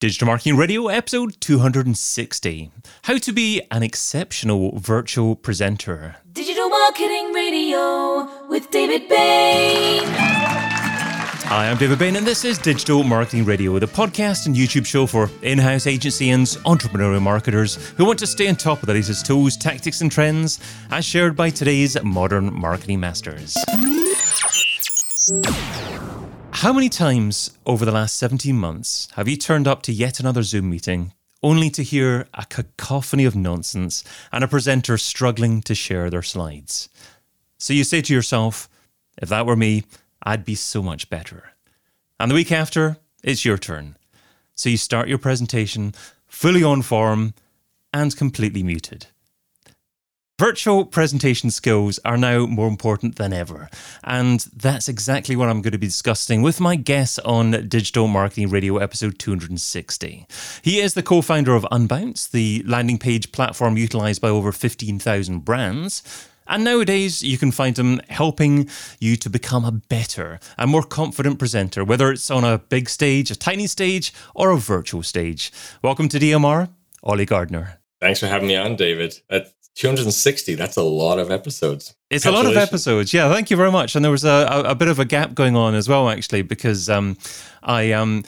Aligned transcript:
Digital 0.00 0.26
Marketing 0.26 0.56
Radio, 0.56 0.86
episode 0.86 1.40
260 1.40 2.70
How 3.02 3.18
to 3.18 3.32
be 3.32 3.60
an 3.72 3.82
exceptional 3.82 4.78
virtual 4.78 5.34
presenter. 5.34 6.14
Digital 6.32 6.68
Marketing 6.68 7.32
Radio 7.32 8.46
with 8.46 8.70
David 8.70 9.08
Bain. 9.08 10.04
Hi, 10.06 11.68
I'm 11.68 11.78
David 11.78 11.98
Bain, 11.98 12.14
and 12.14 12.24
this 12.24 12.44
is 12.44 12.58
Digital 12.58 13.02
Marketing 13.02 13.44
Radio, 13.44 13.76
the 13.80 13.88
podcast 13.88 14.46
and 14.46 14.54
YouTube 14.54 14.86
show 14.86 15.04
for 15.04 15.28
in 15.42 15.58
house 15.58 15.88
agency 15.88 16.30
and 16.30 16.46
entrepreneurial 16.46 17.20
marketers 17.20 17.74
who 17.96 18.04
want 18.04 18.20
to 18.20 18.26
stay 18.28 18.46
on 18.46 18.54
top 18.54 18.80
of 18.80 18.86
the 18.86 18.94
latest 18.94 19.26
tools, 19.26 19.56
tactics, 19.56 20.00
and 20.00 20.12
trends 20.12 20.60
as 20.92 21.04
shared 21.04 21.34
by 21.34 21.50
today's 21.50 22.00
modern 22.04 22.54
marketing 22.54 23.00
masters. 23.00 23.56
How 26.62 26.72
many 26.72 26.88
times 26.88 27.56
over 27.66 27.84
the 27.84 27.92
last 27.92 28.16
17 28.16 28.58
months 28.58 29.06
have 29.14 29.28
you 29.28 29.36
turned 29.36 29.68
up 29.68 29.80
to 29.82 29.92
yet 29.92 30.18
another 30.18 30.42
Zoom 30.42 30.68
meeting 30.68 31.12
only 31.40 31.70
to 31.70 31.84
hear 31.84 32.26
a 32.34 32.46
cacophony 32.46 33.24
of 33.24 33.36
nonsense 33.36 34.02
and 34.32 34.42
a 34.42 34.48
presenter 34.48 34.98
struggling 34.98 35.62
to 35.62 35.76
share 35.76 36.10
their 36.10 36.24
slides? 36.24 36.88
So 37.58 37.72
you 37.72 37.84
say 37.84 38.00
to 38.00 38.12
yourself, 38.12 38.68
if 39.22 39.28
that 39.28 39.46
were 39.46 39.54
me, 39.54 39.84
I'd 40.24 40.44
be 40.44 40.56
so 40.56 40.82
much 40.82 41.08
better. 41.08 41.52
And 42.18 42.28
the 42.28 42.34
week 42.34 42.50
after, 42.50 42.96
it's 43.22 43.44
your 43.44 43.56
turn. 43.56 43.96
So 44.56 44.68
you 44.68 44.78
start 44.78 45.06
your 45.06 45.18
presentation 45.18 45.94
fully 46.26 46.64
on 46.64 46.82
form 46.82 47.34
and 47.94 48.16
completely 48.16 48.64
muted. 48.64 49.06
Virtual 50.40 50.84
presentation 50.84 51.50
skills 51.50 51.98
are 52.04 52.16
now 52.16 52.46
more 52.46 52.68
important 52.68 53.16
than 53.16 53.32
ever. 53.32 53.68
And 54.04 54.38
that's 54.54 54.88
exactly 54.88 55.34
what 55.34 55.48
I'm 55.48 55.62
going 55.62 55.72
to 55.72 55.78
be 55.78 55.88
discussing 55.88 56.42
with 56.42 56.60
my 56.60 56.76
guest 56.76 57.18
on 57.24 57.66
Digital 57.66 58.06
Marketing 58.06 58.48
Radio 58.48 58.76
episode 58.76 59.18
260. 59.18 60.26
He 60.62 60.78
is 60.78 60.94
the 60.94 61.02
co 61.02 61.22
founder 61.22 61.56
of 61.56 61.66
Unbounce, 61.72 62.30
the 62.30 62.62
landing 62.64 62.98
page 62.98 63.32
platform 63.32 63.76
utilized 63.76 64.22
by 64.22 64.28
over 64.28 64.52
15,000 64.52 65.40
brands. 65.44 66.28
And 66.46 66.62
nowadays, 66.62 67.20
you 67.20 67.36
can 67.36 67.50
find 67.50 67.76
him 67.76 68.00
helping 68.08 68.70
you 69.00 69.16
to 69.16 69.28
become 69.28 69.64
a 69.64 69.72
better 69.72 70.38
and 70.56 70.70
more 70.70 70.84
confident 70.84 71.40
presenter, 71.40 71.84
whether 71.84 72.12
it's 72.12 72.30
on 72.30 72.44
a 72.44 72.58
big 72.58 72.88
stage, 72.88 73.32
a 73.32 73.36
tiny 73.36 73.66
stage, 73.66 74.14
or 74.36 74.52
a 74.52 74.56
virtual 74.56 75.02
stage. 75.02 75.50
Welcome 75.82 76.08
to 76.10 76.20
DMR, 76.20 76.68
Ollie 77.02 77.26
Gardner. 77.26 77.80
Thanks 78.00 78.20
for 78.20 78.28
having 78.28 78.46
me 78.46 78.54
on, 78.54 78.76
David. 78.76 79.20
260 79.78 80.56
that's 80.56 80.76
a 80.76 80.82
lot 80.82 81.20
of 81.20 81.30
episodes. 81.30 81.94
It's 82.10 82.26
a 82.26 82.32
lot 82.32 82.46
of 82.46 82.56
episodes. 82.56 83.14
Yeah 83.14 83.32
thank 83.32 83.48
you 83.48 83.56
very 83.56 83.70
much. 83.70 83.94
And 83.94 84.04
there 84.04 84.10
was 84.10 84.24
a, 84.24 84.46
a, 84.50 84.70
a 84.70 84.74
bit 84.74 84.88
of 84.88 84.98
a 84.98 85.04
gap 85.04 85.34
going 85.34 85.54
on 85.54 85.76
as 85.76 85.88
well 85.88 86.08
actually 86.08 86.42
because 86.42 86.90
um, 86.90 87.16
i 87.62 87.92
um, 87.92 88.24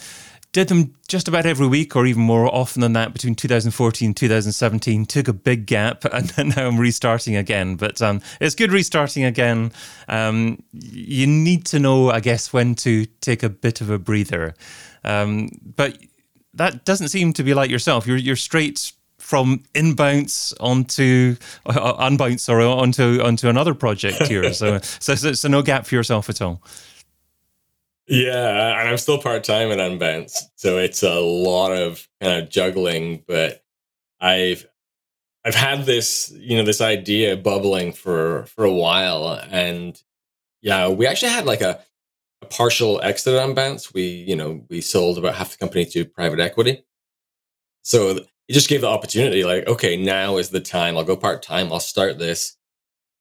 did 0.52 0.68
them 0.68 0.94
just 1.08 1.26
about 1.26 1.46
every 1.46 1.66
week 1.66 1.96
or 1.96 2.06
even 2.06 2.22
more 2.22 2.52
often 2.54 2.80
than 2.82 2.92
that 2.92 3.12
between 3.12 3.34
2014 3.34 4.06
and 4.06 4.16
2017 4.16 5.06
took 5.06 5.26
a 5.26 5.32
big 5.32 5.66
gap 5.66 6.04
and 6.12 6.56
now 6.56 6.68
i'm 6.68 6.78
restarting 6.78 7.34
again. 7.34 7.74
But 7.74 8.00
um, 8.00 8.20
it's 8.40 8.54
good 8.54 8.70
restarting 8.70 9.24
again. 9.24 9.72
Um, 10.06 10.62
you 10.72 11.26
need 11.26 11.64
to 11.66 11.80
know 11.80 12.10
i 12.10 12.20
guess 12.20 12.52
when 12.52 12.76
to 12.76 13.06
take 13.20 13.42
a 13.42 13.48
bit 13.48 13.80
of 13.80 13.90
a 13.90 13.98
breather. 13.98 14.54
Um, 15.02 15.50
but 15.74 15.98
that 16.54 16.84
doesn't 16.84 17.08
seem 17.08 17.32
to 17.32 17.42
be 17.42 17.54
like 17.54 17.70
yourself. 17.70 18.06
You're, 18.06 18.16
you're 18.16 18.36
straight 18.36 18.92
from 19.30 19.62
inbounce 19.76 20.52
onto 20.58 21.36
uh, 21.64 22.08
unbounce 22.08 22.48
or 22.48 22.60
onto 22.62 23.22
onto 23.22 23.48
another 23.48 23.74
project 23.74 24.26
here. 24.26 24.52
so, 24.52 24.80
so, 24.98 25.14
so 25.14 25.32
so 25.32 25.48
no 25.48 25.62
gap 25.62 25.86
for 25.86 25.94
yourself 25.94 26.28
at 26.28 26.42
all. 26.42 26.60
Yeah, 28.08 28.80
and 28.80 28.88
I'm 28.88 28.98
still 28.98 29.22
part 29.22 29.44
time 29.44 29.70
at 29.70 29.78
Unbounce, 29.78 30.36
so 30.56 30.78
it's 30.78 31.04
a 31.04 31.20
lot 31.20 31.70
of 31.70 32.08
kind 32.20 32.42
of 32.42 32.50
juggling. 32.50 33.22
But 33.28 33.62
I've 34.20 34.66
I've 35.44 35.54
had 35.54 35.86
this 35.86 36.34
you 36.36 36.58
know 36.58 36.64
this 36.64 36.80
idea 36.80 37.36
bubbling 37.36 37.92
for 37.92 38.46
for 38.46 38.64
a 38.64 38.72
while, 38.72 39.40
and 39.48 39.96
yeah, 40.60 40.88
we 40.88 41.06
actually 41.06 41.30
had 41.30 41.46
like 41.46 41.60
a, 41.60 41.78
a 42.42 42.46
partial 42.46 43.00
exit 43.00 43.34
at 43.34 43.48
Unbounce. 43.48 43.94
We 43.94 44.02
you 44.26 44.34
know 44.34 44.66
we 44.68 44.80
sold 44.80 45.16
about 45.16 45.36
half 45.36 45.52
the 45.52 45.58
company 45.58 45.84
to 45.84 46.04
private 46.04 46.40
equity. 46.40 46.84
So 47.82 48.24
it 48.50 48.54
just 48.54 48.68
gave 48.68 48.80
the 48.80 48.88
opportunity 48.88 49.44
like 49.44 49.68
okay 49.68 49.96
now 49.96 50.36
is 50.36 50.50
the 50.50 50.60
time. 50.60 50.96
I'll 50.96 51.04
go 51.04 51.16
part-time. 51.16 51.72
I'll 51.72 51.78
start 51.78 52.18
this. 52.18 52.56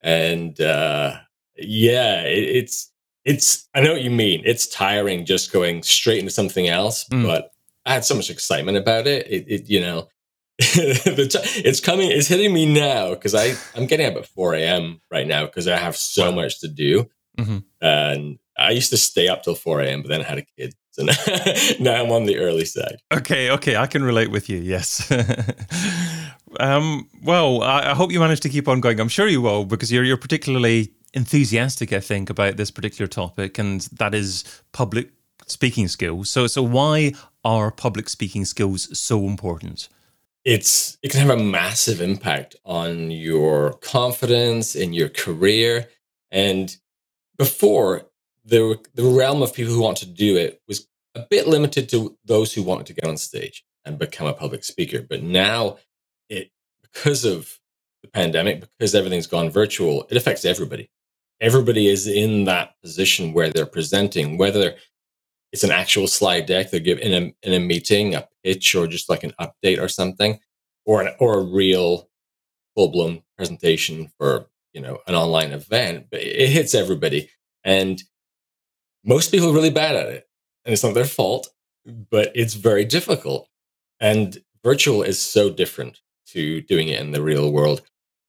And 0.01 0.59
uh 0.59 1.17
yeah 1.56 2.22
it, 2.22 2.44
it's 2.56 2.91
it's 3.25 3.69
i 3.75 3.81
know 3.81 3.94
what 3.94 4.01
you 4.01 4.09
mean. 4.09 4.41
It's 4.44 4.66
tiring 4.66 5.25
just 5.25 5.53
going 5.53 5.84
straight 5.84 6.18
into 6.18 6.31
something 6.31 6.68
else 6.68 7.06
mm. 7.09 7.23
but 7.23 7.51
i 7.85 7.94
had 7.94 8.06
so 8.06 8.16
much 8.16 8.31
excitement 8.31 8.78
about 8.78 9.06
it. 9.06 9.28
It, 9.28 9.45
it 9.47 9.69
you 9.69 9.81
know 9.81 10.07
it's 10.59 11.79
coming 11.79 12.09
it's 12.09 12.28
hitting 12.28 12.53
me 12.53 12.66
now 12.66 13.12
because 13.12 13.34
i 13.34 13.53
i'm 13.75 13.85
getting 13.85 14.07
up 14.07 14.18
at 14.18 14.25
4 14.25 14.56
a.m 14.56 15.00
right 15.09 15.25
now 15.25 15.45
because 15.45 15.69
i 15.69 15.78
have 15.78 15.95
so 15.95 16.34
much 16.34 16.59
to 16.59 16.68
do. 16.68 17.07
Mm-hmm. 17.38 17.59
and 17.79 18.39
i 18.57 18.72
used 18.72 18.89
to 18.89 18.97
stay 18.97 19.29
up 19.29 19.44
till 19.44 19.56
4 19.56 19.81
a.m 19.81 20.01
but 20.01 20.09
then 20.09 20.19
i 20.19 20.25
had 20.25 20.39
a 20.39 20.45
kid 20.57 20.75
so 20.91 21.03
now, 21.03 21.13
now 21.79 22.03
I'm 22.03 22.11
on 22.11 22.25
the 22.25 22.38
early 22.38 22.66
side. 22.66 22.97
Okay, 23.11 23.50
okay, 23.51 23.75
I 23.75 23.88
can 23.88 24.03
relate 24.03 24.31
with 24.31 24.50
you. 24.50 24.57
Yes. 24.57 25.11
um, 26.59 27.07
well, 27.23 27.61
I, 27.63 27.91
I, 27.91 27.94
hope 27.94 28.11
you 28.11 28.19
manage 28.19 28.39
to 28.41 28.50
keep 28.50 28.67
on 28.67 28.81
going. 28.81 29.00
I'm 29.00 29.09
sure 29.09 29.27
you 29.27 29.41
will 29.41 29.66
because 29.66 29.91
you're 29.91 30.03
you're 30.03 30.17
particularly 30.17 30.94
enthusiastic, 31.13 31.94
I 31.94 32.00
think, 32.00 32.29
about 32.29 32.57
this 32.57 32.72
particular 32.72 33.07
topic, 33.07 33.57
and 33.57 33.81
that 33.94 34.13
is 34.13 34.44
public 34.72 35.11
speaking 35.47 35.88
skills. 35.88 36.29
So, 36.29 36.47
so 36.47 36.61
why 36.61 37.13
are 37.44 37.71
public 37.71 38.09
speaking 38.09 38.45
skills 38.45 38.97
so 38.97 39.25
important? 39.25 39.89
It's 40.45 40.97
it 41.03 41.11
can 41.11 41.19
have 41.19 41.38
a 41.38 41.44
massive 41.44 42.01
impact 42.01 42.56
on 42.66 43.11
your 43.11 43.73
confidence 43.73 44.75
in 44.75 44.94
your 44.94 45.09
career, 45.09 45.89
and 46.31 46.75
before 47.38 48.08
the 48.49 48.79
the 48.95 49.03
realm 49.03 49.41
of 49.41 49.53
people 49.53 49.73
who 49.73 49.81
want 49.81 49.97
to 49.97 50.05
do 50.05 50.37
it 50.37 50.61
was 50.67 50.87
a 51.15 51.25
bit 51.29 51.47
limited 51.47 51.89
to 51.89 52.17
those 52.25 52.53
who 52.53 52.63
wanted 52.63 52.87
to 52.87 52.93
get 52.93 53.05
on 53.05 53.17
stage 53.17 53.63
and 53.85 53.97
become 53.97 54.27
a 54.27 54.33
public 54.33 54.63
speaker. 54.63 55.01
But 55.07 55.23
now, 55.23 55.77
it 56.29 56.51
because 56.81 57.25
of 57.25 57.59
the 58.03 58.09
pandemic, 58.09 58.61
because 58.77 58.95
everything's 58.95 59.27
gone 59.27 59.49
virtual, 59.49 60.05
it 60.09 60.17
affects 60.17 60.45
everybody. 60.45 60.89
Everybody 61.41 61.88
is 61.88 62.07
in 62.07 62.45
that 62.45 62.73
position 62.81 63.33
where 63.33 63.49
they're 63.49 63.65
presenting, 63.65 64.38
whether 64.38 64.75
it's 65.51 65.63
an 65.63 65.71
actual 65.71 66.07
slide 66.07 66.45
deck 66.45 66.69
they 66.69 66.79
give 66.79 66.99
in 66.99 67.13
a 67.13 67.47
in 67.47 67.53
a 67.53 67.59
meeting, 67.59 68.15
a 68.15 68.27
pitch, 68.43 68.75
or 68.75 68.88
just 68.88 69.09
like 69.09 69.23
an 69.23 69.33
update 69.39 69.81
or 69.81 69.88
something, 69.88 70.39
or 70.85 71.01
an, 71.01 71.13
or 71.19 71.39
a 71.39 71.43
real 71.43 72.09
full 72.75 72.89
blown 72.89 73.23
presentation 73.38 74.11
for 74.17 74.47
you 74.73 74.81
know 74.81 74.99
an 75.07 75.15
online 75.15 75.51
event. 75.51 76.07
But 76.11 76.21
it 76.21 76.49
hits 76.49 76.75
everybody, 76.75 77.29
and 77.63 78.01
most 79.09 79.31
people 79.31 79.49
are 79.49 79.53
really 79.53 79.71
bad 79.71 79.95
at 79.95 80.07
it 80.09 80.29
and 80.63 80.71
it's 80.71 80.83
not 80.83 80.93
their 80.93 81.03
fault, 81.03 81.49
but 82.11 82.31
it's 82.35 82.53
very 82.53 82.85
difficult. 82.85 83.49
And 83.99 84.37
virtual 84.63 85.01
is 85.01 85.19
so 85.19 85.49
different 85.49 85.99
to 86.27 86.61
doing 86.61 86.89
it 86.89 87.01
in 87.01 87.11
the 87.11 87.23
real 87.23 87.51
world. 87.51 87.81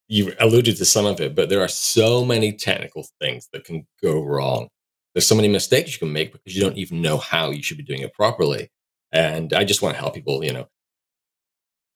You 0.08 0.32
alluded 0.41 0.78
to 0.78 0.86
some 0.86 1.04
of 1.04 1.20
it, 1.20 1.34
but 1.34 1.50
there 1.50 1.60
are 1.60 1.68
so 1.68 2.24
many 2.24 2.54
technical 2.54 3.06
things 3.20 3.46
that 3.52 3.64
can 3.64 3.86
go 4.02 4.24
wrong. 4.24 4.68
There's 5.14 5.26
so 5.26 5.34
many 5.34 5.48
mistakes 5.48 5.92
you 5.92 5.98
can 5.98 6.14
make 6.14 6.32
because 6.32 6.56
you 6.56 6.62
don't 6.62 6.78
even 6.78 7.02
know 7.02 7.18
how 7.18 7.50
you 7.50 7.62
should 7.62 7.76
be 7.76 7.82
doing 7.82 8.00
it 8.00 8.14
properly. 8.14 8.70
And 9.12 9.52
I 9.52 9.64
just 9.64 9.82
want 9.82 9.97
to 9.97 10.00
help 10.00 10.14
people, 10.14 10.42
you 10.42 10.52
know, 10.54 10.66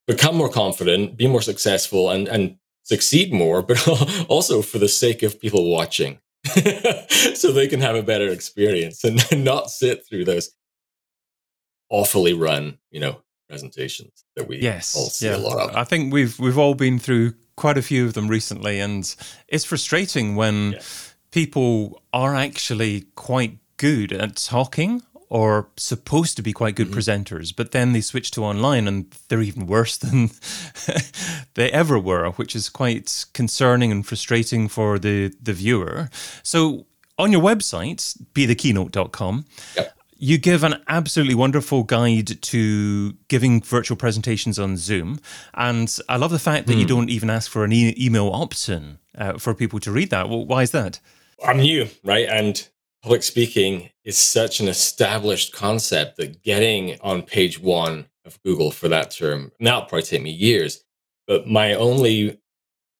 become 0.06 0.36
more 0.36 0.50
confident, 0.50 1.16
be 1.16 1.26
more 1.26 1.42
successful, 1.42 2.10
and 2.10 2.28
and 2.28 2.56
succeed 2.82 3.32
more, 3.32 3.62
but 3.68 3.80
also 4.28 4.60
for 4.60 4.78
the 4.78 4.88
sake 4.88 5.22
of 5.22 5.40
people 5.40 5.70
watching. 5.70 6.18
so 7.34 7.52
they 7.52 7.66
can 7.66 7.80
have 7.80 7.96
a 7.96 8.02
better 8.02 8.28
experience 8.28 9.02
and 9.04 9.22
not 9.44 9.70
sit 9.70 10.06
through 10.06 10.24
those 10.24 10.50
awfully 11.90 12.34
run, 12.34 12.78
you 12.90 13.00
know, 13.00 13.22
presentations 13.48 14.24
that 14.36 14.48
we 14.48 14.58
yes, 14.58 14.96
all 14.96 15.06
see 15.06 15.26
yeah. 15.26 15.36
a 15.36 15.38
lot 15.38 15.70
of. 15.70 15.76
I 15.76 15.84
think 15.84 16.12
we've 16.12 16.38
we've 16.38 16.58
all 16.58 16.74
been 16.74 16.98
through 16.98 17.34
quite 17.56 17.78
a 17.78 17.82
few 17.82 18.04
of 18.04 18.14
them 18.14 18.28
recently, 18.28 18.80
and 18.80 19.14
it's 19.48 19.64
frustrating 19.64 20.36
when 20.36 20.72
yeah. 20.72 20.80
people 21.30 22.02
are 22.12 22.34
actually 22.34 23.06
quite 23.14 23.58
good 23.76 24.12
at 24.12 24.36
talking 24.36 25.02
or 25.28 25.68
supposed 25.76 26.36
to 26.36 26.42
be 26.42 26.52
quite 26.52 26.76
good 26.76 26.88
mm-hmm. 26.88 26.98
presenters, 26.98 27.54
but 27.54 27.72
then 27.72 27.92
they 27.92 28.00
switch 28.00 28.30
to 28.32 28.44
online 28.44 28.86
and 28.86 29.14
they're 29.28 29.42
even 29.42 29.66
worse 29.66 29.96
than 30.04 30.30
they 31.54 31.70
ever 31.70 31.98
were, 31.98 32.30
which 32.32 32.54
is 32.54 32.68
quite 32.68 33.26
concerning 33.32 33.90
and 33.90 34.06
frustrating 34.06 34.68
for 34.68 34.98
the, 34.98 35.34
the 35.42 35.52
viewer. 35.52 36.08
So 36.42 36.86
on 37.18 37.32
your 37.32 37.42
website, 37.42 38.16
bethekeynote.com, 38.32 39.44
yep. 39.76 39.96
you 40.16 40.38
give 40.38 40.64
an 40.64 40.82
absolutely 40.88 41.34
wonderful 41.34 41.84
guide 41.84 42.42
to 42.42 43.12
giving 43.28 43.62
virtual 43.62 43.96
presentations 43.96 44.58
on 44.58 44.76
Zoom. 44.76 45.20
And 45.54 45.96
I 46.08 46.16
love 46.16 46.30
the 46.30 46.38
fact 46.38 46.66
that 46.66 46.74
mm. 46.74 46.78
you 46.78 46.84
hmm. 46.84 46.88
don't 46.88 47.10
even 47.10 47.30
ask 47.30 47.50
for 47.50 47.64
an 47.64 47.72
e- 47.72 47.94
email 47.98 48.30
opt-in 48.30 48.98
uh, 49.16 49.38
for 49.38 49.54
people 49.54 49.80
to 49.80 49.92
read 49.92 50.10
that. 50.10 50.28
Well, 50.28 50.44
why 50.44 50.62
is 50.62 50.72
that? 50.72 51.00
I'm 51.44 51.58
new, 51.58 51.88
right? 52.04 52.26
And 52.28 52.66
public 53.04 53.22
speaking 53.22 53.90
is 54.06 54.16
such 54.16 54.60
an 54.60 54.66
established 54.66 55.52
concept 55.52 56.16
that 56.16 56.42
getting 56.42 56.98
on 57.02 57.20
page 57.20 57.60
one 57.60 58.06
of 58.24 58.42
Google 58.42 58.70
for 58.70 58.88
that 58.88 59.10
term. 59.10 59.52
Now 59.60 59.76
it'll 59.76 59.88
probably 59.90 60.04
take 60.04 60.22
me 60.22 60.30
years. 60.30 60.82
But 61.26 61.46
my 61.46 61.74
only 61.74 62.40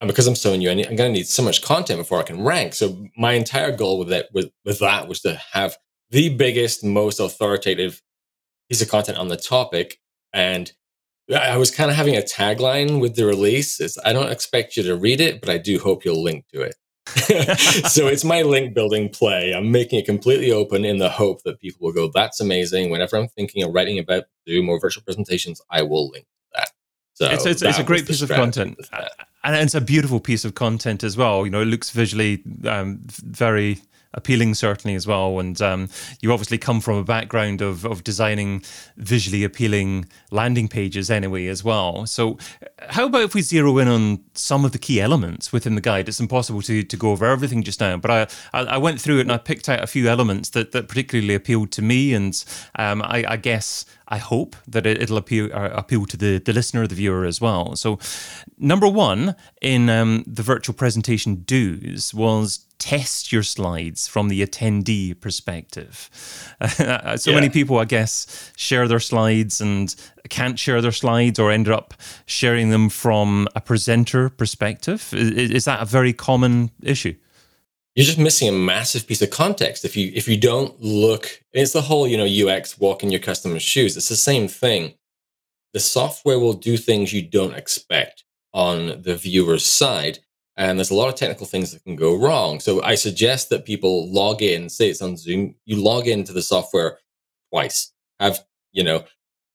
and 0.03 0.09
because 0.09 0.27
I'm 0.27 0.37
so 0.37 0.55
new, 0.55 0.69
I 0.69 0.73
am 0.73 0.97
going 0.97 1.11
to 1.11 1.19
need 1.19 1.27
so 1.27 1.43
much 1.43 1.63
content 1.63 1.99
before 1.99 2.21
I 2.21 2.25
can 2.25 2.45
rank. 2.45 2.75
So 2.75 3.09
my 3.17 3.33
entire 3.33 3.75
goal 3.75 3.99
with 3.99 4.09
that 4.09 4.29
with, 4.35 4.51
with 4.67 4.79
that 4.81 5.09
was 5.09 5.21
to 5.23 5.41
have 5.53 5.79
the 6.11 6.29
biggest, 6.29 6.85
most 6.85 7.19
authoritative 7.19 8.03
piece 8.69 8.83
of 8.83 8.91
content 8.91 9.17
on 9.17 9.29
the 9.29 9.39
topic. 9.39 10.01
And 10.35 10.71
I 11.35 11.57
was 11.57 11.71
kind 11.71 11.91
of 11.91 11.97
having 11.97 12.17
a 12.17 12.21
tagline 12.21 13.01
with 13.01 13.17
the 13.17 13.25
release. 13.25 13.81
It's, 13.81 13.97
I 14.05 14.13
don't 14.13 14.31
expect 14.31 14.77
you 14.77 14.83
to 14.83 14.97
read 14.97 15.23
it, 15.23 15.41
but 15.41 15.49
I 15.49 15.57
do 15.57 15.79
hope 15.79 16.05
you'll 16.05 16.23
link 16.23 16.45
to 16.53 16.61
it. 16.61 16.75
so 17.89 18.07
it's 18.07 18.25
my 18.25 18.43
link 18.43 18.75
building 18.75 19.09
play. 19.09 19.55
I'm 19.55 19.71
making 19.71 20.01
it 20.01 20.07
completely 20.07 20.51
open 20.51 20.85
in 20.85 20.99
the 20.99 21.09
hope 21.09 21.43
that 21.45 21.61
people 21.61 21.87
will 21.87 21.93
go, 21.93 22.11
that's 22.13 22.41
amazing. 22.41 22.91
Whenever 22.91 23.17
I'm 23.17 23.29
thinking 23.29 23.63
of 23.63 23.73
writing 23.73 23.99
about 23.99 24.25
Zoom 24.49 24.69
or 24.69 24.81
virtual 24.81 25.05
presentations, 25.05 25.61
I 25.71 25.83
will 25.83 26.09
link 26.09 26.27
that. 26.55 26.71
So 27.15 27.27
it's, 27.27 27.47
it's, 27.47 27.63
it's 27.63 27.79
a 27.79 27.85
great 27.85 28.07
piece 28.07 28.23
of 28.23 28.31
content. 28.31 28.79
And 29.45 29.57
it's 29.57 29.75
a 29.75 29.81
beautiful 29.81 30.21
piece 30.21 30.45
of 30.45 30.55
content 30.55 31.05
as 31.05 31.17
well. 31.17 31.45
You 31.45 31.51
know, 31.51 31.61
it 31.61 31.67
looks 31.67 31.91
visually 31.91 32.43
um, 32.67 33.01
very 33.05 33.79
appealing 34.15 34.55
certainly 34.55 34.95
as 34.95 35.07
well. 35.07 35.39
And 35.39 35.61
um, 35.61 35.89
you 36.21 36.33
obviously 36.33 36.59
come 36.59 36.81
from 36.81 36.97
a 36.97 37.05
background 37.05 37.61
of, 37.61 37.85
of 37.85 38.05
designing 38.05 38.63
visually 38.97 39.45
appealing 39.45 40.07
landing 40.31 40.69
pages 40.69 41.11
anyway 41.11 41.47
as 41.47 41.63
well. 41.63 42.07
So 42.07 42.39
how 42.89 43.07
about 43.07 43.23
if 43.23 43.35
we 43.35 43.43
zero 43.43 43.79
in 43.79 43.89
on 43.89 44.25
some 44.35 44.65
of 44.65 44.73
the 44.73 44.79
key 44.79 45.01
elements 45.01 45.53
within 45.53 45.75
the 45.75 45.81
guide? 45.81 46.09
It's 46.09 46.21
impossible 46.21 46.63
to, 46.63 46.83
to 46.83 46.97
go 46.97 47.11
over 47.11 47.27
everything 47.27 47.63
just 47.63 47.81
now, 47.81 47.97
but 47.97 48.11
I, 48.11 48.27
I, 48.53 48.65
I 48.65 48.77
went 48.79 49.01
through 49.01 49.19
it 49.19 49.23
and 49.23 49.33
I 49.33 49.39
picked 49.39 49.69
out 49.69 49.83
a 49.83 49.87
few 49.87 50.09
elements 50.09 50.51
that, 50.51 50.73
that 50.73 50.89
particularly 50.89 51.35
appealed 51.35 51.73
to 51.73 51.83
me. 51.83 52.15
And 52.15 52.45
um, 52.77 53.03
I, 53.03 53.25
I 53.29 53.37
guess 53.37 53.85
I 54.09 54.19
hope 54.19 54.57
that 54.69 54.87
it, 54.87 55.09
will 55.11 55.17
appeal 55.17 55.51
uh, 55.53 55.71
appeal 55.73 56.07
to 56.07 56.17
the, 56.17 56.39
the 56.39 56.53
listener, 56.53 56.87
the 56.87 56.95
viewer 56.95 57.25
as 57.25 57.41
well. 57.41 57.75
So, 57.77 57.99
number 58.59 58.87
one 58.87 59.35
in 59.63 59.89
um, 59.89 60.25
the 60.27 60.43
virtual 60.43 60.75
presentation 60.75 61.43
do's 61.47 62.13
was 62.13 62.67
test 62.85 63.33
your 63.33 63.43
slides 63.43 64.07
from 64.07 64.29
the 64.29 64.47
attendee 64.47 65.19
perspective. 65.19 66.11
so 66.69 67.31
yeah. 67.31 67.35
many 67.35 67.49
people, 67.49 67.79
I 67.79 67.87
guess, 67.87 68.53
share 68.57 68.87
their 68.87 69.01
slides 69.01 69.59
and 69.59 69.95
can't 70.29 70.59
share 70.59 70.83
their 70.83 70.93
slides 70.93 71.39
or 71.39 71.51
end 71.51 71.67
up 71.67 71.95
sharing 72.27 72.69
them 72.69 72.91
from 72.91 73.49
a 73.57 73.63
presenter 73.63 74.29
perspective. 74.29 75.15
Is, 75.15 75.51
is 75.51 75.65
that 75.65 75.81
a 75.81 75.87
very 75.87 76.13
common 76.13 76.73
issue? 76.83 77.15
You're 77.95 78.05
just 78.05 78.19
missing 78.19 78.51
a 78.51 78.53
massive 78.53 79.07
piece 79.07 79.23
of 79.23 79.31
context 79.31 79.87
if 79.87 79.97
you 79.97 80.13
if 80.15 80.29
you 80.29 80.37
don't 80.37 80.79
look. 80.83 81.43
It's 81.55 81.73
the 81.73 81.83
whole 81.83 82.07
you 82.07 82.19
know 82.19 82.53
UX 82.53 82.79
walk 82.79 83.03
in 83.03 83.11
your 83.11 83.21
customer's 83.21 83.63
shoes. 83.63 83.97
It's 83.97 84.11
the 84.11 84.17
same 84.17 84.47
thing. 84.47 84.93
The 85.73 85.81
software 85.81 86.39
will 86.39 86.53
do 86.53 86.77
things 86.77 87.15
you 87.15 87.23
don't 87.23 87.55
expect 87.55 88.25
on 88.53 89.01
the 89.01 89.17
viewer's 89.17 89.65
side 89.65 90.19
and 90.57 90.79
there's 90.79 90.91
a 90.91 90.95
lot 90.95 91.09
of 91.09 91.17
technical 91.17 91.47
things 91.47 91.73
that 91.73 91.83
can 91.85 91.97
go 91.97 92.17
wrong. 92.17 92.61
So 92.61 92.83
I 92.83 92.95
suggest 92.95 93.51
that 93.51 93.65
people 93.65 94.11
log 94.11 94.43
in, 94.43 94.69
say 94.69 94.89
it's 94.89 95.03
on 95.03 95.17
Zoom, 95.17 95.57
you 95.65 95.83
log 95.83 96.07
into 96.07 96.33
the 96.33 96.43
software 96.43 96.99
twice. 97.53 97.93
Have, 98.21 98.45
you 98.73 98.85
know, 98.85 99.05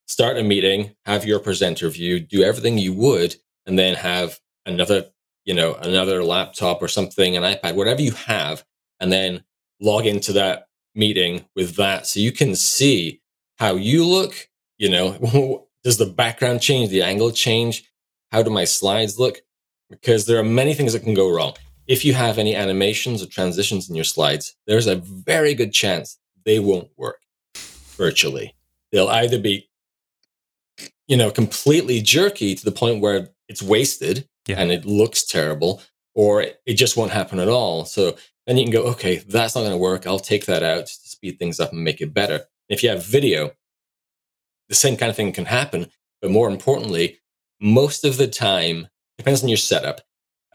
start 0.08 0.38
a 0.38 0.44
meeting, 0.44 0.96
have 1.06 1.26
your 1.26 1.40
presenter 1.40 1.90
view, 1.90 2.20
do 2.20 2.44
everything 2.44 2.78
you 2.78 2.94
would, 2.94 3.36
and 3.66 3.80
then 3.80 3.96
have 3.96 4.40
another, 4.66 5.06
you 5.46 5.54
know, 5.54 5.76
another 5.76 6.24
laptop 6.24 6.82
or 6.82 6.88
something, 6.88 7.38
an 7.38 7.44
iPad, 7.44 7.76
whatever 7.76 8.02
you 8.02 8.12
have, 8.12 8.66
and 9.00 9.12
then 9.12 9.44
log 9.80 10.06
into 10.06 10.34
that 10.34 10.68
meeting 10.96 11.46
with 11.56 11.76
that 11.78 12.06
so 12.06 12.20
you 12.20 12.32
can 12.32 12.56
see 12.56 13.22
how 13.58 13.76
you 13.76 14.06
look, 14.06 14.50
you 14.78 14.90
know, 14.90 15.68
does 15.84 15.98
the 15.98 16.06
background 16.06 16.62
change, 16.62 16.90
the 16.90 17.02
angle 17.02 17.32
change? 17.32 17.90
How 18.32 18.44
do 18.44 18.50
my 18.50 18.66
slides 18.66 19.18
look? 19.18 19.42
Because 19.90 20.26
there 20.26 20.40
are 20.40 20.44
many 20.44 20.74
things 20.74 20.94
that 20.94 21.04
can 21.04 21.14
go 21.14 21.32
wrong. 21.32 21.54
If 21.88 22.06
you 22.06 22.14
have 22.14 22.38
any 22.38 22.56
animations 22.56 23.24
or 23.24 23.28
transitions 23.28 23.90
in 23.90 23.96
your 23.96 24.06
slides, 24.06 24.56
there's 24.68 24.88
a 24.88 24.96
very 24.96 25.54
good 25.54 25.74
chance 25.74 26.20
they 26.46 26.60
won't 26.60 26.90
work 26.98 27.22
virtually. 27.98 28.56
They'll 28.92 29.08
either 29.08 29.40
be, 29.40 29.70
you 31.08 31.18
know, 31.18 31.32
completely 31.32 32.02
jerky 32.02 32.56
to 32.56 32.64
the 32.64 32.72
point 32.72 33.02
where 33.02 33.30
it's 33.48 33.62
wasted 33.62 34.28
yeah. 34.48 34.58
and 34.60 34.72
it 34.72 34.86
looks 34.86 35.26
terrible, 35.26 35.82
or 36.14 36.46
it 36.66 36.74
just 36.76 36.96
won't 36.96 37.12
happen 37.12 37.40
at 37.40 37.50
all. 37.50 37.86
So 37.86 38.16
then 38.46 38.58
you 38.58 38.64
can 38.64 38.74
go, 38.74 38.84
okay, 38.92 39.18
that's 39.18 39.56
not 39.56 39.62
going 39.62 39.72
to 39.72 39.78
work. 39.78 40.06
I'll 40.06 40.20
take 40.20 40.46
that 40.46 40.64
out 40.64 40.86
to 40.86 41.10
speed 41.10 41.40
things 41.40 41.60
up 41.60 41.72
and 41.72 41.84
make 41.84 42.02
it 42.02 42.14
better. 42.14 42.46
If 42.68 42.84
you 42.84 42.90
have 42.90 43.06
video, 43.06 43.52
the 44.70 44.76
same 44.76 44.98
kind 44.98 45.10
of 45.10 45.16
thing 45.16 45.32
can 45.32 45.46
happen. 45.46 45.88
But 46.22 46.32
more 46.32 46.50
importantly, 46.50 47.20
most 47.60 48.06
of 48.06 48.18
the 48.18 48.28
time, 48.28 48.88
depends 49.20 49.44
on 49.44 49.50
your 49.50 49.58
setup, 49.58 50.02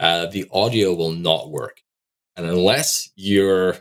uh, 0.01 0.27
the 0.27 0.49
audio 0.51 0.95
will 0.95 1.13
not 1.13 1.51
work. 1.51 1.83
And 2.35 2.47
unless 2.47 3.11
you're 3.15 3.77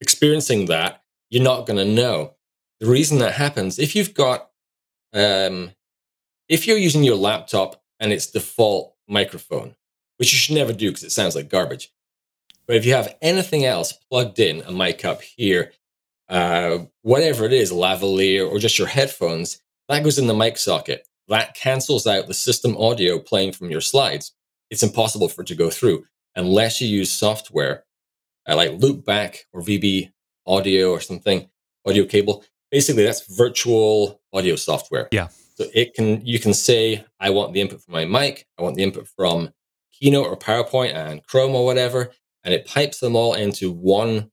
experiencing 0.00 0.66
that, 0.66 1.02
you're 1.30 1.44
not 1.44 1.64
going 1.64 1.78
to 1.78 1.84
know. 1.84 2.34
The 2.80 2.88
reason 2.88 3.18
that 3.18 3.34
happens, 3.34 3.78
if 3.78 3.96
you've 3.96 4.14
got, 4.14 4.50
um, 5.14 5.70
if 6.48 6.66
you're 6.66 6.76
using 6.76 7.04
your 7.04 7.16
laptop 7.16 7.82
and 8.00 8.12
its 8.12 8.26
default 8.26 8.94
microphone, 9.08 9.74
which 10.18 10.32
you 10.32 10.38
should 10.38 10.56
never 10.56 10.72
do 10.72 10.90
because 10.90 11.04
it 11.04 11.12
sounds 11.12 11.34
like 11.34 11.48
garbage. 11.48 11.92
But 12.66 12.76
if 12.76 12.84
you 12.84 12.92
have 12.92 13.16
anything 13.22 13.64
else 13.64 13.92
plugged 14.10 14.38
in, 14.38 14.62
a 14.62 14.72
mic 14.72 15.04
up 15.04 15.22
here, 15.22 15.72
uh, 16.28 16.80
whatever 17.02 17.46
it 17.46 17.52
is, 17.52 17.72
lavalier 17.72 18.48
or 18.48 18.58
just 18.58 18.78
your 18.78 18.88
headphones, 18.88 19.62
that 19.88 20.04
goes 20.04 20.18
in 20.18 20.26
the 20.26 20.34
mic 20.34 20.58
socket 20.58 21.07
that 21.28 21.54
cancels 21.54 22.06
out 22.06 22.26
the 22.26 22.34
system 22.34 22.76
audio 22.76 23.18
playing 23.18 23.52
from 23.52 23.70
your 23.70 23.80
slides. 23.80 24.32
It's 24.70 24.82
impossible 24.82 25.28
for 25.28 25.42
it 25.42 25.48
to 25.48 25.54
go 25.54 25.70
through 25.70 26.04
unless 26.34 26.80
you 26.80 26.88
use 26.88 27.10
software 27.10 27.84
uh, 28.48 28.56
like 28.56 28.72
Loopback 28.72 29.40
or 29.52 29.60
VB 29.60 30.10
Audio 30.46 30.90
or 30.90 31.00
something, 31.00 31.48
audio 31.86 32.04
cable. 32.04 32.44
Basically, 32.70 33.04
that's 33.04 33.36
virtual 33.36 34.20
audio 34.32 34.56
software. 34.56 35.08
Yeah. 35.12 35.28
So 35.56 35.66
it 35.74 35.94
can 35.94 36.24
you 36.24 36.38
can 36.38 36.54
say, 36.54 37.04
I 37.20 37.30
want 37.30 37.52
the 37.52 37.60
input 37.60 37.82
from 37.82 37.92
my 37.92 38.04
mic, 38.04 38.46
I 38.58 38.62
want 38.62 38.76
the 38.76 38.82
input 38.82 39.08
from 39.08 39.50
Keynote 39.92 40.26
or 40.26 40.36
PowerPoint 40.36 40.94
and 40.94 41.26
Chrome 41.26 41.54
or 41.54 41.64
whatever, 41.64 42.12
and 42.44 42.54
it 42.54 42.66
pipes 42.66 43.00
them 43.00 43.16
all 43.16 43.34
into 43.34 43.70
one 43.70 44.30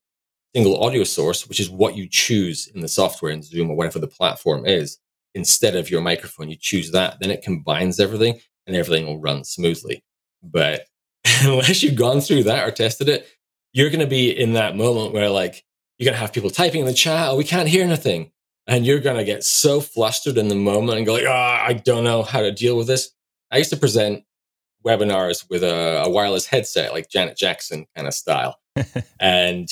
single 0.56 0.82
audio 0.82 1.04
source, 1.04 1.48
which 1.48 1.60
is 1.60 1.70
what 1.70 1.98
you 1.98 2.08
choose 2.10 2.68
in 2.74 2.82
the 2.82 2.88
software 2.88 3.32
in 3.32 3.42
Zoom 3.42 3.70
or 3.70 3.76
whatever 3.76 4.00
the 4.00 4.08
platform 4.08 4.66
is 4.66 5.00
instead 5.36 5.76
of 5.76 5.92
your 5.92 6.02
microphone. 6.02 6.50
You 6.50 6.58
choose 6.60 6.92
that, 6.92 7.18
then 7.20 7.30
it 7.30 7.44
combines 7.44 8.00
everything 8.00 8.40
and 8.66 8.76
everything 8.76 9.06
will 9.06 9.20
run 9.20 9.44
smoothly. 9.44 10.04
But 10.42 10.86
unless 11.44 11.84
you've 11.84 11.96
gone 11.96 12.22
through 12.22 12.44
that 12.44 12.68
or 12.68 12.72
tested 12.72 13.10
it, 13.10 13.28
you're 13.74 13.90
going 13.90 14.00
to 14.00 14.08
be 14.08 14.32
in 14.32 14.54
that 14.54 14.76
moment 14.76 15.14
where 15.14 15.30
like 15.30 15.64
you're 15.98 16.06
going 16.06 16.16
to 16.16 16.22
have 16.22 16.34
people 16.34 16.50
typing 16.50 16.80
in 16.82 16.88
the 16.88 16.94
chat, 16.94 17.30
oh, 17.30 17.36
we 17.36 17.44
can't 17.44 17.68
hear 17.68 17.84
anything. 17.84 18.32
And 18.68 18.86
you're 18.86 19.00
going 19.00 19.18
to 19.18 19.24
get 19.24 19.44
so 19.44 19.80
flustered 19.80 20.38
in 20.38 20.48
the 20.48 20.56
moment 20.56 20.98
and 20.98 21.06
go 21.06 21.14
like, 21.14 21.26
oh, 21.26 21.32
I 21.32 21.74
don't 21.74 22.04
know 22.04 22.24
how 22.24 22.42
to 22.42 22.52
deal 22.52 22.78
with 22.78 22.88
this. 22.88 23.12
I 23.52 23.58
used 23.58 23.70
to 23.70 23.78
present 23.78 24.24
webinars 24.84 25.48
with 25.50 25.64
a, 25.64 26.04
a 26.06 26.10
wireless 26.10 26.48
headset, 26.48 26.92
like 26.92 27.10
Janet 27.10 27.38
Jackson 27.38 27.86
kind 27.96 28.08
of 28.08 28.14
style. 28.14 28.60
and 29.20 29.68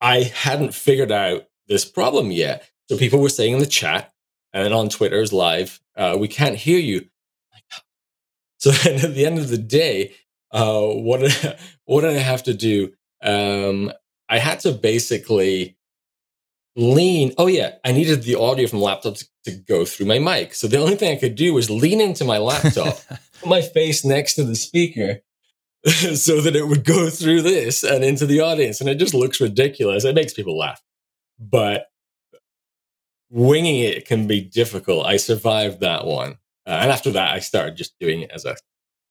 I 0.00 0.22
hadn't 0.22 0.74
figured 0.74 1.12
out 1.12 1.42
this 1.68 1.84
problem 1.84 2.30
yet. 2.30 2.68
So 2.88 2.96
people 2.96 3.20
were 3.20 3.28
saying 3.28 3.54
in 3.54 3.60
the 3.60 3.66
chat, 3.66 4.12
and 4.52 4.72
on 4.74 4.88
Twitter's 4.88 5.32
live, 5.32 5.80
uh, 5.96 6.16
we 6.18 6.28
can't 6.28 6.56
hear 6.56 6.78
you. 6.78 7.08
So 8.58 8.70
at 8.90 9.14
the 9.14 9.26
end 9.26 9.38
of 9.38 9.48
the 9.48 9.58
day, 9.58 10.14
uh, 10.52 10.82
what 10.82 11.20
did 11.20 11.32
I, 11.44 11.58
what 11.84 12.02
did 12.02 12.10
I 12.10 12.20
have 12.20 12.44
to 12.44 12.54
do? 12.54 12.92
Um, 13.22 13.92
I 14.28 14.38
had 14.38 14.60
to 14.60 14.72
basically 14.72 15.76
lean. 16.76 17.34
Oh 17.36 17.46
yeah, 17.46 17.74
I 17.84 17.92
needed 17.92 18.22
the 18.22 18.36
audio 18.36 18.66
from 18.66 18.80
laptop 18.80 19.16
to, 19.16 19.26
to, 19.44 19.50
go 19.52 19.84
through 19.84 20.06
my 20.06 20.18
mic. 20.18 20.54
So 20.54 20.68
the 20.68 20.78
only 20.78 20.94
thing 20.94 21.12
I 21.12 21.20
could 21.20 21.34
do 21.34 21.52
was 21.52 21.68
lean 21.68 22.00
into 22.00 22.24
my 22.24 22.38
laptop, 22.38 23.00
put 23.40 23.48
my 23.48 23.60
face 23.60 24.04
next 24.04 24.34
to 24.34 24.44
the 24.44 24.54
speaker, 24.54 25.20
so 25.86 26.40
that 26.40 26.56
it 26.56 26.68
would 26.68 26.84
go 26.84 27.10
through 27.10 27.42
this 27.42 27.82
and 27.82 28.04
into 28.04 28.24
the 28.24 28.40
audience. 28.40 28.80
And 28.80 28.88
it 28.88 28.96
just 28.96 29.14
looks 29.14 29.40
ridiculous. 29.40 30.04
It 30.04 30.14
makes 30.14 30.32
people 30.32 30.56
laugh, 30.56 30.80
but 31.38 31.89
winging 33.30 33.80
it 33.80 34.06
can 34.06 34.26
be 34.26 34.40
difficult. 34.40 35.06
I 35.06 35.16
survived 35.16 35.80
that 35.80 36.04
one. 36.04 36.32
Uh, 36.66 36.80
and 36.82 36.90
after 36.90 37.10
that, 37.12 37.34
I 37.34 37.38
started 37.38 37.76
just 37.76 37.98
doing 37.98 38.22
it 38.22 38.30
as 38.32 38.44
a 38.44 38.56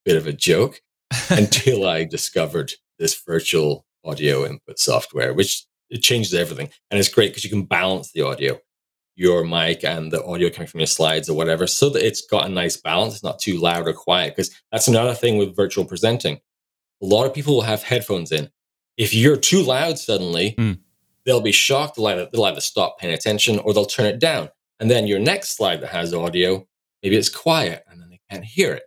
bit 0.05 0.17
of 0.17 0.27
a 0.27 0.33
joke 0.33 0.81
until 1.29 1.87
I 1.87 2.03
discovered 2.03 2.73
this 2.99 3.19
virtual 3.25 3.85
audio 4.03 4.45
input 4.45 4.77
software, 4.77 5.33
which 5.33 5.65
it 5.89 6.01
changes 6.01 6.33
everything. 6.33 6.69
And 6.91 6.99
it's 6.99 7.09
great 7.09 7.31
because 7.31 7.43
you 7.43 7.49
can 7.49 7.63
balance 7.63 8.11
the 8.11 8.21
audio, 8.21 8.59
your 9.15 9.43
mic 9.43 9.83
and 9.83 10.11
the 10.11 10.23
audio 10.23 10.49
coming 10.49 10.67
from 10.67 10.81
your 10.81 10.87
slides 10.87 11.29
or 11.29 11.35
whatever, 11.35 11.65
so 11.65 11.89
that 11.89 12.05
it's 12.05 12.25
got 12.25 12.45
a 12.45 12.49
nice 12.49 12.77
balance. 12.77 13.15
It's 13.15 13.23
not 13.23 13.39
too 13.39 13.57
loud 13.57 13.87
or 13.87 13.93
quiet. 13.93 14.35
Because 14.35 14.51
that's 14.71 14.87
another 14.87 15.15
thing 15.15 15.37
with 15.37 15.55
virtual 15.55 15.85
presenting. 15.85 16.39
A 17.01 17.05
lot 17.05 17.25
of 17.25 17.33
people 17.33 17.55
will 17.55 17.61
have 17.61 17.81
headphones 17.81 18.31
in. 18.31 18.49
If 18.97 19.13
you're 19.13 19.37
too 19.37 19.63
loud 19.63 19.97
suddenly, 19.97 20.55
mm 20.57 20.79
they'll 21.25 21.41
be 21.41 21.51
shocked. 21.51 21.95
They'll 21.95 22.07
either, 22.07 22.27
they'll 22.31 22.45
either 22.45 22.61
stop 22.61 22.99
paying 22.99 23.13
attention 23.13 23.59
or 23.59 23.73
they'll 23.73 23.85
turn 23.85 24.05
it 24.05 24.19
down. 24.19 24.49
And 24.79 24.89
then 24.89 25.07
your 25.07 25.19
next 25.19 25.57
slide 25.57 25.81
that 25.81 25.89
has 25.89 26.13
audio, 26.13 26.67
maybe 27.03 27.17
it's 27.17 27.29
quiet 27.29 27.83
and 27.89 28.01
then 28.01 28.09
they 28.09 28.19
can't 28.29 28.45
hear 28.45 28.73
it. 28.73 28.83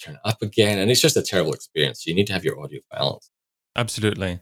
Turn 0.00 0.14
it 0.14 0.20
up 0.24 0.40
again. 0.42 0.78
And 0.78 0.90
it's 0.90 1.00
just 1.00 1.16
a 1.16 1.22
terrible 1.22 1.52
experience. 1.52 2.06
You 2.06 2.14
need 2.14 2.26
to 2.28 2.32
have 2.32 2.44
your 2.44 2.58
audio 2.60 2.80
balanced. 2.90 3.30
Absolutely. 3.76 4.40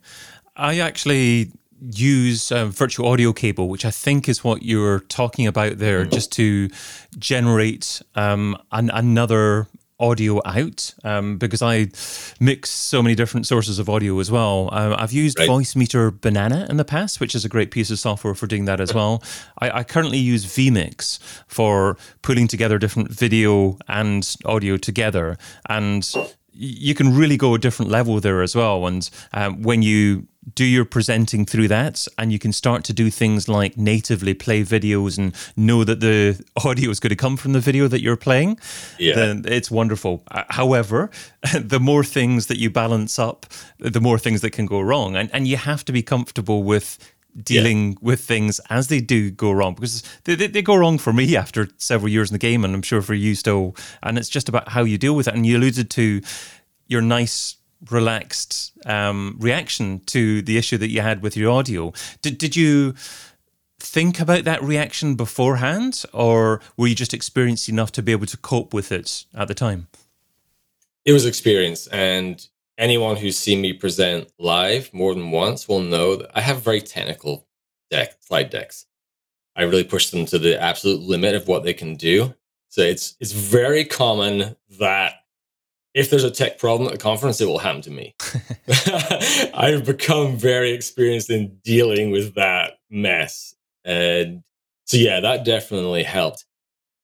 I 0.56 0.78
actually 0.78 1.52
use 1.80 2.50
a 2.50 2.66
virtual 2.66 3.08
audio 3.08 3.32
cable, 3.32 3.68
which 3.68 3.85
I 3.85 3.90
think 3.90 4.28
is 4.28 4.42
what 4.42 4.62
you're 4.62 5.00
talking 5.00 5.47
about 5.47 5.78
there, 5.78 6.02
mm-hmm. 6.02 6.11
just 6.11 6.32
to 6.32 6.70
generate 7.18 8.02
um, 8.14 8.56
an, 8.73 8.90
another 8.90 9.66
audio 10.00 10.40
out 10.44 10.94
um, 11.04 11.38
because 11.38 11.62
I 11.62 11.88
mix 12.40 12.70
so 12.70 13.02
many 13.02 13.14
different 13.14 13.46
sources 13.46 13.78
of 13.78 13.88
audio 13.88 14.18
as 14.20 14.30
well. 14.30 14.68
Uh, 14.72 14.94
I've 14.98 15.12
used 15.12 15.38
right. 15.38 15.48
Voicemeeter 15.48 16.20
Banana 16.20 16.66
in 16.70 16.76
the 16.76 16.84
past, 16.84 17.20
which 17.20 17.34
is 17.34 17.44
a 17.44 17.48
great 17.48 17.70
piece 17.70 17.90
of 17.90 17.98
software 17.98 18.34
for 18.34 18.46
doing 18.46 18.66
that 18.66 18.80
as 18.80 18.94
well. 18.94 19.22
I, 19.58 19.70
I, 19.80 19.84
currently 19.84 20.18
use 20.18 20.44
vMix 20.44 21.18
for 21.46 21.96
pulling 22.22 22.48
together 22.48 22.78
different 22.78 23.10
video 23.10 23.78
and 23.88 24.28
audio 24.44 24.76
together. 24.76 25.36
And 25.68 26.08
you 26.52 26.94
can 26.94 27.16
really 27.16 27.36
go 27.36 27.54
a 27.54 27.58
different 27.58 27.90
level 27.90 28.20
there 28.20 28.42
as 28.42 28.54
well. 28.54 28.86
And 28.86 29.08
um, 29.32 29.62
when 29.62 29.82
you 29.82 30.26
do 30.54 30.64
your 30.64 30.84
presenting 30.84 31.44
through 31.44 31.68
that 31.68 32.06
and 32.16 32.32
you 32.32 32.38
can 32.38 32.52
start 32.52 32.84
to 32.84 32.92
do 32.92 33.10
things 33.10 33.48
like 33.48 33.76
natively 33.76 34.34
play 34.34 34.62
videos 34.62 35.18
and 35.18 35.34
know 35.56 35.84
that 35.84 36.00
the 36.00 36.42
audio 36.64 36.90
is 36.90 37.00
going 37.00 37.10
to 37.10 37.16
come 37.16 37.36
from 37.36 37.52
the 37.52 37.60
video 37.60 37.88
that 37.88 38.00
you're 38.00 38.16
playing 38.16 38.58
yeah. 38.98 39.14
then 39.14 39.44
it's 39.46 39.70
wonderful 39.70 40.22
uh, 40.30 40.44
however 40.50 41.10
the 41.54 41.80
more 41.80 42.04
things 42.04 42.46
that 42.46 42.58
you 42.58 42.70
balance 42.70 43.18
up 43.18 43.46
the 43.78 44.00
more 44.00 44.18
things 44.18 44.40
that 44.40 44.50
can 44.50 44.66
go 44.66 44.80
wrong 44.80 45.16
and, 45.16 45.30
and 45.32 45.48
you 45.48 45.56
have 45.56 45.84
to 45.84 45.92
be 45.92 46.02
comfortable 46.02 46.62
with 46.62 46.98
dealing 47.42 47.90
yeah. 47.92 47.98
with 48.00 48.20
things 48.20 48.60
as 48.70 48.88
they 48.88 49.00
do 49.00 49.30
go 49.30 49.52
wrong 49.52 49.74
because 49.74 50.02
they, 50.24 50.34
they, 50.34 50.46
they, 50.46 50.62
go 50.62 50.74
wrong 50.74 50.98
for 50.98 51.12
me 51.12 51.36
after 51.36 51.68
several 51.76 52.08
years 52.08 52.30
in 52.30 52.34
the 52.34 52.38
game 52.38 52.64
and 52.64 52.74
i'm 52.74 52.82
sure 52.82 53.02
for 53.02 53.14
you 53.14 53.34
still 53.34 53.76
and 54.02 54.18
it's 54.18 54.28
just 54.28 54.48
about 54.48 54.68
how 54.70 54.82
you 54.82 54.98
deal 54.98 55.14
with 55.14 55.28
it 55.28 55.34
and 55.34 55.46
you 55.46 55.56
alluded 55.56 55.90
to 55.90 56.20
your 56.88 57.02
nice 57.02 57.56
relaxed 57.90 58.73
um, 58.87 59.37
reaction 59.38 60.00
to 60.06 60.42
the 60.42 60.58
issue 60.58 60.78
that 60.78 60.90
you 60.90 61.00
had 61.00 61.23
with 61.23 61.37
your 61.37 61.52
audio. 61.52 61.92
Did 62.23 62.38
did 62.38 62.56
you 62.56 62.94
think 63.80 64.20
about 64.20 64.44
that 64.44 64.62
reaction 64.62 65.14
beforehand, 65.14 66.04
or 66.12 66.61
were 66.76 66.88
you 66.88 66.94
just 66.94 67.14
experienced 67.14 67.68
enough 67.68 67.92
to 67.92 68.02
be 68.02 68.12
able 68.12 68.26
to 68.26 68.37
cope 68.37 68.75
with 68.75 68.90
it 68.90 69.25
at 69.35 69.49
the 69.49 69.54
time? 69.54 69.88
It 71.04 71.12
was 71.12 71.25
experience, 71.25 71.87
and 71.88 72.47
anyone 72.76 73.16
who's 73.16 73.38
seen 73.38 73.61
me 73.61 73.73
present 73.73 74.30
live 74.38 74.92
more 74.92 75.14
than 75.14 75.30
once 75.30 75.68
will 75.68 75.80
know 75.80 76.16
that 76.16 76.30
I 76.35 76.40
have 76.40 76.62
very 76.62 76.80
technical 76.80 77.47
deck 77.90 78.16
slide 78.20 78.50
decks. 78.50 78.87
I 79.56 79.62
really 79.62 79.85
push 79.85 80.11
them 80.11 80.26
to 80.26 80.38
the 80.38 80.61
absolute 80.61 81.00
limit 81.00 81.35
of 81.35 81.49
what 81.49 81.64
they 81.64 81.75
can 81.75 81.97
do. 81.97 82.35
So 82.68 82.82
it's 82.82 83.16
it's 83.20 83.32
very 83.32 83.85
common 83.85 84.56
that 84.78 85.14
if 85.95 86.11
there's 86.11 86.25
a 86.25 86.30
tech 86.30 86.59
problem 86.59 86.88
at 86.88 86.92
the 86.92 87.02
conference, 87.02 87.40
it 87.40 87.47
will 87.47 87.59
happen 87.59 87.83
to 87.83 87.90
me. 87.90 88.14
I've 89.54 89.85
become 89.85 90.37
very 90.37 90.73
experienced 90.73 91.30
in 91.30 91.59
dealing 91.64 92.11
with 92.11 92.35
that 92.35 92.75
mess. 92.90 93.54
And 93.85 94.42
so, 94.85 94.97
yeah, 94.97 95.21
that 95.21 95.45
definitely 95.45 96.02
helped. 96.02 96.45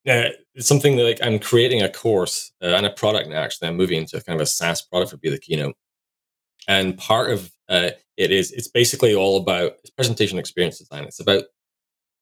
Now, 0.04 0.28
it's 0.54 0.68
something 0.68 0.96
that 0.96 1.04
like 1.04 1.18
I'm 1.22 1.38
creating 1.38 1.82
a 1.82 1.88
course 1.88 2.52
uh, 2.62 2.66
and 2.66 2.84
a 2.86 2.90
product 2.90 3.28
now, 3.28 3.42
actually. 3.42 3.68
I'm 3.68 3.76
moving 3.76 3.98
into 3.98 4.20
kind 4.22 4.38
of 4.38 4.44
a 4.44 4.46
SaaS 4.46 4.82
product 4.82 5.10
for 5.10 5.16
Be 5.16 5.30
the 5.30 5.38
Keynote. 5.38 5.76
And 6.68 6.96
part 6.96 7.30
of 7.30 7.50
uh, 7.68 7.90
it 8.16 8.30
is, 8.30 8.52
it's 8.52 8.68
basically 8.68 9.14
all 9.14 9.38
about 9.38 9.72
presentation 9.96 10.38
experience 10.38 10.78
design. 10.78 11.04
It's 11.04 11.20
about 11.20 11.44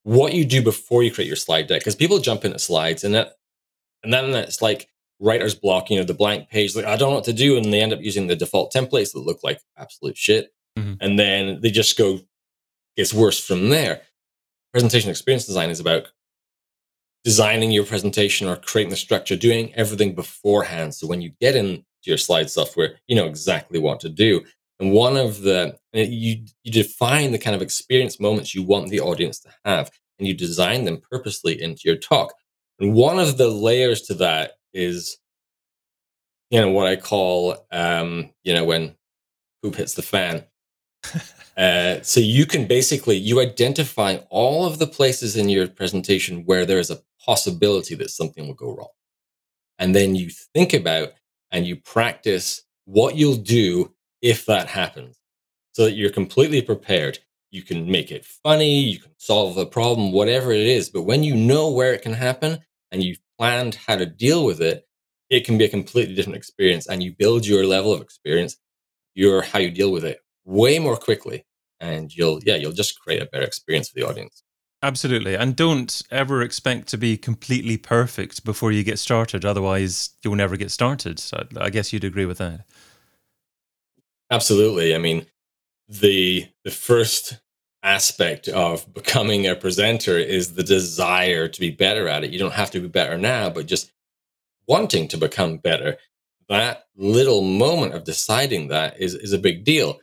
what 0.04 0.32
you 0.32 0.44
do 0.44 0.62
before 0.62 1.02
you 1.02 1.12
create 1.12 1.26
your 1.26 1.36
slide 1.36 1.66
deck. 1.66 1.80
Because 1.80 1.96
people 1.96 2.18
jump 2.18 2.44
into 2.44 2.58
slides 2.58 3.04
and 3.04 3.14
that, 3.14 3.34
and 4.04 4.12
then 4.12 4.30
it's 4.34 4.62
like, 4.62 4.88
writer's 5.22 5.54
block, 5.54 5.88
you 5.88 5.96
know, 5.96 6.04
the 6.04 6.12
blank 6.12 6.50
page, 6.50 6.74
like, 6.74 6.84
I 6.84 6.96
don't 6.96 7.10
know 7.10 7.16
what 7.16 7.24
to 7.24 7.32
do. 7.32 7.56
And 7.56 7.72
they 7.72 7.80
end 7.80 7.92
up 7.92 8.02
using 8.02 8.26
the 8.26 8.36
default 8.36 8.72
templates 8.72 9.12
that 9.12 9.20
look 9.20 9.42
like 9.42 9.60
absolute 9.78 10.18
shit. 10.18 10.52
Mm-hmm. 10.78 10.94
And 11.00 11.18
then 11.18 11.60
they 11.60 11.70
just 11.70 11.96
go, 11.96 12.18
gets 12.96 13.14
worse 13.14 13.38
from 13.38 13.70
there. 13.70 14.02
Presentation 14.72 15.10
experience 15.10 15.46
design 15.46 15.70
is 15.70 15.80
about 15.80 16.08
designing 17.24 17.70
your 17.70 17.84
presentation 17.84 18.48
or 18.48 18.56
creating 18.56 18.90
the 18.90 18.96
structure, 18.96 19.36
doing 19.36 19.72
everything 19.74 20.14
beforehand. 20.14 20.94
So 20.94 21.06
when 21.06 21.22
you 21.22 21.30
get 21.40 21.54
into 21.54 21.84
your 22.04 22.18
slide 22.18 22.50
software, 22.50 22.96
you 23.06 23.14
know 23.14 23.26
exactly 23.26 23.78
what 23.78 24.00
to 24.00 24.08
do. 24.08 24.42
And 24.80 24.92
one 24.92 25.16
of 25.16 25.42
the, 25.42 25.78
you, 25.92 26.44
you 26.64 26.72
define 26.72 27.30
the 27.30 27.38
kind 27.38 27.54
of 27.54 27.62
experience 27.62 28.18
moments 28.18 28.54
you 28.54 28.64
want 28.64 28.88
the 28.88 29.00
audience 29.00 29.38
to 29.40 29.50
have, 29.64 29.92
and 30.18 30.26
you 30.26 30.34
design 30.34 30.84
them 30.84 31.00
purposely 31.10 31.62
into 31.62 31.82
your 31.84 31.96
talk. 31.96 32.34
And 32.80 32.92
one 32.92 33.20
of 33.20 33.38
the 33.38 33.48
layers 33.48 34.02
to 34.02 34.14
that 34.14 34.54
is 34.72 35.18
you 36.50 36.60
know 36.60 36.70
what 36.70 36.86
I 36.86 36.96
call 36.96 37.56
um, 37.70 38.30
you 38.44 38.54
know 38.54 38.64
when 38.64 38.94
poop 39.62 39.76
hits 39.76 39.94
the 39.94 40.02
fan. 40.02 40.44
uh, 41.56 42.00
so 42.02 42.20
you 42.20 42.46
can 42.46 42.66
basically 42.66 43.16
you 43.16 43.40
identify 43.40 44.18
all 44.30 44.66
of 44.66 44.78
the 44.78 44.86
places 44.86 45.36
in 45.36 45.48
your 45.48 45.66
presentation 45.66 46.44
where 46.44 46.66
there 46.66 46.78
is 46.78 46.90
a 46.90 47.00
possibility 47.24 47.94
that 47.94 48.10
something 48.10 48.46
will 48.46 48.54
go 48.54 48.74
wrong, 48.76 48.90
and 49.78 49.94
then 49.94 50.14
you 50.14 50.30
think 50.54 50.74
about 50.74 51.12
and 51.50 51.66
you 51.66 51.76
practice 51.76 52.62
what 52.84 53.16
you'll 53.16 53.36
do 53.36 53.92
if 54.20 54.46
that 54.46 54.68
happens, 54.68 55.18
so 55.72 55.84
that 55.84 55.92
you're 55.92 56.10
completely 56.10 56.62
prepared. 56.62 57.18
You 57.50 57.62
can 57.62 57.90
make 57.90 58.10
it 58.10 58.24
funny, 58.24 58.80
you 58.80 58.98
can 58.98 59.12
solve 59.18 59.54
the 59.54 59.66
problem, 59.66 60.12
whatever 60.12 60.52
it 60.52 60.66
is. 60.66 60.88
But 60.88 61.02
when 61.02 61.22
you 61.22 61.34
know 61.34 61.70
where 61.70 61.92
it 61.92 62.00
can 62.00 62.14
happen 62.14 62.60
and 62.90 63.02
you 63.02 63.16
planned 63.42 63.74
how 63.74 63.96
to 63.96 64.06
deal 64.06 64.44
with 64.44 64.60
it, 64.60 64.86
it 65.28 65.44
can 65.44 65.58
be 65.58 65.64
a 65.64 65.68
completely 65.68 66.14
different 66.14 66.36
experience. 66.36 66.86
And 66.86 67.02
you 67.02 67.12
build 67.12 67.44
your 67.44 67.66
level 67.66 67.92
of 67.92 68.00
experience, 68.00 68.56
your 69.14 69.42
how 69.42 69.58
you 69.58 69.72
deal 69.72 69.90
with 69.90 70.04
it 70.04 70.20
way 70.44 70.78
more 70.78 70.96
quickly. 70.96 71.44
And 71.80 72.14
you'll, 72.14 72.38
yeah, 72.44 72.54
you'll 72.54 72.70
just 72.70 73.00
create 73.00 73.20
a 73.20 73.26
better 73.26 73.44
experience 73.44 73.88
for 73.88 73.98
the 73.98 74.06
audience. 74.06 74.44
Absolutely. 74.80 75.34
And 75.34 75.56
don't 75.56 76.02
ever 76.12 76.40
expect 76.40 76.86
to 76.88 76.96
be 76.96 77.16
completely 77.16 77.76
perfect 77.76 78.44
before 78.44 78.70
you 78.70 78.84
get 78.84 79.00
started. 79.00 79.44
Otherwise, 79.44 80.10
you'll 80.22 80.36
never 80.36 80.56
get 80.56 80.70
started. 80.70 81.18
So 81.18 81.44
I 81.56 81.70
guess 81.70 81.92
you'd 81.92 82.04
agree 82.04 82.26
with 82.26 82.38
that. 82.38 82.60
Absolutely. 84.30 84.94
I 84.94 84.98
mean, 84.98 85.26
the 85.88 86.46
the 86.62 86.70
first 86.70 87.40
aspect 87.82 88.48
of 88.48 88.92
becoming 88.94 89.46
a 89.46 89.56
presenter 89.56 90.16
is 90.16 90.54
the 90.54 90.62
desire 90.62 91.48
to 91.48 91.60
be 91.60 91.70
better 91.70 92.08
at 92.08 92.24
it. 92.24 92.30
You 92.30 92.38
don't 92.38 92.54
have 92.54 92.70
to 92.72 92.80
be 92.80 92.88
better 92.88 93.18
now, 93.18 93.50
but 93.50 93.66
just 93.66 93.92
wanting 94.68 95.08
to 95.08 95.16
become 95.16 95.58
better. 95.58 95.96
That 96.48 96.84
little 96.96 97.42
moment 97.42 97.94
of 97.94 98.04
deciding 98.04 98.68
that 98.68 99.00
is, 99.00 99.14
is 99.14 99.32
a 99.32 99.38
big 99.38 99.64
deal. 99.64 100.00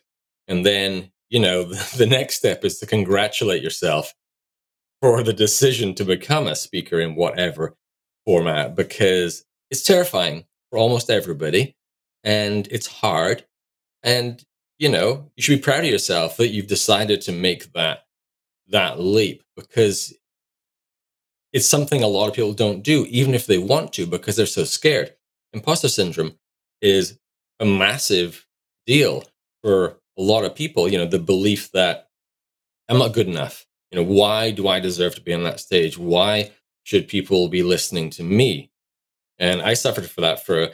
And 0.48 0.66
then, 0.66 1.12
you 1.30 1.40
know, 1.40 1.64
the, 1.64 1.94
the 1.98 2.06
next 2.06 2.36
step 2.36 2.66
is 2.66 2.80
to 2.80 2.86
congratulate 2.86 3.64
yourself 3.64 4.14
for 5.02 5.24
the 5.24 5.34
decision 5.34 5.96
to 5.96 6.04
become 6.04 6.48
a 6.48 6.56
speaker 6.56 7.00
in 7.00 7.16
whatever 7.16 7.76
format 8.26 8.76
because 8.76 9.46
it's 9.72 9.84
terrifying 9.84 10.46
for 10.70 10.78
almost 10.78 11.10
everybody 11.10 11.76
and 12.24 12.68
it's 12.70 12.88
hard. 12.88 13.46
And 14.04 14.44
you 14.80 14.90
know, 14.90 15.30
you 15.36 15.44
should 15.44 15.58
be 15.58 15.62
proud 15.62 15.82
of 15.82 15.92
yourself 15.92 16.38
that 16.38 16.48
you've 16.48 16.68
decided 16.68 17.22
to 17.22 17.32
make 17.32 17.72
that 17.74 18.06
that 18.70 19.00
leap 19.00 19.44
because 19.56 20.14
it's 21.52 21.68
something 21.68 22.02
a 22.02 22.08
lot 22.08 22.30
of 22.30 22.34
people 22.36 22.54
don't 22.54 22.84
do, 22.84 23.06
even 23.10 23.34
if 23.34 23.46
they 23.46 23.58
want 23.58 23.92
to, 23.94 24.06
because 24.06 24.36
they're 24.36 24.46
so 24.46 24.64
scared. 24.64 25.14
Imposter 25.54 25.90
syndrome 25.90 26.36
is 26.82 27.20
a 27.60 27.66
massive 27.66 28.46
deal 28.86 29.24
for 29.64 29.98
a 30.18 30.22
lot 30.22 30.46
of 30.46 30.56
people. 30.56 30.88
You 30.88 31.00
know, 31.00 31.06
the 31.08 31.20
belief 31.20 31.72
that 31.72 32.08
I'm 32.88 33.00
not 33.00 33.14
good 33.14 33.28
enough. 33.28 33.66
You 33.92 33.98
know, 33.98 34.04
why 34.04 34.52
do 34.52 34.68
I 34.68 34.80
deserve 34.80 35.16
to 35.16 35.22
be 35.22 35.34
on 35.34 35.44
that 35.44 35.60
stage? 35.60 35.98
Why 35.98 36.52
should 36.84 37.08
people 37.08 37.50
be 37.50 37.64
listening 37.64 38.12
to 38.12 38.24
me? 38.24 38.72
And 39.40 39.62
I 39.62 39.74
suffered 39.74 40.10
for 40.10 40.22
that 40.22 40.46
for 40.46 40.70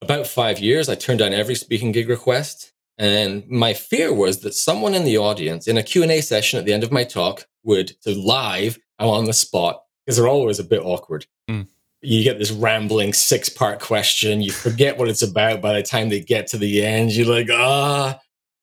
about 0.00 0.26
five 0.26 0.58
years. 0.58 0.88
I 0.88 0.94
turned 0.94 1.18
down 1.18 1.34
every 1.34 1.54
speaking 1.54 1.92
gig 1.92 2.08
request 2.08 2.73
and 2.98 3.48
my 3.48 3.74
fear 3.74 4.12
was 4.12 4.40
that 4.40 4.54
someone 4.54 4.94
in 4.94 5.04
the 5.04 5.18
audience 5.18 5.66
in 5.66 5.76
a 5.76 5.82
Q&A 5.82 6.20
session 6.20 6.58
at 6.58 6.64
the 6.64 6.72
end 6.72 6.84
of 6.84 6.92
my 6.92 7.04
talk 7.04 7.46
would, 7.64 7.88
to 8.02 8.14
live, 8.14 8.78
I'm 8.98 9.08
on 9.08 9.24
the 9.24 9.32
spot, 9.32 9.82
because 10.04 10.16
they're 10.16 10.28
always 10.28 10.58
a 10.58 10.64
bit 10.64 10.82
awkward. 10.82 11.26
Mm. 11.50 11.66
You 12.02 12.22
get 12.22 12.38
this 12.38 12.50
rambling 12.52 13.12
six 13.12 13.48
part 13.48 13.80
question. 13.80 14.42
You 14.42 14.52
forget 14.52 14.98
what 14.98 15.08
it's 15.08 15.22
about 15.22 15.62
by 15.62 15.72
the 15.72 15.82
time 15.82 16.08
they 16.08 16.20
get 16.20 16.46
to 16.48 16.58
the 16.58 16.84
end. 16.84 17.12
You're 17.12 17.26
like, 17.26 17.48
ah. 17.50 18.20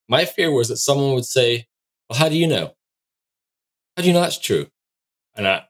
My 0.07 0.25
fear 0.25 0.51
was 0.51 0.67
that 0.67 0.77
someone 0.77 1.13
would 1.13 1.25
say, 1.25 1.67
well, 2.09 2.19
how 2.19 2.29
do 2.29 2.37
you 2.37 2.47
know? 2.47 2.73
How 3.95 4.03
do 4.03 4.07
you 4.07 4.13
know 4.13 4.21
that's 4.21 4.39
true? 4.39 4.67
And 5.35 5.47
I, 5.47 5.63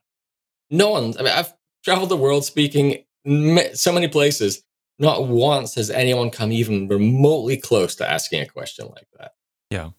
no 0.70 0.90
one, 0.90 1.14
I 1.18 1.22
mean, 1.22 1.32
I've 1.32 1.52
traveled 1.84 2.08
the 2.08 2.16
world 2.16 2.44
speaking 2.44 3.04
so 3.74 3.92
many 3.92 4.08
places 4.08 4.62
not 4.98 5.26
once 5.26 5.74
has 5.74 5.90
anyone 5.90 6.30
come 6.30 6.52
even 6.52 6.88
remotely 6.88 7.56
close 7.56 7.94
to 7.96 8.08
asking 8.08 8.40
a 8.40 8.46
question 8.46 8.86
like 8.88 9.08
that. 9.18 9.32
Yeah. 9.70 9.90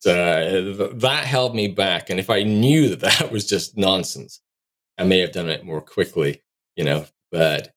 So 0.00 0.90
that 0.94 1.24
held 1.24 1.54
me 1.54 1.68
back. 1.68 2.10
And 2.10 2.20
if 2.20 2.30
I 2.30 2.42
knew 2.42 2.88
that 2.90 3.00
that 3.00 3.32
was 3.32 3.46
just 3.46 3.76
nonsense, 3.76 4.40
I 4.98 5.04
may 5.04 5.20
have 5.20 5.32
done 5.32 5.48
it 5.48 5.64
more 5.64 5.80
quickly, 5.80 6.42
you 6.76 6.84
know, 6.84 7.06
but 7.30 7.74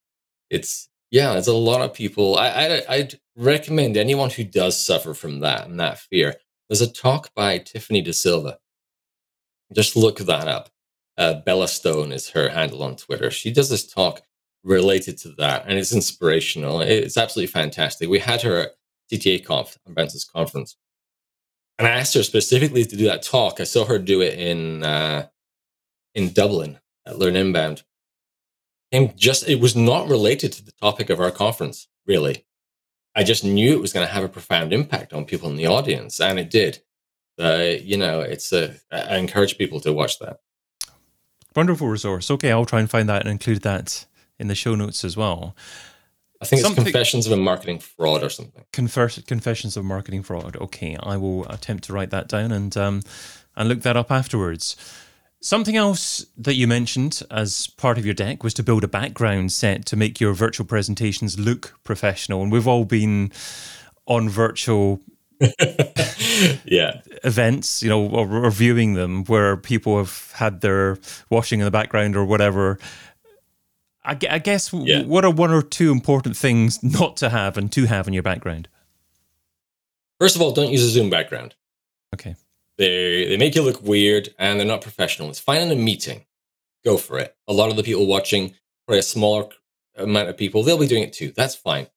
it's 0.49 0.89
yeah, 1.11 1.33
there's 1.33 1.47
a 1.47 1.53
lot 1.53 1.81
of 1.81 1.93
people. 1.93 2.37
I, 2.37 2.49
I 2.49 2.83
I'd 2.89 3.19
recommend 3.35 3.97
anyone 3.97 4.29
who 4.29 4.43
does 4.43 4.79
suffer 4.79 5.13
from 5.13 5.39
that 5.39 5.67
and 5.67 5.79
that 5.79 5.97
fear. 5.97 6.35
There's 6.67 6.81
a 6.81 6.91
talk 6.91 7.33
by 7.33 7.57
Tiffany 7.57 8.01
Da 8.01 8.11
Silva. 8.11 8.59
Just 9.73 9.95
look 9.95 10.19
that 10.19 10.47
up. 10.47 10.69
Uh, 11.17 11.35
Bella 11.45 11.67
Stone 11.67 12.11
is 12.11 12.29
her 12.29 12.49
handle 12.49 12.83
on 12.83 12.95
Twitter. 12.95 13.31
She 13.31 13.51
does 13.51 13.69
this 13.69 13.87
talk 13.87 14.21
related 14.63 15.17
to 15.19 15.29
that, 15.37 15.65
and 15.67 15.77
it's 15.77 15.93
inspirational. 15.93 16.81
It's 16.81 17.17
absolutely 17.17 17.51
fantastic. 17.51 18.09
We 18.09 18.19
had 18.19 18.41
her 18.41 18.57
at 18.59 18.71
CTA 19.11 19.45
Conf, 19.45 19.77
Unbounce's 19.87 20.25
conference, 20.25 20.75
and 21.77 21.87
I 21.87 21.91
asked 21.91 22.13
her 22.13 22.23
specifically 22.23 22.85
to 22.85 22.95
do 22.95 23.05
that 23.05 23.23
talk. 23.23 23.59
I 23.59 23.63
saw 23.63 23.85
her 23.85 23.97
do 23.97 24.21
it 24.21 24.37
in 24.37 24.83
uh, 24.83 25.27
in 26.13 26.33
Dublin 26.33 26.79
at 27.05 27.17
Learn 27.17 27.35
Inbound. 27.35 27.83
And 28.91 29.15
just 29.15 29.47
it 29.47 29.59
was 29.59 29.75
not 29.75 30.07
related 30.07 30.51
to 30.53 30.65
the 30.65 30.71
topic 30.81 31.09
of 31.09 31.19
our 31.19 31.31
conference, 31.31 31.87
really. 32.07 32.45
I 33.15 33.23
just 33.23 33.43
knew 33.43 33.73
it 33.73 33.81
was 33.81 33.93
going 33.93 34.05
to 34.05 34.13
have 34.13 34.23
a 34.23 34.29
profound 34.29 34.73
impact 34.73 35.13
on 35.13 35.25
people 35.25 35.49
in 35.49 35.55
the 35.55 35.67
audience, 35.67 36.19
and 36.19 36.39
it 36.39 36.49
did. 36.49 36.81
Uh, 37.39 37.75
you 37.81 37.97
know, 37.97 38.21
it's 38.21 38.51
a. 38.51 38.75
I 38.91 39.17
encourage 39.17 39.57
people 39.57 39.79
to 39.81 39.93
watch 39.93 40.19
that. 40.19 40.39
Wonderful 41.55 41.87
resource. 41.87 42.29
Okay, 42.31 42.51
I'll 42.51 42.65
try 42.65 42.79
and 42.79 42.89
find 42.89 43.07
that 43.09 43.21
and 43.21 43.31
include 43.31 43.61
that 43.61 44.05
in 44.39 44.47
the 44.47 44.55
show 44.55 44.75
notes 44.75 45.03
as 45.03 45.15
well. 45.17 45.55
I 46.41 46.45
think 46.45 46.61
something, 46.61 46.83
it's 46.83 46.91
Confessions 46.91 47.25
of 47.27 47.33
a 47.33 47.37
Marketing 47.37 47.79
Fraud 47.79 48.23
or 48.23 48.29
something. 48.29 48.63
Confers- 48.71 49.21
Confessions 49.27 49.75
of 49.75 49.83
Marketing 49.83 50.23
Fraud. 50.23 50.55
Okay, 50.55 50.95
I 51.01 51.17
will 51.17 51.45
attempt 51.47 51.83
to 51.85 51.93
write 51.93 52.11
that 52.11 52.27
down 52.29 52.51
and 52.51 52.75
um, 52.77 53.01
and 53.55 53.67
look 53.67 53.81
that 53.81 53.97
up 53.97 54.09
afterwards. 54.09 54.77
Something 55.41 55.77
else 55.77 56.25
that 56.37 56.55
you 56.55 56.67
mentioned 56.67 57.21
as 57.31 57.67
part 57.67 57.97
of 57.97 58.05
your 58.05 58.13
deck 58.13 58.43
was 58.43 58.53
to 58.55 58.63
build 58.63 58.83
a 58.83 58.89
background 58.89 59.51
set 59.51 59.85
to 59.85 59.95
make 59.95 60.19
your 60.19 60.33
virtual 60.33 60.65
presentations 60.65 61.39
look 61.39 61.79
professional. 61.83 62.41
And 62.41 62.51
we've 62.51 62.67
all 62.67 62.83
been 62.83 63.31
on 64.05 64.27
virtual 64.27 64.99
yeah 66.65 67.01
events, 67.23 67.81
you 67.81 67.89
know, 67.89 68.05
or, 68.05 68.45
or 68.45 68.51
viewing 68.51 68.95
them 68.95 69.23
where 69.25 69.55
people 69.55 69.97
have 69.97 70.31
had 70.35 70.59
their 70.59 70.97
washing 71.29 71.59
in 71.59 71.65
the 71.65 71.71
background 71.71 72.15
or 72.15 72.25
whatever. 72.25 72.77
I, 74.03 74.17
I 74.29 74.39
guess 74.39 74.73
yeah. 74.73 75.03
what 75.03 75.25
are 75.25 75.31
one 75.31 75.51
or 75.51 75.61
two 75.61 75.91
important 75.91 76.37
things 76.37 76.81
not 76.83 77.17
to 77.17 77.29
have 77.29 77.57
and 77.57 77.71
to 77.73 77.85
have 77.85 78.07
in 78.07 78.13
your 78.13 78.23
background? 78.23 78.69
First 80.19 80.35
of 80.35 80.41
all, 80.41 80.51
don't 80.51 80.71
use 80.71 80.83
a 80.83 80.89
Zoom 80.89 81.09
background. 81.09 81.55
Okay. 82.13 82.35
They 82.77 83.25
they 83.25 83.37
make 83.37 83.55
you 83.55 83.61
look 83.61 83.81
weird 83.83 84.29
and 84.37 84.59
they're 84.59 84.67
not 84.67 84.81
professional. 84.81 85.29
It's 85.29 85.39
fine 85.39 85.61
in 85.61 85.71
a 85.71 85.75
meeting. 85.75 86.25
Go 86.85 86.97
for 86.97 87.19
it. 87.19 87.35
A 87.47 87.53
lot 87.53 87.69
of 87.69 87.75
the 87.75 87.83
people 87.83 88.07
watching, 88.07 88.55
probably 88.87 88.99
a 88.99 89.03
smaller 89.03 89.49
amount 89.97 90.29
of 90.29 90.37
people, 90.37 90.63
they'll 90.63 90.77
be 90.77 90.87
doing 90.87 91.03
it 91.03 91.13
too. 91.13 91.33
That's 91.35 91.55
fine. 91.55 91.87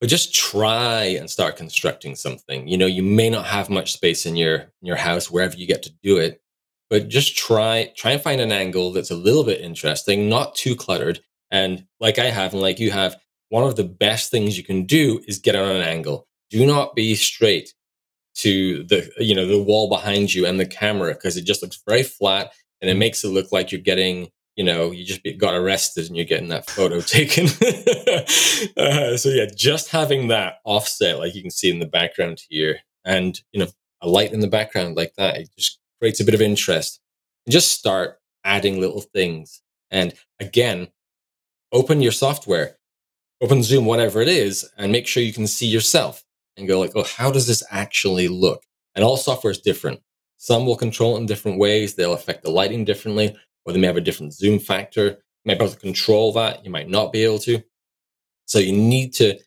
But 0.00 0.08
just 0.08 0.34
try 0.34 1.04
and 1.04 1.30
start 1.30 1.56
constructing 1.56 2.14
something. 2.14 2.68
You 2.68 2.78
know, 2.78 2.86
you 2.86 3.02
may 3.02 3.28
not 3.28 3.46
have 3.46 3.68
much 3.68 3.92
space 3.92 4.26
in 4.26 4.36
your 4.36 4.56
in 4.56 4.86
your 4.86 4.96
house 4.96 5.30
wherever 5.30 5.56
you 5.56 5.66
get 5.66 5.82
to 5.84 5.92
do 6.02 6.18
it, 6.18 6.42
but 6.90 7.08
just 7.08 7.36
try 7.36 7.92
try 7.96 8.10
and 8.10 8.20
find 8.20 8.40
an 8.40 8.52
angle 8.52 8.92
that's 8.92 9.10
a 9.10 9.16
little 9.16 9.44
bit 9.44 9.60
interesting, 9.60 10.28
not 10.28 10.54
too 10.54 10.76
cluttered. 10.76 11.20
And 11.50 11.86
like 12.00 12.18
I 12.18 12.26
have 12.26 12.52
and 12.52 12.60
like 12.60 12.78
you 12.78 12.90
have, 12.90 13.16
one 13.48 13.64
of 13.64 13.76
the 13.76 13.84
best 13.84 14.30
things 14.30 14.58
you 14.58 14.64
can 14.64 14.84
do 14.84 15.20
is 15.26 15.38
get 15.38 15.56
on 15.56 15.70
an 15.70 15.82
angle. 15.82 16.26
Do 16.50 16.66
not 16.66 16.94
be 16.94 17.14
straight 17.14 17.74
to 18.36 18.84
the 18.84 19.10
you 19.18 19.34
know 19.34 19.46
the 19.46 19.62
wall 19.62 19.88
behind 19.88 20.32
you 20.32 20.46
and 20.46 20.58
the 20.58 20.66
camera 20.66 21.14
because 21.14 21.36
it 21.36 21.44
just 21.44 21.62
looks 21.62 21.82
very 21.86 22.02
flat 22.02 22.52
and 22.80 22.90
it 22.90 22.96
makes 22.96 23.24
it 23.24 23.28
look 23.28 23.52
like 23.52 23.72
you're 23.72 23.80
getting 23.80 24.28
you 24.56 24.64
know 24.64 24.92
you 24.92 25.04
just 25.04 25.20
got 25.38 25.54
arrested 25.54 26.06
and 26.06 26.16
you're 26.16 26.24
getting 26.24 26.48
that 26.48 26.70
photo 26.70 27.00
taken 27.00 27.46
uh, 28.76 29.16
so 29.16 29.28
yeah 29.30 29.46
just 29.54 29.90
having 29.90 30.28
that 30.28 30.58
offset 30.64 31.18
like 31.18 31.34
you 31.34 31.42
can 31.42 31.50
see 31.50 31.70
in 31.70 31.80
the 31.80 31.86
background 31.86 32.40
here 32.48 32.78
and 33.04 33.40
you 33.52 33.60
know 33.60 33.66
a 34.00 34.08
light 34.08 34.32
in 34.32 34.40
the 34.40 34.46
background 34.46 34.96
like 34.96 35.12
that 35.16 35.36
it 35.36 35.50
just 35.58 35.79
creates 36.00 36.20
a 36.20 36.24
bit 36.24 36.34
of 36.34 36.42
interest 36.42 37.00
and 37.46 37.52
just 37.52 37.72
start 37.72 38.18
adding 38.44 38.80
little 38.80 39.02
things 39.02 39.62
and 39.90 40.14
again 40.40 40.88
open 41.72 42.00
your 42.00 42.12
software 42.12 42.78
open 43.40 43.62
zoom 43.62 43.84
whatever 43.84 44.20
it 44.20 44.28
is 44.28 44.68
and 44.76 44.92
make 44.92 45.06
sure 45.06 45.22
you 45.22 45.32
can 45.32 45.46
see 45.46 45.66
yourself 45.66 46.24
and 46.56 46.68
go 46.68 46.78
like, 46.78 46.92
oh, 46.94 47.04
how 47.04 47.30
does 47.30 47.46
this 47.46 47.62
actually 47.70 48.28
look? 48.28 48.62
And 48.94 49.04
all 49.04 49.16
software 49.16 49.50
is 49.50 49.60
different. 49.60 50.00
Some 50.36 50.66
will 50.66 50.76
control 50.76 51.16
it 51.16 51.20
in 51.20 51.26
different 51.26 51.58
ways. 51.58 51.94
They'll 51.94 52.14
affect 52.14 52.42
the 52.42 52.50
lighting 52.50 52.84
differently, 52.84 53.36
or 53.64 53.72
they 53.72 53.80
may 53.80 53.86
have 53.86 53.96
a 53.96 54.02
different 54.02 54.34
zoom 54.34 54.58
factor. 54.58 55.06
You 55.06 55.16
might 55.46 55.58
be 55.58 55.64
able 55.64 55.74
to 55.74 55.80
control 55.80 56.32
that. 56.34 56.64
You 56.64 56.70
might 56.70 56.88
not 56.88 57.12
be 57.12 57.24
able 57.24 57.38
to. 57.40 57.62
So 58.46 58.58
you 58.58 58.72
need 58.72 59.12
to, 59.14 59.38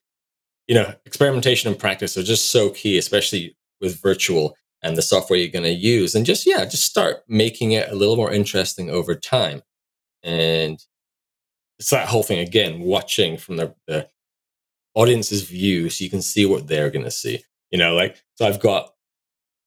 you 0.67 0.75
know, 0.75 0.93
experimentation 1.05 1.71
and 1.71 1.79
practice 1.79 2.17
are 2.17 2.23
just 2.23 2.51
so 2.51 2.69
key, 2.69 2.97
especially 2.97 3.55
with 3.81 4.01
virtual 4.01 4.55
and 4.83 4.97
the 4.97 5.01
software 5.01 5.39
you're 5.39 5.47
going 5.47 5.63
to 5.63 5.69
use. 5.69 6.13
And 6.13 6.25
just, 6.25 6.45
yeah, 6.45 6.65
just 6.65 6.85
start 6.85 7.23
making 7.27 7.71
it 7.71 7.89
a 7.89 7.95
little 7.95 8.15
more 8.15 8.31
interesting 8.31 8.89
over 8.89 9.15
time. 9.15 9.61
And 10.21 10.83
it's 11.79 11.89
that 11.89 12.09
whole 12.09 12.23
thing 12.23 12.39
again, 12.39 12.81
watching 12.81 13.37
from 13.37 13.57
the, 13.57 13.75
the 13.87 14.07
audience's 14.93 15.43
view 15.43 15.89
so 15.89 16.03
you 16.03 16.09
can 16.09 16.21
see 16.21 16.45
what 16.45 16.67
they're 16.67 16.91
going 16.91 17.05
to 17.05 17.11
see. 17.11 17.43
You 17.71 17.79
know, 17.79 17.95
like, 17.95 18.23
so 18.35 18.45
I've 18.45 18.59
got 18.59 18.93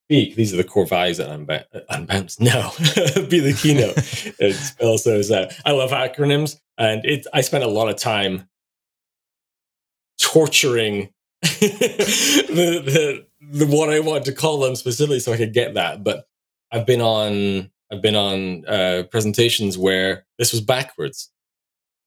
speak. 0.07 0.37
These 0.37 0.55
are 0.55 0.57
the 0.57 0.65
core 0.65 0.87
values 0.87 1.17
that 1.19 1.31
I'm 1.31 1.49
uh, 1.49 1.81
unbounce. 1.91 2.41
No, 2.41 2.71
be 3.29 3.41
the 3.41 3.53
keynote. 3.53 3.97
it 4.39 4.75
also 4.81 5.19
is 5.19 5.29
that 5.29 5.55
I 5.65 5.73
love 5.73 5.91
acronyms, 5.91 6.57
and 6.79 7.05
it. 7.05 7.27
I 7.33 7.41
spent 7.41 7.65
a 7.65 7.69
lot 7.69 7.89
of 7.89 7.97
time 7.97 8.49
torturing 10.21 11.11
the, 11.43 12.83
the 12.85 13.27
the 13.51 13.67
what 13.67 13.91
I 13.91 14.01
want 14.01 14.25
to 14.27 14.33
call 14.33 14.61
them 14.61 14.77
specifically, 14.77 15.21
so 15.21 15.33
I 15.33 15.37
could 15.37 15.53
get 15.53 15.75
that. 15.75 16.05
But 16.05 16.27
I've 16.73 16.87
been 16.87 17.01
on 17.01 17.71
I've 17.91 18.03
been 18.03 18.17
on 18.17 18.67
uh, 18.67 19.05
presentations 19.11 19.79
where 19.79 20.27
this 20.39 20.53
was 20.53 20.61
backwards, 20.61 21.31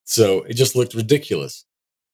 so 0.04 0.44
it 0.44 0.54
just 0.54 0.76
looked 0.76 0.94
ridiculous. 0.94 1.66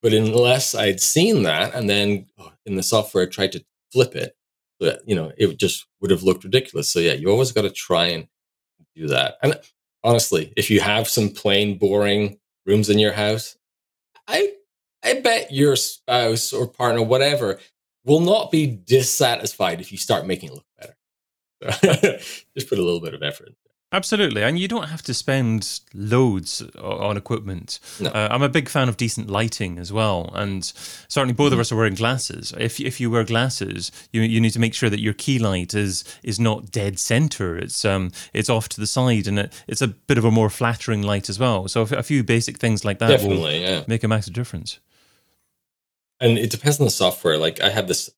But 0.02 0.14
unless 0.14 0.76
I'd 0.76 1.02
seen 1.02 1.44
that 1.44 1.74
and 1.74 1.90
then 1.90 2.28
oh, 2.38 2.52
in 2.66 2.76
the 2.76 2.84
software 2.84 3.26
tried 3.26 3.54
to 3.54 3.66
flip 3.92 4.16
it, 4.16 4.36
but 4.80 5.02
you 5.08 5.16
know, 5.16 5.32
it 5.38 5.58
just 5.58 5.88
would 6.02 6.12
have 6.12 6.24
looked 6.24 6.44
ridiculous. 6.44 6.90
So 6.90 7.00
yeah, 7.00 7.14
you 7.14 7.30
always 7.30 7.52
got 7.52 7.64
to 7.64 7.72
try 7.72 8.08
and 8.08 8.28
do 8.96 9.08
that. 9.08 9.36
And 9.42 9.60
honestly, 10.04 10.54
if 10.56 10.70
you 10.70 10.82
have 10.82 11.08
some 11.08 11.30
plain 11.30 11.78
boring 11.78 12.38
rooms 12.66 12.90
in 12.90 13.00
your 13.00 13.14
house, 13.14 13.58
I 14.28 14.54
I 15.04 15.22
bet 15.22 15.52
your 15.52 15.76
spouse 15.76 16.52
or 16.52 16.68
partner, 16.68 17.02
whatever, 17.02 17.60
will 18.06 18.22
not 18.22 18.52
be 18.52 18.68
dissatisfied 18.68 19.82
if 19.82 19.92
you 19.92 19.98
start 19.98 20.26
making 20.26 20.50
it 20.50 20.56
look 20.56 20.66
better. 20.80 20.96
just 22.56 22.70
put 22.70 22.80
a 22.80 22.84
little 22.84 23.02
bit 23.02 23.14
of 23.14 23.24
effort. 23.24 23.56
Absolutely, 23.92 24.44
and 24.44 24.60
you 24.60 24.68
don't 24.68 24.90
have 24.90 25.02
to 25.04 25.14
spend 25.14 25.80
loads 25.94 26.62
on 26.82 27.16
equipment. 27.16 27.80
No. 28.00 28.10
Uh, 28.10 28.28
I'm 28.30 28.42
a 28.42 28.50
big 28.50 28.68
fan 28.68 28.90
of 28.90 28.98
decent 28.98 29.30
lighting 29.30 29.78
as 29.78 29.94
well, 29.94 30.32
and 30.34 30.66
certainly 31.08 31.34
both 31.34 31.48
mm-hmm. 31.48 31.54
of 31.54 31.60
us 31.60 31.72
are 31.72 31.78
wearing 31.78 31.94
glasses. 31.94 32.54
If 32.58 32.82
if 32.82 33.00
you 33.00 33.10
wear 33.10 33.24
glasses, 33.24 33.94
you 34.12 34.22
you 34.22 34.42
need 34.42 34.52
to 34.52 34.60
make 34.60 34.74
sure 34.74 34.90
that 34.90 35.00
your 35.00 35.14
key 35.14 35.40
light 35.40 35.74
is 35.74 36.04
is 36.24 36.40
not 36.42 36.72
dead 36.72 37.00
center. 37.00 37.56
It's 37.56 37.86
um 37.86 38.12
it's 38.34 38.50
off 38.50 38.68
to 38.70 38.82
the 38.82 38.88
side, 38.88 39.28
and 39.28 39.40
it, 39.40 39.64
it's 39.66 39.82
a 39.82 39.88
bit 39.88 40.18
of 40.18 40.26
a 40.26 40.32
more 40.32 40.50
flattering 40.50 41.04
light 41.04 41.30
as 41.30 41.40
well. 41.40 41.70
So 41.70 41.84
a 41.84 42.04
few 42.04 42.22
basic 42.22 42.58
things 42.58 42.84
like 42.84 43.00
that 43.00 43.08
Definitely, 43.08 43.62
will 43.62 43.70
yeah. 43.70 43.84
make 43.88 44.04
a 44.04 44.10
massive 44.10 44.34
difference. 44.34 44.80
And 46.20 46.38
it 46.38 46.50
depends 46.50 46.80
on 46.80 46.86
the 46.86 46.92
software. 46.92 47.38
Like 47.38 47.62
I 47.62 47.70
have 47.70 47.88
this 47.88 48.10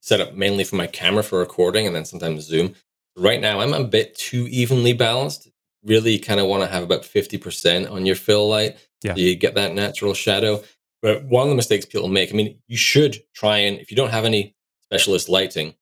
set 0.00 0.20
up 0.20 0.34
mainly 0.34 0.64
for 0.64 0.76
my 0.76 0.86
camera 0.86 1.22
for 1.22 1.38
recording, 1.38 1.86
and 1.86 1.94
then 1.94 2.04
sometimes 2.04 2.44
Zoom 2.44 2.74
right 3.16 3.40
now 3.40 3.60
I'm 3.60 3.72
a 3.72 3.84
bit 3.84 4.14
too 4.16 4.46
evenly 4.50 4.92
balanced. 4.92 5.48
Really 5.84 6.18
kind 6.18 6.40
of 6.40 6.46
want 6.46 6.62
to 6.62 6.68
have 6.68 6.82
about 6.82 7.02
50% 7.02 7.90
on 7.90 8.06
your 8.06 8.16
fill 8.16 8.48
light. 8.48 8.76
Yeah. 9.02 9.14
So 9.14 9.20
you 9.20 9.36
get 9.36 9.54
that 9.54 9.74
natural 9.74 10.14
shadow. 10.14 10.62
But 11.02 11.24
one 11.24 11.42
of 11.42 11.50
the 11.50 11.56
mistakes 11.56 11.84
people 11.84 12.08
make, 12.08 12.32
I 12.32 12.36
mean, 12.36 12.58
you 12.66 12.78
should 12.78 13.22
try 13.34 13.58
and, 13.58 13.78
if 13.78 13.90
you 13.90 13.96
don't 13.96 14.10
have 14.10 14.24
any 14.24 14.56
specialist 14.80 15.28
lighting, 15.28 15.74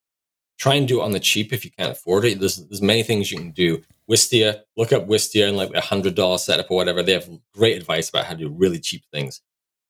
try 0.59 0.75
and 0.75 0.89
do 0.89 1.01
it 1.01 1.05
on 1.05 1.13
the 1.13 1.21
cheap 1.21 1.53
if 1.53 1.65
you 1.65 1.71
can't 1.71 1.93
afford 1.93 2.25
it. 2.25 2.41
There's, 2.41 2.57
there's 2.67 2.83
many 2.83 3.05
things 3.05 3.31
you 3.31 3.39
can 3.39 3.53
do. 3.53 3.81
Wistia, 4.11 4.63
look 4.77 4.93
up 4.93 5.07
Wistia 5.07 5.47
and 5.47 5.57
like 5.57 5.73
a 5.73 5.81
hundred 5.81 6.17
dollar 6.17 6.39
setup 6.39 6.69
or 6.69 6.77
whatever. 6.77 7.05
They 7.05 7.13
have 7.13 7.31
great 7.55 7.77
advice 7.77 8.09
about 8.09 8.25
how 8.25 8.33
to 8.33 8.39
do 8.39 8.49
really 8.49 8.81
cheap 8.81 9.05
things. 9.13 9.41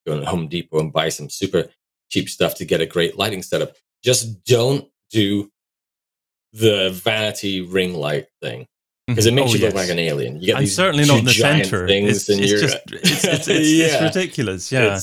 Go 0.06 0.18
to 0.18 0.26
Home 0.26 0.48
Depot 0.48 0.80
and 0.80 0.92
buy 0.92 1.08
some 1.08 1.30
super 1.30 1.68
cheap 2.10 2.28
stuff 2.28 2.54
to 2.56 2.64
get 2.64 2.80
a 2.80 2.86
great 2.86 3.16
lighting 3.16 3.42
setup. 3.42 3.74
Just 4.02 4.44
don't 4.44 4.88
do 5.10 5.50
the 6.52 6.90
vanity 6.90 7.60
ring 7.60 7.94
light 7.94 8.26
thing 8.40 8.66
because 9.06 9.26
it 9.26 9.30
mm-hmm. 9.30 9.36
makes 9.36 9.50
oh, 9.52 9.54
you 9.54 9.66
look 9.66 9.74
like 9.74 9.90
an 9.90 9.98
alien. 9.98 10.40
You 10.40 10.46
get 10.46 10.56
and 10.56 10.64
these 10.64 10.76
certainly 10.76 11.06
not 11.06 11.20
in 11.20 11.24
the 11.24 11.32
center. 11.32 11.86
Things 11.86 12.28
it's, 12.28 12.28
it's 12.28 12.60
just 12.60 12.78
it's, 12.92 13.24
it's, 13.24 13.48
it's, 13.48 13.70
yeah. 13.70 14.04
it's 14.04 14.16
ridiculous. 14.16 14.70
Yeah. 14.70 14.98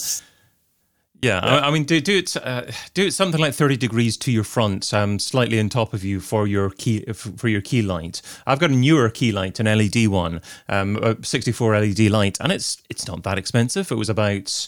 Yeah, 1.21 1.43
Yeah. 1.43 1.55
I, 1.57 1.67
I 1.67 1.71
mean, 1.71 1.83
do 1.83 1.99
do 1.99 2.17
it 2.17 2.35
uh, 2.37 2.63
do 2.93 3.07
it 3.07 3.13
something 3.13 3.39
like 3.41 3.53
thirty 3.53 3.77
degrees 3.77 4.17
to 4.17 4.31
your 4.31 4.43
front, 4.43 4.93
um, 4.93 5.19
slightly 5.19 5.59
on 5.59 5.69
top 5.69 5.93
of 5.93 6.03
you 6.03 6.19
for 6.19 6.47
your 6.47 6.69
key 6.69 7.03
for 7.13 7.47
your 7.47 7.61
key 7.61 7.81
light. 7.81 8.21
I've 8.45 8.59
got 8.59 8.69
a 8.71 8.75
newer 8.75 9.09
key 9.09 9.31
light, 9.31 9.59
an 9.59 9.65
LED 9.65 10.07
one, 10.07 10.41
um, 10.67 10.97
a 10.97 11.17
sixty 11.25 11.51
four 11.51 11.77
LED 11.77 11.99
light, 12.09 12.37
and 12.39 12.51
it's 12.51 12.81
it's 12.89 13.07
not 13.07 13.23
that 13.23 13.37
expensive. 13.37 13.91
It 13.91 13.95
was 13.95 14.09
about 14.09 14.67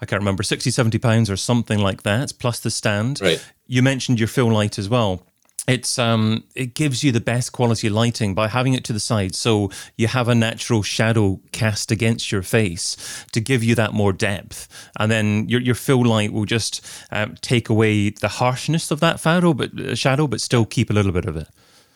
I 0.00 0.06
can't 0.06 0.20
remember 0.20 0.42
60, 0.42 0.70
70 0.70 0.98
pounds 0.98 1.28
or 1.28 1.36
something 1.36 1.80
like 1.80 2.04
that, 2.04 2.32
plus 2.38 2.60
the 2.60 2.70
stand. 2.70 3.20
Right. 3.20 3.44
You 3.66 3.82
mentioned 3.82 4.20
your 4.20 4.28
fill 4.28 4.52
light 4.52 4.78
as 4.78 4.88
well. 4.88 5.26
It's 5.68 5.98
um 5.98 6.44
it 6.54 6.74
gives 6.74 7.04
you 7.04 7.12
the 7.12 7.20
best 7.20 7.52
quality 7.52 7.88
lighting 7.90 8.34
by 8.34 8.48
having 8.48 8.74
it 8.74 8.84
to 8.84 8.92
the 8.92 9.00
side 9.00 9.34
so 9.34 9.70
you 9.96 10.08
have 10.08 10.26
a 10.26 10.34
natural 10.34 10.82
shadow 10.82 11.40
cast 11.52 11.92
against 11.92 12.32
your 12.32 12.42
face 12.42 12.96
to 13.32 13.40
give 13.40 13.62
you 13.62 13.74
that 13.74 13.92
more 13.92 14.12
depth 14.12 14.66
and 14.98 15.10
then 15.10 15.48
your 15.48 15.60
your 15.60 15.74
fill 15.74 16.04
light 16.04 16.32
will 16.32 16.46
just 16.46 16.84
um, 17.12 17.34
take 17.42 17.68
away 17.68 18.10
the 18.10 18.28
harshness 18.28 18.90
of 18.90 19.00
that 19.00 19.20
shadow 19.20 19.52
but 19.52 19.78
uh, 19.78 19.94
shadow 19.94 20.26
but 20.26 20.40
still 20.40 20.64
keep 20.64 20.90
a 20.90 20.92
little 20.92 21.12
bit 21.12 21.26
of 21.26 21.36
it. 21.36 21.48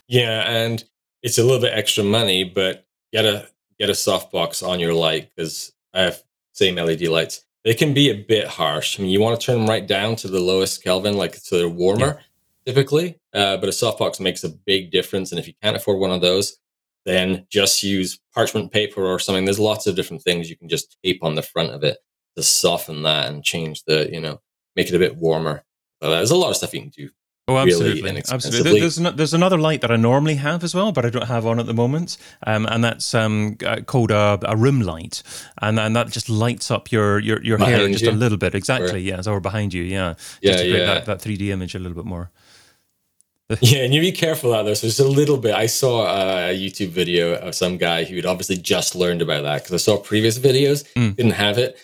Yeah, 0.08 0.42
and 0.46 0.85
it's 1.22 1.38
a 1.38 1.42
little 1.42 1.61
bit 1.61 1.72
extra 1.72 2.04
money, 2.04 2.44
but 2.44 2.87
get 3.12 3.24
a 3.24 3.48
get 3.78 3.88
a 3.88 3.94
softbox 3.94 4.66
on 4.66 4.80
your 4.80 4.94
light 4.94 5.30
because 5.35 5.72
I 5.94 6.02
have 6.02 6.22
same 6.52 6.76
LED 6.76 7.02
lights. 7.02 7.44
They 7.64 7.74
can 7.74 7.94
be 7.94 8.11
a 8.11 8.14
bit 8.14 8.48
harsh. 8.48 8.98
I 8.98 9.02
mean, 9.02 9.12
you 9.12 9.20
want 9.20 9.40
to 9.40 9.46
turn 9.46 9.61
them 9.61 9.68
right 9.68 9.87
down 9.87 10.16
to 10.16 10.28
the 10.28 10.40
lowest 10.40 10.82
Kelvin, 10.82 11.16
like 11.16 11.37
so 11.37 11.58
they're 11.58 11.68
warmer 11.68 12.20
typically. 12.66 13.18
Uh, 13.33 13.57
but 13.57 13.68
a 13.68 13.72
softbox 13.72 14.20
makes 14.20 14.44
a 14.44 14.48
big 14.48 14.90
difference, 14.90 15.33
and 15.33 15.38
if 15.38 15.46
you 15.46 15.55
can't 15.62 15.77
afford 15.77 15.98
one 15.98 16.11
of 16.11 16.20
those, 16.20 16.59
then 17.05 17.46
just 17.51 17.83
use 17.83 18.20
parchment 18.35 18.72
paper 18.72 19.05
or 19.05 19.18
something. 19.18 19.44
There's 19.44 19.59
lots 19.59 19.87
of 19.87 19.96
different 19.96 20.22
things 20.22 20.48
you 20.48 20.57
can 20.57 20.68
just 20.68 20.96
tape 21.05 21.22
on 21.22 21.35
the 21.35 21.42
front 21.42 21.70
of 21.70 21.83
it 21.83 21.98
to 22.37 22.42
soften 22.42 23.03
that 23.03 23.29
and 23.29 23.44
change 23.44 23.85
the, 23.85 24.09
you 24.12 24.20
know, 24.20 24.40
make 24.77 24.88
it 24.88 24.94
a 24.94 24.98
bit 24.98 25.16
warmer. 25.16 25.64
So 26.03 26.11
there's 26.11 26.31
a 26.31 26.37
lot 26.37 26.51
of 26.51 26.57
stuff 26.57 26.75
you 26.75 26.81
can 26.81 26.90
do. 26.90 27.11
Oh, 27.48 27.55
really 27.55 27.72
absolutely, 27.72 28.22
absolutely. 28.31 28.81
There's 28.81 28.96
there's 28.96 29.35
another 29.35 29.59
light 29.59 29.81
that 29.81 29.90
I 29.90 29.96
normally 29.96 30.37
have 30.37 30.62
as 30.62 30.77
well, 30.77 30.92
but 30.92 31.05
I 31.05 31.11
don't 31.11 31.27
have 31.27 31.44
on 31.44 31.59
at 31.59 31.66
the 31.66 31.75
moment, 31.75 32.16
um, 32.46 32.66
and 32.66 32.85
that's 32.85 33.12
um, 33.16 33.57
uh, 33.66 33.81
called 33.81 34.12
a, 34.12 34.38
a 34.44 34.57
room 34.57 34.81
light, 34.81 35.25
and 35.61 35.81
and 35.81 35.96
that 35.96 36.09
just 36.11 36.29
lights 36.29 36.70
up 36.70 36.92
your 36.92 37.18
your, 37.18 37.42
your 37.42 37.59
hair 37.59 37.88
just 37.88 38.05
you? 38.05 38.11
a 38.11 38.12
little 38.12 38.38
bit. 38.38 38.55
Exactly, 38.55 39.01
yeah, 39.01 39.18
it's 39.18 39.27
over 39.27 39.40
behind 39.40 39.75
you, 39.75 39.83
yeah, 39.83 40.14
Yeah, 40.40 40.53
just 40.53 40.62
to 40.62 40.70
create 40.70 40.87
yeah. 40.87 40.94
that 40.94 41.07
that 41.07 41.18
3D 41.18 41.48
image 41.48 41.75
a 41.75 41.81
little 41.81 41.96
bit 41.96 42.05
more. 42.05 42.31
Yeah, 43.61 43.85
and 43.85 43.92
you 43.92 44.00
be 44.00 44.12
careful 44.12 44.55
out 44.55 44.64
there. 44.64 44.74
So 44.74 44.87
just 44.87 45.00
a 45.00 45.05
little 45.05 45.37
bit. 45.37 45.55
I 45.55 45.66
saw 45.66 46.07
a 46.07 46.55
YouTube 46.57 46.88
video 46.88 47.35
of 47.35 47.55
some 47.55 47.76
guy 47.76 48.05
who 48.05 48.16
had 48.16 48.26
obviously 48.26 48.57
just 48.57 48.94
learned 48.94 49.20
about 49.22 49.42
that 49.42 49.62
because 49.62 49.74
I 49.74 49.76
saw 49.78 49.98
previous 49.98 50.38
videos, 50.38 50.85
Mm. 50.94 51.16
didn't 51.16 51.33
have 51.33 51.59
it, 51.59 51.76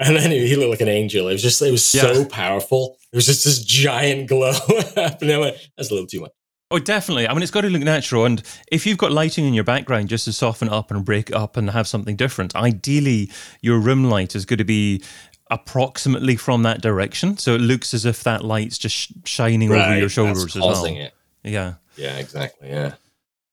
and 0.00 0.16
then 0.16 0.30
he 0.32 0.56
looked 0.56 0.70
like 0.70 0.80
an 0.80 0.88
angel. 0.88 1.28
It 1.28 1.34
was 1.34 1.42
just, 1.42 1.62
it 1.62 1.70
was 1.70 1.84
so 1.84 2.24
powerful. 2.24 2.96
It 3.12 3.16
was 3.16 3.26
just 3.26 3.44
this 3.44 3.62
giant 3.62 4.28
glow, 4.28 4.52
and 4.96 5.30
I 5.30 5.38
went, 5.38 5.56
"That's 5.76 5.90
a 5.90 5.94
little 5.94 6.08
too 6.08 6.20
much." 6.22 6.32
Oh, 6.72 6.78
definitely. 6.78 7.28
I 7.28 7.34
mean, 7.34 7.42
it's 7.42 7.50
got 7.50 7.60
to 7.60 7.68
look 7.68 7.82
natural. 7.82 8.24
And 8.24 8.42
if 8.72 8.86
you've 8.86 8.96
got 8.96 9.12
lighting 9.12 9.44
in 9.46 9.52
your 9.52 9.62
background 9.62 10.08
just 10.08 10.24
to 10.24 10.32
soften 10.32 10.70
up 10.70 10.90
and 10.90 11.04
break 11.04 11.30
up 11.30 11.58
and 11.58 11.68
have 11.68 11.86
something 11.86 12.16
different, 12.16 12.56
ideally 12.56 13.30
your 13.60 13.78
room 13.78 14.04
light 14.08 14.34
is 14.34 14.46
going 14.46 14.56
to 14.56 14.64
be 14.64 15.02
approximately 15.52 16.34
from 16.34 16.62
that 16.64 16.80
direction. 16.80 17.36
So 17.36 17.54
it 17.54 17.60
looks 17.60 17.94
as 17.94 18.04
if 18.04 18.24
that 18.24 18.44
light's 18.44 18.78
just 18.78 18.96
sh- 18.96 19.12
shining 19.24 19.70
over 19.70 19.78
Right, 19.78 19.92
your 19.98 20.02
that's 20.02 20.14
shoulders 20.14 20.56
as 20.56 20.62
well. 20.62 20.84
it. 20.86 21.12
Yeah. 21.44 21.74
Yeah, 21.96 22.16
exactly. 22.18 22.70
Yeah. 22.70 22.94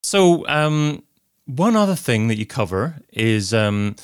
So, 0.01 0.47
um, 0.47 1.03
one 1.45 1.75
other 1.75 1.95
thing 1.95 2.27
that 2.29 2.37
you 2.37 2.45
cover 2.45 2.95
is 3.11 3.53
um, 3.53 3.95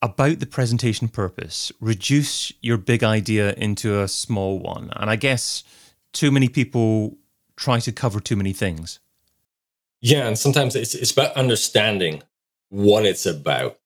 about 0.00 0.38
the 0.38 0.46
presentation 0.46 1.08
purpose. 1.08 1.72
Reduce 1.80 2.52
your 2.60 2.76
big 2.78 3.02
idea 3.02 3.54
into 3.54 4.00
a 4.00 4.06
small 4.08 4.58
one. 4.60 4.90
And 4.94 5.10
I 5.10 5.16
guess 5.16 5.64
too 6.12 6.30
many 6.30 6.48
people 6.48 7.16
try 7.56 7.80
to 7.80 7.92
cover 7.92 8.20
too 8.20 8.36
many 8.36 8.52
things. 8.52 9.00
Yeah, 10.00 10.26
and 10.26 10.38
sometimes 10.38 10.76
it's 10.76 10.94
it's 10.94 11.12
about 11.12 11.32
understanding 11.36 12.22
what 12.68 13.04
it's 13.06 13.26
about. 13.26 13.78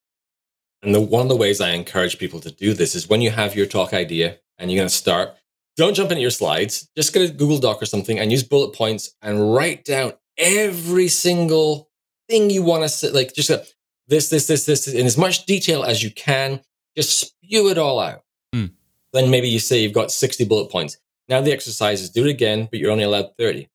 And 0.87 0.95
the 0.95 1.01
one 1.01 1.23
of 1.23 1.29
the 1.29 1.37
ways 1.37 1.61
I 1.61 1.71
encourage 1.71 2.19
people 2.19 2.41
to 2.41 2.51
do 2.51 2.73
this 2.73 2.95
is 2.95 3.09
when 3.09 3.21
you 3.21 3.33
have 3.33 3.57
your 3.57 3.67
talk 3.67 3.93
idea 3.93 4.39
and 4.57 4.71
you're 4.71 4.79
going 4.79 4.89
to 4.89 4.95
start, 4.95 5.35
don't 5.77 5.95
jump 5.95 6.13
into 6.13 6.23
your 6.23 6.31
slides. 6.31 6.89
Just 6.97 7.13
get 7.13 7.29
a 7.29 7.33
Google 7.33 7.59
Doc 7.59 7.83
or 7.83 7.87
something 7.87 8.19
and 8.19 8.31
use 8.31 8.45
bullet 8.45 8.73
points 8.73 9.15
and 9.21 9.53
write 9.53 9.85
down 9.85 10.13
every 10.39 11.09
single 11.09 11.91
thing 12.29 12.51
you 12.51 12.63
want 12.63 12.85
to 12.85 12.89
say. 12.89 13.11
Like 13.11 13.35
just 13.35 13.51
uh, 13.51 13.63
this, 14.07 14.31
this, 14.31 14.47
this, 14.47 14.65
this, 14.65 14.87
in 14.87 15.05
as 15.05 15.19
much 15.19 15.45
detail 15.45 15.83
as 15.83 16.03
you 16.03 16.11
can. 16.13 16.61
Just 16.97 17.19
spew 17.21 17.69
it 17.69 17.77
all 17.77 18.01
out. 18.01 18.23
Hmm. 18.55 18.67
Then 19.13 19.29
maybe 19.29 19.49
you 19.49 19.59
say 19.59 19.83
you've 19.83 19.93
got 19.93 20.11
60 20.11 20.45
bullet 20.45 20.71
points. 20.71 20.97
Now 21.29 21.41
the 21.41 21.53
exercise 21.53 22.01
is 22.01 22.09
do 22.09 22.25
it 22.25 22.31
again, 22.31 22.69
but 22.71 22.81
you're 22.81 22.93
only 22.93 23.05
allowed 23.05 23.37
30 23.37 23.69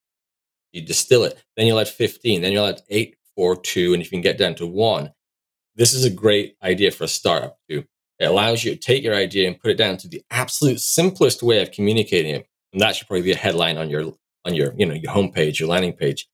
you 0.71 0.82
distill 0.82 1.24
it. 1.24 1.41
Then 1.56 1.67
you'll 1.67 1.80
add 1.80 1.89
15. 1.89 2.41
Then 2.41 2.52
you'll 2.52 2.65
add 2.65 2.82
8, 2.89 3.15
4, 3.36 3.56
2. 3.56 3.93
And 3.93 4.02
if 4.02 4.08
you 4.12 4.17
can 4.17 4.21
get 4.21 4.38
down 4.38 4.56
to 4.56 4.67
1, 4.67 5.12
this 5.75 5.93
is 5.93 6.03
a 6.03 6.10
great 6.10 6.55
idea 6.63 6.91
for 6.91 7.05
a 7.05 7.10
startup 7.10 7.57
too. 7.69 7.86
It 8.19 8.25
allows 8.25 8.63
you 8.63 8.71
to 8.71 8.77
take 8.77 9.03
your 9.03 9.15
idea 9.15 9.47
and 9.47 9.60
put 9.60 9.71
it 9.71 9.77
down 9.77 9.97
to 9.97 10.07
the 10.07 10.21
absolute 10.29 10.79
simplest 10.79 11.41
way 11.41 11.62
of 11.62 11.71
communicating 11.71 12.36
it. 12.36 12.47
And 12.71 12.81
that 12.81 12.95
should 12.95 13.07
probably 13.07 13.23
be 13.23 13.31
a 13.31 13.38
headline 13.38 13.77
on 13.77 13.89
your 13.89 14.13
on 14.45 14.53
your, 14.53 14.73
you 14.75 14.86
know, 14.86 14.93
your 14.93 15.12
homepage, 15.12 15.60
your 15.60 15.69
landing 15.69 15.93
page. 15.93 16.27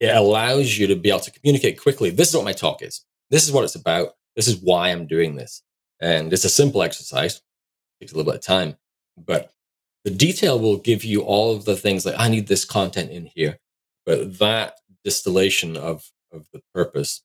It 0.00 0.14
allows 0.14 0.78
you 0.78 0.86
to 0.88 0.96
be 0.96 1.10
able 1.10 1.20
to 1.20 1.30
communicate 1.30 1.80
quickly. 1.80 2.10
This 2.10 2.28
is 2.28 2.34
what 2.34 2.44
my 2.44 2.52
talk 2.52 2.82
is. 2.82 3.04
This 3.30 3.44
is 3.44 3.52
what 3.52 3.64
it's 3.64 3.74
about. 3.74 4.10
This 4.36 4.48
is 4.48 4.56
why 4.56 4.88
I'm 4.88 5.06
doing 5.06 5.36
this. 5.36 5.62
And 6.00 6.32
it's 6.32 6.44
a 6.44 6.50
simple 6.50 6.82
exercise. 6.82 7.36
It 7.36 8.04
takes 8.04 8.12
a 8.12 8.16
little 8.16 8.32
bit 8.32 8.38
of 8.38 8.44
time, 8.44 8.76
but 9.16 9.52
the 10.04 10.10
detail 10.10 10.58
will 10.58 10.78
give 10.78 11.04
you 11.04 11.22
all 11.22 11.54
of 11.54 11.64
the 11.64 11.76
things 11.76 12.04
like 12.04 12.16
I 12.18 12.28
need 12.28 12.48
this 12.48 12.64
content 12.64 13.10
in 13.10 13.26
here 13.26 13.58
but 14.04 14.38
that 14.38 14.74
distillation 15.04 15.76
of 15.76 16.10
of 16.32 16.46
the 16.52 16.62
purpose 16.74 17.22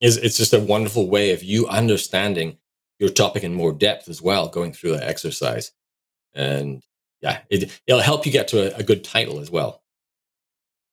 is 0.00 0.16
it's 0.16 0.36
just 0.36 0.52
a 0.52 0.60
wonderful 0.60 1.08
way 1.08 1.32
of 1.32 1.42
you 1.42 1.66
understanding 1.68 2.56
your 2.98 3.10
topic 3.10 3.44
in 3.44 3.54
more 3.54 3.72
depth 3.72 4.08
as 4.08 4.20
well 4.20 4.48
going 4.48 4.72
through 4.72 4.92
that 4.92 5.08
exercise. 5.08 5.72
And 6.34 6.82
yeah 7.20 7.40
it, 7.50 7.80
it'll 7.86 8.00
help 8.00 8.26
you 8.26 8.32
get 8.32 8.48
to 8.48 8.74
a, 8.74 8.78
a 8.78 8.82
good 8.82 9.04
title 9.04 9.40
as 9.40 9.50
well. 9.50 9.82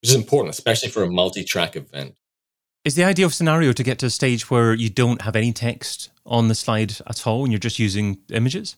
Which 0.02 0.10
is 0.10 0.16
important 0.16 0.54
especially 0.54 0.90
for 0.90 1.04
a 1.04 1.10
multi-track 1.10 1.76
event. 1.76 2.16
Is 2.84 2.94
the 2.94 3.04
ideal 3.04 3.32
scenario 3.32 3.74
to 3.74 3.84
get 3.84 3.98
to 4.00 4.06
a 4.06 4.12
stage 4.12 4.52
where 4.52 4.74
you 4.74 4.90
don't 4.90 5.24
have 5.24 5.36
any 5.36 5.52
text 5.52 6.12
on 6.26 6.48
the 6.48 6.56
slide 6.56 6.94
at 7.08 7.26
all 7.26 7.44
and 7.44 7.52
you're 7.52 7.60
just 7.60 7.80
using 7.80 8.20
images? 8.30 8.78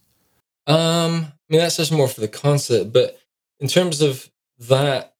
Um, 0.66 1.28
I 1.28 1.34
mean, 1.50 1.60
that's 1.60 1.78
just 1.78 1.92
more 1.92 2.08
for 2.08 2.22
the 2.22 2.28
concept, 2.28 2.94
but 2.94 3.20
in 3.60 3.68
terms 3.68 4.02
of 4.02 4.30
that, 4.60 5.16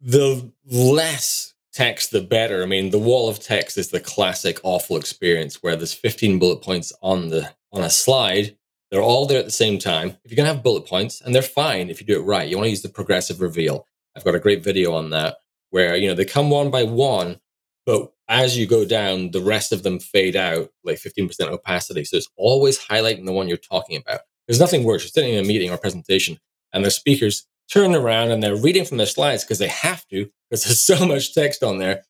the 0.00 0.50
less 0.64 1.51
text, 1.72 2.10
the 2.10 2.20
better. 2.20 2.62
I 2.62 2.66
mean, 2.66 2.90
the 2.90 2.98
wall 2.98 3.28
of 3.28 3.40
text 3.40 3.78
is 3.78 3.88
the 3.88 4.00
classic 4.00 4.60
awful 4.62 4.96
experience 4.96 5.62
where 5.62 5.76
there's 5.76 5.94
15 5.94 6.38
bullet 6.38 6.62
points 6.62 6.92
on 7.02 7.28
the 7.28 7.50
on 7.72 7.82
a 7.82 7.90
slide. 7.90 8.56
They're 8.90 9.02
all 9.02 9.26
there 9.26 9.38
at 9.38 9.46
the 9.46 9.50
same 9.50 9.78
time. 9.78 10.16
If 10.24 10.30
you're 10.30 10.36
gonna 10.36 10.52
have 10.52 10.62
bullet 10.62 10.86
points, 10.86 11.20
and 11.20 11.34
they're 11.34 11.42
fine 11.42 11.88
if 11.88 12.00
you 12.00 12.06
do 12.06 12.20
it 12.20 12.24
right, 12.24 12.48
you 12.48 12.56
want 12.56 12.66
to 12.66 12.70
use 12.70 12.82
the 12.82 12.88
progressive 12.88 13.40
reveal. 13.40 13.86
I've 14.16 14.24
got 14.24 14.34
a 14.34 14.40
great 14.40 14.62
video 14.62 14.92
on 14.92 15.10
that 15.10 15.38
where 15.70 15.96
you 15.96 16.08
know 16.08 16.14
they 16.14 16.24
come 16.24 16.50
one 16.50 16.70
by 16.70 16.84
one, 16.84 17.40
but 17.86 18.12
as 18.28 18.56
you 18.56 18.66
go 18.66 18.84
down, 18.84 19.30
the 19.30 19.42
rest 19.42 19.72
of 19.72 19.82
them 19.82 19.98
fade 19.98 20.36
out 20.36 20.70
like 20.84 20.98
15% 20.98 21.28
opacity. 21.48 22.04
So 22.04 22.16
it's 22.16 22.30
always 22.36 22.78
highlighting 22.78 23.26
the 23.26 23.32
one 23.32 23.48
you're 23.48 23.58
talking 23.58 23.96
about. 23.96 24.20
There's 24.46 24.60
nothing 24.60 24.84
worse. 24.84 25.02
You're 25.02 25.10
sitting 25.10 25.34
in 25.34 25.44
a 25.44 25.46
meeting 25.46 25.70
or 25.70 25.78
presentation, 25.78 26.38
and 26.72 26.84
the 26.84 26.90
speakers 26.90 27.46
turn 27.70 27.94
around 27.94 28.30
and 28.30 28.42
they're 28.42 28.56
reading 28.56 28.84
from 28.84 28.98
their 28.98 29.06
slides 29.06 29.44
because 29.44 29.58
they 29.58 29.68
have 29.68 30.06
to, 30.08 30.28
because 30.50 30.64
there's 30.64 30.82
so 30.82 31.06
much 31.06 31.34
text 31.34 31.62
on 31.62 31.78
there. 31.78 32.02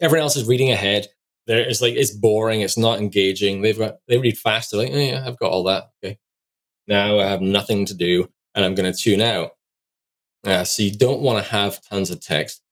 Everyone 0.00 0.24
else 0.24 0.36
is 0.36 0.48
reading 0.48 0.70
ahead. 0.70 1.08
There, 1.46 1.60
it's 1.60 1.82
like 1.82 1.94
it's 1.94 2.10
boring. 2.10 2.62
It's 2.62 2.78
not 2.78 2.98
engaging. 2.98 3.60
They've 3.60 3.78
got 3.78 3.96
they 4.08 4.18
read 4.18 4.38
faster. 4.38 4.76
Like, 4.78 4.90
oh, 4.92 4.98
yeah, 4.98 5.24
I've 5.26 5.38
got 5.38 5.50
all 5.52 5.64
that. 5.64 5.90
Okay, 6.02 6.18
now 6.86 7.18
I 7.18 7.26
have 7.26 7.42
nothing 7.42 7.84
to 7.86 7.94
do, 7.94 8.28
and 8.54 8.64
I'm 8.64 8.74
going 8.74 8.90
to 8.90 8.98
tune 8.98 9.20
out. 9.20 9.50
Uh, 10.44 10.64
so 10.64 10.82
you 10.82 10.92
don't 10.92 11.20
want 11.20 11.44
to 11.44 11.50
have 11.50 11.82
tons 11.82 12.10
of 12.10 12.20
text. 12.20 12.62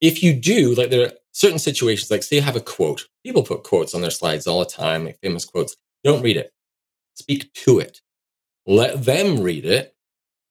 If 0.00 0.22
you 0.22 0.34
do, 0.34 0.74
like 0.74 0.90
there 0.90 1.06
are 1.06 1.12
certain 1.32 1.58
situations, 1.58 2.10
like 2.10 2.22
say 2.22 2.36
you 2.36 2.42
have 2.42 2.56
a 2.56 2.60
quote. 2.60 3.08
People 3.24 3.42
put 3.42 3.62
quotes 3.62 3.94
on 3.94 4.00
their 4.00 4.10
slides 4.10 4.46
all 4.46 4.60
the 4.60 4.66
time, 4.66 5.04
like 5.04 5.18
famous 5.22 5.44
quotes. 5.44 5.76
Don't 6.04 6.22
read 6.22 6.36
it. 6.36 6.52
Speak 7.14 7.52
to 7.52 7.78
it. 7.78 8.00
Let 8.66 9.04
them 9.04 9.40
read 9.40 9.64
it, 9.64 9.94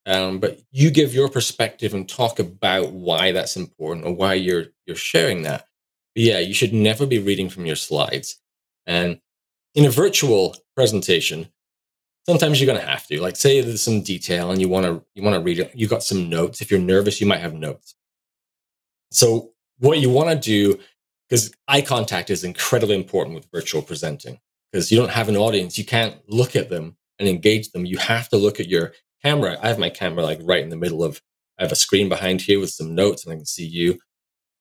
um, 0.08 0.40
but 0.40 0.60
you 0.72 0.90
give 0.90 1.14
your 1.14 1.28
perspective 1.28 1.94
and 1.94 2.08
talk 2.08 2.40
about 2.40 2.94
why 2.94 3.34
that's 3.34 3.58
important 3.58 4.06
or 4.06 4.14
why 4.14 4.34
you're 4.36 4.68
you're 4.86 4.96
sharing 4.96 5.44
that. 5.44 5.68
But 6.16 6.24
yeah, 6.24 6.40
you 6.40 6.54
should 6.54 6.74
never 6.74 7.06
be 7.06 7.20
reading 7.20 7.50
from 7.50 7.66
your 7.66 7.76
slides. 7.76 8.40
And 8.86 9.20
in 9.76 9.86
a 9.86 9.92
virtual 9.92 10.56
presentation, 10.76 11.50
sometimes 12.26 12.60
you're 12.60 12.74
going 12.74 12.80
to 12.80 12.90
have 12.90 13.06
to. 13.08 13.22
Like, 13.22 13.36
say 13.36 13.60
there's 13.60 13.84
some 13.84 14.02
detail 14.02 14.50
and 14.50 14.62
you 14.62 14.70
want 14.70 14.86
to 14.86 15.04
you 15.14 15.22
want 15.24 15.36
to 15.36 15.42
read 15.42 15.60
it. 15.60 15.72
You 15.76 15.88
got 15.88 16.04
some 16.04 16.30
notes. 16.30 16.62
If 16.62 16.72
you're 16.72 16.80
nervous, 16.80 17.20
you 17.20 17.28
might 17.28 17.42
have 17.42 17.54
notes. 17.54 17.96
So 19.12 19.52
what 19.80 20.00
you 20.00 20.10
want 20.10 20.30
to 20.30 20.36
do, 20.36 20.80
because 21.30 21.54
eye 21.68 21.82
contact 21.82 22.30
is 22.30 22.46
incredibly 22.46 22.96
important 22.96 23.36
with 23.36 23.52
virtual 23.52 23.82
presenting, 23.82 24.40
because 24.72 24.90
you 24.90 24.98
don't 24.98 25.12
have 25.12 25.28
an 25.28 25.38
audience, 25.38 25.78
you 25.78 25.86
can't 25.86 26.16
look 26.30 26.56
at 26.56 26.70
them 26.70 26.96
and 27.20 27.28
engage 27.28 27.72
them, 27.72 27.86
you 27.86 27.98
have 27.98 28.30
to 28.30 28.38
look 28.38 28.60
at 28.60 28.70
your 28.70 28.94
camera. 29.24 29.58
I 29.62 29.68
have 29.68 29.80
my 29.80 29.90
camera 29.90 30.24
like 30.24 30.40
right 30.44 30.64
in 30.64 30.70
the 30.70 30.78
middle 30.78 31.04
of, 31.04 31.22
I 31.60 31.64
have 31.64 31.72
a 31.72 31.76
screen 31.76 32.10
behind 32.10 32.42
here 32.42 32.60
with 32.60 32.70
some 32.70 32.96
notes 32.96 33.26
and 33.26 33.34
I 33.34 33.36
can 33.38 33.46
see 33.46 33.66
you. 33.66 34.00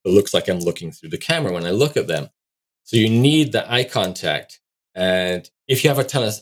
It 0.04 0.10
looks 0.10 0.32
like 0.32 0.48
I'm 0.48 0.60
looking 0.60 0.92
through 0.92 1.10
the 1.10 1.18
camera 1.18 1.52
when 1.52 1.66
I 1.66 1.70
look 1.70 1.96
at 1.96 2.06
them. 2.06 2.28
So 2.84 2.96
you 2.96 3.10
need 3.10 3.52
the 3.52 3.70
eye 3.70 3.84
contact. 3.84 4.60
And 4.94 5.48
if 5.66 5.82
you 5.82 5.90
have 5.90 5.98
a 5.98 6.04
ton 6.04 6.22
of 6.22 6.34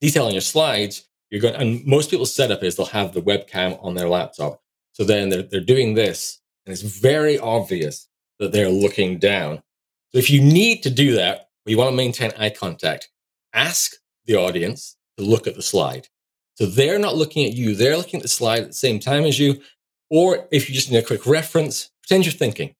detail 0.00 0.26
on 0.26 0.32
your 0.32 0.42
slides, 0.42 1.08
you're 1.30 1.40
going, 1.40 1.54
and 1.54 1.84
most 1.86 2.10
people's 2.10 2.34
setup 2.34 2.62
is 2.62 2.76
they'll 2.76 2.86
have 2.86 3.14
the 3.14 3.22
webcam 3.22 3.82
on 3.82 3.94
their 3.94 4.08
laptop. 4.08 4.60
So 4.92 5.04
then 5.04 5.30
they're, 5.30 5.42
they're 5.42 5.60
doing 5.60 5.94
this 5.94 6.40
and 6.66 6.72
it's 6.72 6.82
very 6.82 7.38
obvious 7.38 8.08
that 8.38 8.52
they're 8.52 8.68
looking 8.70 9.18
down. 9.18 9.62
So 10.12 10.18
if 10.18 10.30
you 10.30 10.42
need 10.42 10.82
to 10.82 10.90
do 10.90 11.14
that, 11.14 11.48
or 11.66 11.70
you 11.70 11.78
want 11.78 11.90
to 11.90 11.96
maintain 11.96 12.32
eye 12.38 12.50
contact, 12.50 13.08
ask 13.52 13.92
the 14.26 14.36
audience 14.36 14.96
to 15.16 15.24
look 15.24 15.46
at 15.46 15.54
the 15.54 15.62
slide. 15.62 16.08
So 16.56 16.64
they're 16.64 16.98
not 16.98 17.16
looking 17.16 17.44
at 17.46 17.52
you, 17.52 17.74
they're 17.74 17.96
looking 17.96 18.18
at 18.18 18.22
the 18.22 18.28
slide 18.28 18.62
at 18.62 18.68
the 18.68 18.74
same 18.74 18.98
time 18.98 19.24
as 19.24 19.38
you. 19.38 19.60
Or 20.10 20.48
if 20.50 20.68
you 20.68 20.74
just 20.74 20.90
need 20.90 20.98
a 20.98 21.06
quick 21.06 21.26
reference, 21.26 21.90
pretend 22.02 22.24
you're 22.24 22.32
thinking. 22.32 22.74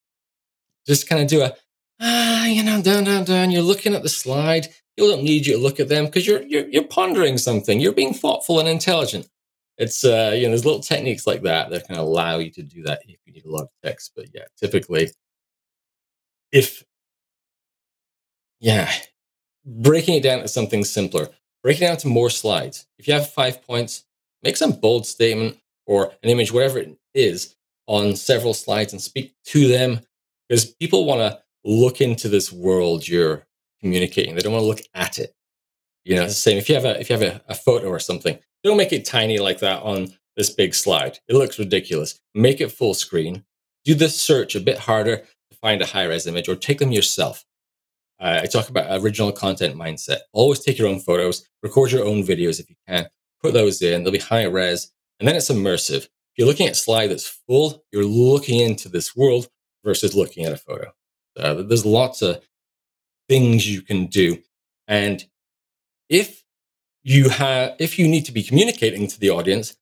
Just 0.87 1.09
kind 1.09 1.21
of 1.21 1.29
do 1.29 1.43
a, 1.43 1.55
ah, 2.01 2.47
you 2.47 2.63
know, 2.63 2.81
down, 2.81 3.05
down, 3.05 3.25
down. 3.25 3.51
You're 3.51 3.63
looking 3.63 3.95
at 3.95 4.03
the 4.03 4.09
slide. 4.09 4.69
You 4.97 5.11
don't 5.11 5.25
need 5.25 5.47
you 5.47 5.55
to 5.55 5.59
look 5.63 5.79
at 5.79 5.89
them 5.89 6.07
because 6.07 6.27
you're, 6.27 6.43
you're 6.43 6.67
you're 6.69 6.85
pondering 6.85 7.37
something. 7.37 7.81
You're 7.81 7.93
being 7.93 8.15
thoughtful 8.15 8.61
and 8.61 8.69
intelligent. 8.69 9.29
It's 9.77 10.05
uh, 10.05 10.33
you 10.35 10.45
know, 10.45 10.51
there's 10.51 10.65
little 10.65 10.81
techniques 10.81 11.27
like 11.27 11.43
that 11.43 11.69
that 11.71 11.87
can 11.87 11.97
allow 11.97 12.39
you 12.39 12.51
to 12.53 12.63
do 12.63 12.83
that 12.85 13.03
if 13.07 13.19
you 13.27 13.33
need 13.35 13.45
a 13.45 13.51
lot 13.51 13.65
of 13.65 13.69
text. 13.85 14.13
But 14.17 14.29
yeah, 14.33 14.45
typically, 14.57 15.11
if 16.51 16.83
yeah, 18.61 18.91
breaking 19.67 20.15
it 20.15 20.23
down 20.23 20.41
to 20.41 20.49
something 20.49 20.85
simpler, 20.85 21.29
breaking 21.67 21.83
it 21.83 21.89
down 21.89 21.97
to 21.97 22.07
more 22.07 22.31
slides. 22.31 22.87
If 22.97 23.09
you 23.09 23.15
have 23.15 23.29
five 23.33 23.61
points, 23.67 24.05
make 24.45 24.57
some 24.57 24.71
bold 24.71 25.05
statement 25.05 25.59
or 25.85 26.13
an 26.23 26.31
image, 26.31 26.53
whatever 26.53 26.79
it 26.79 26.97
is, 27.13 27.57
on 27.89 28.15
several 28.15 28.55
slides 28.55 28.93
and 28.93 29.03
speak 29.03 29.35
to 29.47 29.67
them 29.67 29.99
because 30.49 30.65
people 30.65 31.07
want 31.07 31.23
to 31.23 31.41
look 31.65 32.01
into 32.01 32.29
this 32.29 32.53
world 32.53 33.09
you're 33.09 33.49
communicating. 33.81 34.37
They 34.37 34.43
don't 34.43 34.53
want 34.53 34.63
to 34.63 34.69
look 34.69 34.83
at 34.95 35.19
it. 35.19 35.35
You 36.05 36.15
know, 36.15 36.23
it's 36.23 36.35
the 36.35 36.41
same. 36.41 36.57
If 36.57 36.69
you 36.69 36.77
have 36.77 36.85
a 36.85 37.01
if 37.01 37.11
you 37.11 37.19
have 37.19 37.35
a, 37.35 37.43
a 37.49 37.55
photo 37.57 37.89
or 37.89 37.99
something, 37.99 38.39
don't 38.63 38.77
make 38.77 38.93
it 38.93 39.05
tiny 39.05 39.39
like 39.39 39.59
that 39.59 39.83
on 39.83 40.15
this 40.37 40.51
big 40.51 40.73
slide. 40.73 41.19
It 41.27 41.35
looks 41.35 41.59
ridiculous. 41.59 42.21
Make 42.33 42.61
it 42.61 42.71
full 42.71 42.95
screen. 42.95 43.45
Do 43.85 43.95
the 43.95 44.09
search 44.09 44.55
a 44.55 44.61
bit 44.61 44.79
harder 44.79 45.17
to 45.17 45.57
find 45.61 45.83
a 45.83 45.87
high 45.87 46.05
res 46.05 46.29
image, 46.29 46.49
or 46.49 46.55
take 46.55 46.79
them 46.79 46.93
yourself. 46.93 47.45
Uh, 48.19 48.41
I 48.43 48.47
talk 48.47 48.69
about 48.69 49.03
original 49.03 49.33
content 49.33 49.77
mindset. 49.77 50.19
Always 50.33 50.61
take 50.61 50.79
your 50.79 50.89
own 50.89 51.01
photos, 51.01 51.47
record 51.63 51.93
your 51.93 52.05
own 52.05 52.23
videos 52.23 52.61
if 52.61 52.71
you 52.71 52.77
can, 52.89 53.09
put 53.43 53.53
those 53.53 53.83
in. 53.83 54.03
They'll 54.03 54.13
be 54.13 54.19
high 54.19 54.45
res, 54.45 54.93
and 55.21 55.29
then 55.29 55.37
it's 55.37 55.51
immersive. 55.51 56.05
If 56.05 56.39
you're 56.39 56.47
looking 56.47 56.67
at 56.67 56.77
slide 56.77 57.09
that's 57.09 57.27
full, 57.27 57.85
you're 57.93 58.05
looking 58.05 58.61
into 58.61 58.89
this 58.89 59.15
world 59.15 59.49
versus 59.85 60.15
looking 60.15 60.45
at 60.45 60.53
a 60.53 60.57
photo. 60.57 60.93
Uh, 61.39 61.55
there's 61.55 61.85
lots 61.85 62.23
of 62.23 62.43
things 63.29 63.71
you 63.71 63.83
can 63.83 64.07
do, 64.07 64.39
and 64.89 65.25
if 66.09 66.43
you 67.03 67.29
have, 67.29 67.77
if 67.79 67.99
you 67.99 68.09
need 68.09 68.25
to 68.25 68.33
be 68.33 68.43
communicating 68.43 69.07
to 69.09 69.21
the 69.21 69.31
audience, 69.31 69.77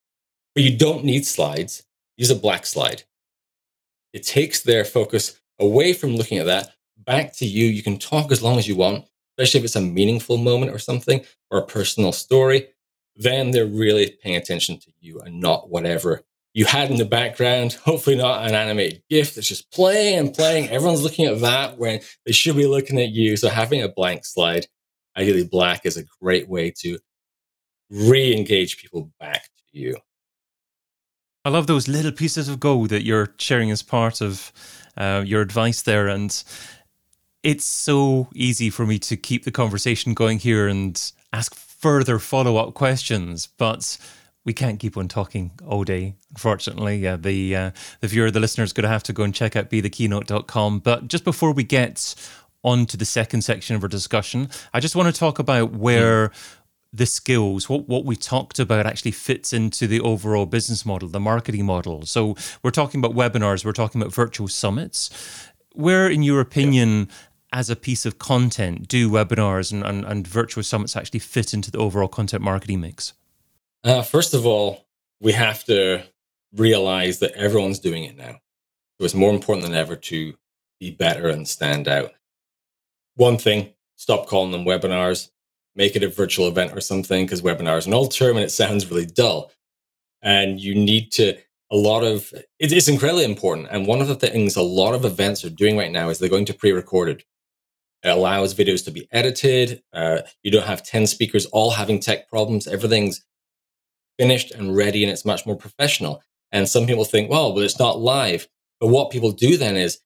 but 0.55 0.65
you 0.65 0.77
don't 0.77 1.05
need 1.05 1.27
slides, 1.27 1.85
use 2.17 2.31
a 2.31 2.37
black 2.37 2.67
slide. 2.67 3.05
It 4.13 4.25
takes 4.25 4.61
their 4.61 4.85
focus 4.85 5.41
away 5.59 5.93
from 5.93 6.17
looking 6.17 6.39
at 6.39 6.47
that 6.47 6.75
back 7.05 7.35
to 7.37 7.47
you. 7.47 7.67
You 7.67 7.83
can 7.83 7.99
talk 7.99 8.33
as 8.33 8.43
long 8.43 8.59
as 8.59 8.69
you 8.69 8.77
want, 8.77 9.05
especially 9.39 9.61
if 9.61 9.65
it's 9.65 9.77
a 9.77 9.81
meaningful 9.81 10.37
moment 10.37 10.73
or 10.73 10.79
something 10.79 11.25
or 11.51 11.59
a 11.59 11.67
personal 11.67 12.13
story. 12.13 12.69
Then 13.17 13.51
they're 13.51 13.67
really 13.67 14.17
paying 14.23 14.37
attention 14.37 14.79
to 14.79 14.93
you 15.01 15.21
and 15.21 15.41
not 15.41 15.71
whatever 15.71 16.23
you 16.55 16.65
had 16.65 16.91
in 16.91 16.97
the 16.97 17.05
background. 17.05 17.75
Hopefully, 17.85 18.17
not 18.17 18.49
an 18.49 18.55
animated 18.55 19.03
GIF 19.11 19.35
that's 19.35 19.49
just 19.49 19.71
playing 19.73 20.19
and 20.19 20.35
playing. 20.35 20.69
Everyone's 20.69 21.03
looking 21.03 21.27
at 21.27 21.41
that 21.41 21.79
when 21.79 22.01
they 22.25 22.33
should 22.33 22.57
be 22.57 22.67
looking 22.67 23.01
at 23.01 23.11
you. 23.11 23.37
So, 23.37 23.49
having 23.49 23.83
a 23.83 23.89
blank 23.89 24.25
slide 24.25 24.67
ideally 25.17 25.45
black 25.45 25.85
is 25.85 25.97
a 25.97 26.05
great 26.21 26.49
way 26.49 26.73
to 26.79 26.99
re-engage 27.91 28.79
people 28.79 29.11
back 29.21 29.45
to 29.45 29.79
you. 29.79 29.97
I 31.45 31.51
love 31.51 31.67
those 31.67 31.89
little 31.89 32.13
pieces 32.13 32.49
of 32.49 32.59
gold 32.59 32.89
that 32.89 33.05
you're 33.05 33.35
sharing 33.39 33.71
as 33.71 33.83
part 33.83 34.23
of 34.23 34.51
uh, 34.97 35.23
your 35.27 35.43
advice 35.43 35.83
there, 35.83 36.09
and 36.09 36.43
it's 37.45 37.65
so 37.65 38.29
easy 38.35 38.71
for 38.71 38.87
me 38.87 38.99
to 38.99 39.17
keep 39.17 39.45
the 39.45 39.53
conversation 39.53 40.15
going 40.15 40.39
here 40.39 40.67
and 40.67 41.13
ask 41.33 41.55
further 41.55 42.19
follow-up 42.19 42.73
questions, 42.73 43.49
but 43.59 43.99
we 44.45 44.55
can't 44.55 44.81
keep 44.81 44.97
on 44.97 45.09
talking 45.09 45.53
all 45.67 45.85
day, 45.85 46.15
unfortunately. 46.31 46.97
Yeah, 46.97 47.17
the 47.17 47.55
uh, 47.55 47.71
the 48.01 48.09
viewer, 48.09 48.31
the 48.31 48.41
listener 48.41 48.65
is 48.65 48.73
going 48.73 48.85
to 48.85 48.89
have 48.89 49.03
to 49.05 49.13
go 49.13 49.23
and 49.23 49.35
check 49.35 49.57
out 49.57 49.71
bethekeynote.com. 49.71 50.81
But 50.81 51.09
just 51.09 51.23
before 51.25 51.53
we 51.53 51.65
get 51.65 52.15
on 52.63 52.87
to 52.87 52.97
the 52.97 53.05
second 53.05 53.43
section 53.43 53.77
of 53.77 53.83
our 53.83 53.89
discussion, 53.89 54.49
I 54.73 54.81
just 54.81 54.97
want 54.97 55.15
to 55.15 55.19
talk 55.19 55.39
about 55.39 55.73
where 55.73 56.33
the 56.95 57.07
skills, 57.07 57.69
what, 57.69 57.89
what 57.89 58.07
we 58.07 58.17
talked 58.17 58.59
about 58.59 58.87
actually 58.87 59.11
fits 59.11 59.53
into 59.53 59.87
the 59.87 60.01
overall 60.01 60.47
business 60.47 60.87
model, 60.87 61.09
the 61.09 61.21
marketing 61.21 61.67
model. 61.67 62.07
So 62.07 62.37
we're 62.63 62.71
talking 62.71 63.05
about 63.05 63.15
webinars, 63.15 63.65
we're 63.65 63.73
talking 63.73 64.01
about 64.01 64.15
virtual 64.15 64.49
summits. 64.49 65.11
Where, 65.73 66.09
in 66.09 66.23
your 66.23 66.41
opinion, 66.41 67.09
yeah. 67.11 67.15
As 67.55 67.71
a 67.71 67.77
piece 67.77 68.05
of 68.05 68.19
content, 68.19 68.89
do 68.89 69.09
webinars 69.09 69.73
and, 69.73 69.85
and, 69.85 70.05
and, 70.05 70.27
virtual 70.27 70.65
summits 70.65 70.97
actually 70.97 71.21
fit 71.21 71.55
into 71.55 71.71
the 71.71 71.79
overall 71.79 72.09
content 72.09 72.43
marketing 72.43 72.81
mix? 72.81 73.13
Uh, 73.85 74.03
first 74.03 74.35
of 74.35 74.45
all, 74.45 74.89
we 75.21 75.31
have 75.31 75.63
to 75.65 76.03
realize 76.57 77.21
that 77.21 77.31
everyone's 77.33 77.79
doing 77.79 78.03
it 78.03 78.17
now. 78.17 78.41
So 78.99 79.05
it's 79.05 79.15
more 79.15 79.33
important 79.33 79.65
than 79.65 79.77
ever 79.77 79.95
to 79.95 80.35
be 80.81 80.91
better 80.91 81.29
and 81.29 81.47
stand 81.47 81.87
out 81.87 82.11
one 83.15 83.39
thing, 83.39 83.73
stop 83.95 84.27
calling 84.27 84.51
them 84.51 84.65
webinars, 84.65 85.31
make 85.77 85.95
it 85.95 86.03
a 86.03 86.09
virtual 86.09 86.49
event 86.49 86.73
or 86.73 86.81
something, 86.81 87.25
because 87.25 87.43
webinar 87.43 87.79
is 87.79 87.87
an 87.87 87.95
old 87.95 88.11
term 88.13 88.37
and 88.37 88.45
it 88.45 88.51
sounds 88.51 88.91
really 88.91 89.07
dull. 89.07 89.53
And 90.23 90.61
you 90.61 90.75
need 90.75 91.13
to, 91.13 91.37
a 91.71 91.77
lot 91.77 92.03
of, 92.03 92.33
it 92.59 92.73
is 92.73 92.89
incredibly 92.89 93.25
important. 93.25 93.69
And 93.71 93.87
one 93.87 94.01
of 94.01 94.09
the 94.09 94.17
things 94.17 94.57
a 94.57 94.63
lot 94.63 94.95
of 94.95 95.05
events 95.05 95.45
are 95.45 95.51
doing 95.51 95.77
right 95.77 95.93
now 95.93 96.09
is 96.09 96.19
they're 96.19 96.29
going 96.29 96.47
to 96.47 96.55
pre 96.55 96.73
recorded. 96.73 97.25
It 98.05 98.11
allows 98.11 98.55
videos 98.55 98.85
to 98.85 98.91
be 98.91 99.09
edited. 99.11 99.83
Uh, 99.93 100.21
you 100.43 100.51
don't 100.51 100.67
have 100.67 100.85
10 100.85 101.07
speakers 101.07 101.47
all 101.47 101.71
having 101.71 101.99
tech 101.99 102.29
problems. 102.29 102.67
Everything's 102.67 103.25
finished 104.19 104.53
and 104.53 104.77
ready 104.77 105.03
and 105.03 105.11
it's 105.13 105.25
much 105.25 105.47
more 105.47 105.57
professional. 105.57 106.23
And 106.53 106.69
some 106.69 106.87
people 106.87 107.05
think, 107.05 107.31
well, 107.31 107.53
but 107.53 107.65
it's 107.65 107.79
not 107.79 107.99
live. 107.99 108.47
But 108.79 108.89
what 108.89 109.11
people 109.11 109.33
do 109.33 109.57
then 109.57 109.77
is 109.77 109.99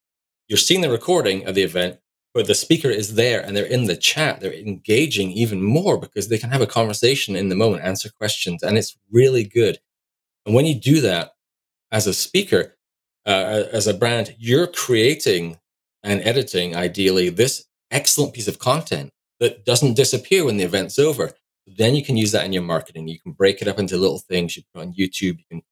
you're 0.46 0.56
seeing 0.56 0.80
the 0.80 0.90
recording 0.90 1.46
of 1.46 1.54
the 1.54 1.62
event, 1.62 1.98
but 2.34 2.46
the 2.46 2.54
speaker 2.54 2.88
is 2.88 3.14
there 3.16 3.40
and 3.44 3.56
they're 3.56 3.64
in 3.64 3.86
the 3.86 3.96
chat 3.96 4.40
they're 4.40 4.52
engaging 4.52 5.32
even 5.32 5.62
more 5.62 5.98
because 5.98 6.28
they 6.28 6.38
can 6.38 6.50
have 6.50 6.60
a 6.60 6.66
conversation 6.66 7.34
in 7.34 7.48
the 7.48 7.56
moment 7.56 7.82
answer 7.82 8.08
questions 8.10 8.62
and 8.62 8.78
it's 8.78 8.96
really 9.10 9.44
good 9.44 9.78
and 10.46 10.54
when 10.54 10.66
you 10.66 10.74
do 10.74 11.00
that 11.00 11.32
as 11.90 12.06
a 12.06 12.14
speaker 12.14 12.76
uh, 13.26 13.64
as 13.72 13.86
a 13.86 13.94
brand 13.94 14.36
you're 14.38 14.66
creating 14.66 15.58
and 16.02 16.20
editing 16.20 16.76
ideally 16.76 17.28
this 17.28 17.64
excellent 17.90 18.32
piece 18.32 18.48
of 18.48 18.58
content 18.58 19.10
that 19.40 19.64
doesn't 19.64 19.94
disappear 19.94 20.44
when 20.44 20.56
the 20.56 20.64
event's 20.64 20.98
over 20.98 21.32
then 21.76 21.94
you 21.94 22.02
can 22.02 22.16
use 22.16 22.32
that 22.32 22.44
in 22.44 22.52
your 22.52 22.62
marketing 22.62 23.08
you 23.08 23.20
can 23.20 23.32
break 23.32 23.60
it 23.60 23.68
up 23.68 23.78
into 23.78 23.96
little 23.96 24.18
things 24.18 24.56
you 24.56 24.62
put 24.74 24.82
on 24.82 24.92
youtube 24.92 25.38
you 25.38 25.44
can 25.50 25.62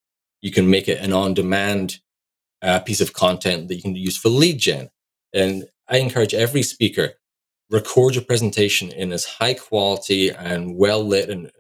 you 0.40 0.50
can 0.50 0.68
make 0.68 0.88
it 0.88 1.00
an 1.00 1.12
on-demand 1.12 1.98
uh, 2.62 2.80
piece 2.80 3.00
of 3.00 3.12
content 3.12 3.68
that 3.68 3.74
you 3.74 3.82
can 3.82 3.94
use 3.94 4.16
for 4.16 4.28
lead 4.28 4.58
gen 4.58 4.88
and 5.32 5.68
I 5.88 5.98
encourage 5.98 6.34
every 6.34 6.62
speaker 6.62 7.12
record 7.70 8.14
your 8.14 8.24
presentation 8.24 8.90
in 8.90 9.12
as 9.12 9.24
high 9.24 9.54
quality 9.54 10.30
and 10.30 10.76
well 10.76 11.04
lit 11.04 11.28
and 11.28 11.50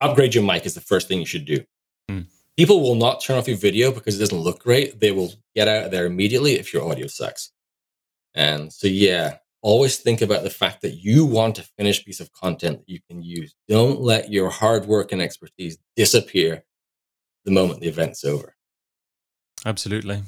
upgrade 0.00 0.34
your 0.34 0.44
mic 0.44 0.66
is 0.66 0.74
the 0.74 0.80
first 0.80 1.08
thing 1.08 1.20
you 1.20 1.26
should 1.26 1.44
do. 1.44 1.64
Mm. 2.10 2.26
People 2.56 2.82
will 2.82 2.96
not 2.96 3.22
turn 3.22 3.38
off 3.38 3.48
your 3.48 3.56
video 3.56 3.92
because 3.92 4.16
it 4.16 4.20
doesn't 4.20 4.38
look 4.38 4.60
great. 4.60 4.98
They 4.98 5.12
will 5.12 5.32
get 5.54 5.68
out 5.68 5.84
of 5.84 5.90
there 5.90 6.06
immediately 6.06 6.54
if 6.54 6.72
your 6.72 6.88
audio 6.90 7.06
sucks. 7.06 7.52
And 8.34 8.72
so, 8.72 8.88
yeah, 8.88 9.38
always 9.62 9.98
think 9.98 10.20
about 10.20 10.42
the 10.42 10.50
fact 10.50 10.82
that 10.82 10.96
you 10.96 11.24
want 11.24 11.58
a 11.58 11.62
finished 11.62 12.06
piece 12.06 12.20
of 12.20 12.32
content 12.32 12.78
that 12.78 12.88
you 12.88 13.00
can 13.08 13.22
use. 13.22 13.54
Don't 13.68 14.00
let 14.00 14.30
your 14.30 14.50
hard 14.50 14.86
work 14.86 15.12
and 15.12 15.20
expertise 15.20 15.78
disappear 15.96 16.64
the 17.44 17.50
moment 17.50 17.80
the 17.80 17.88
event's 17.88 18.24
over. 18.24 18.56
Absolutely. 19.64 20.22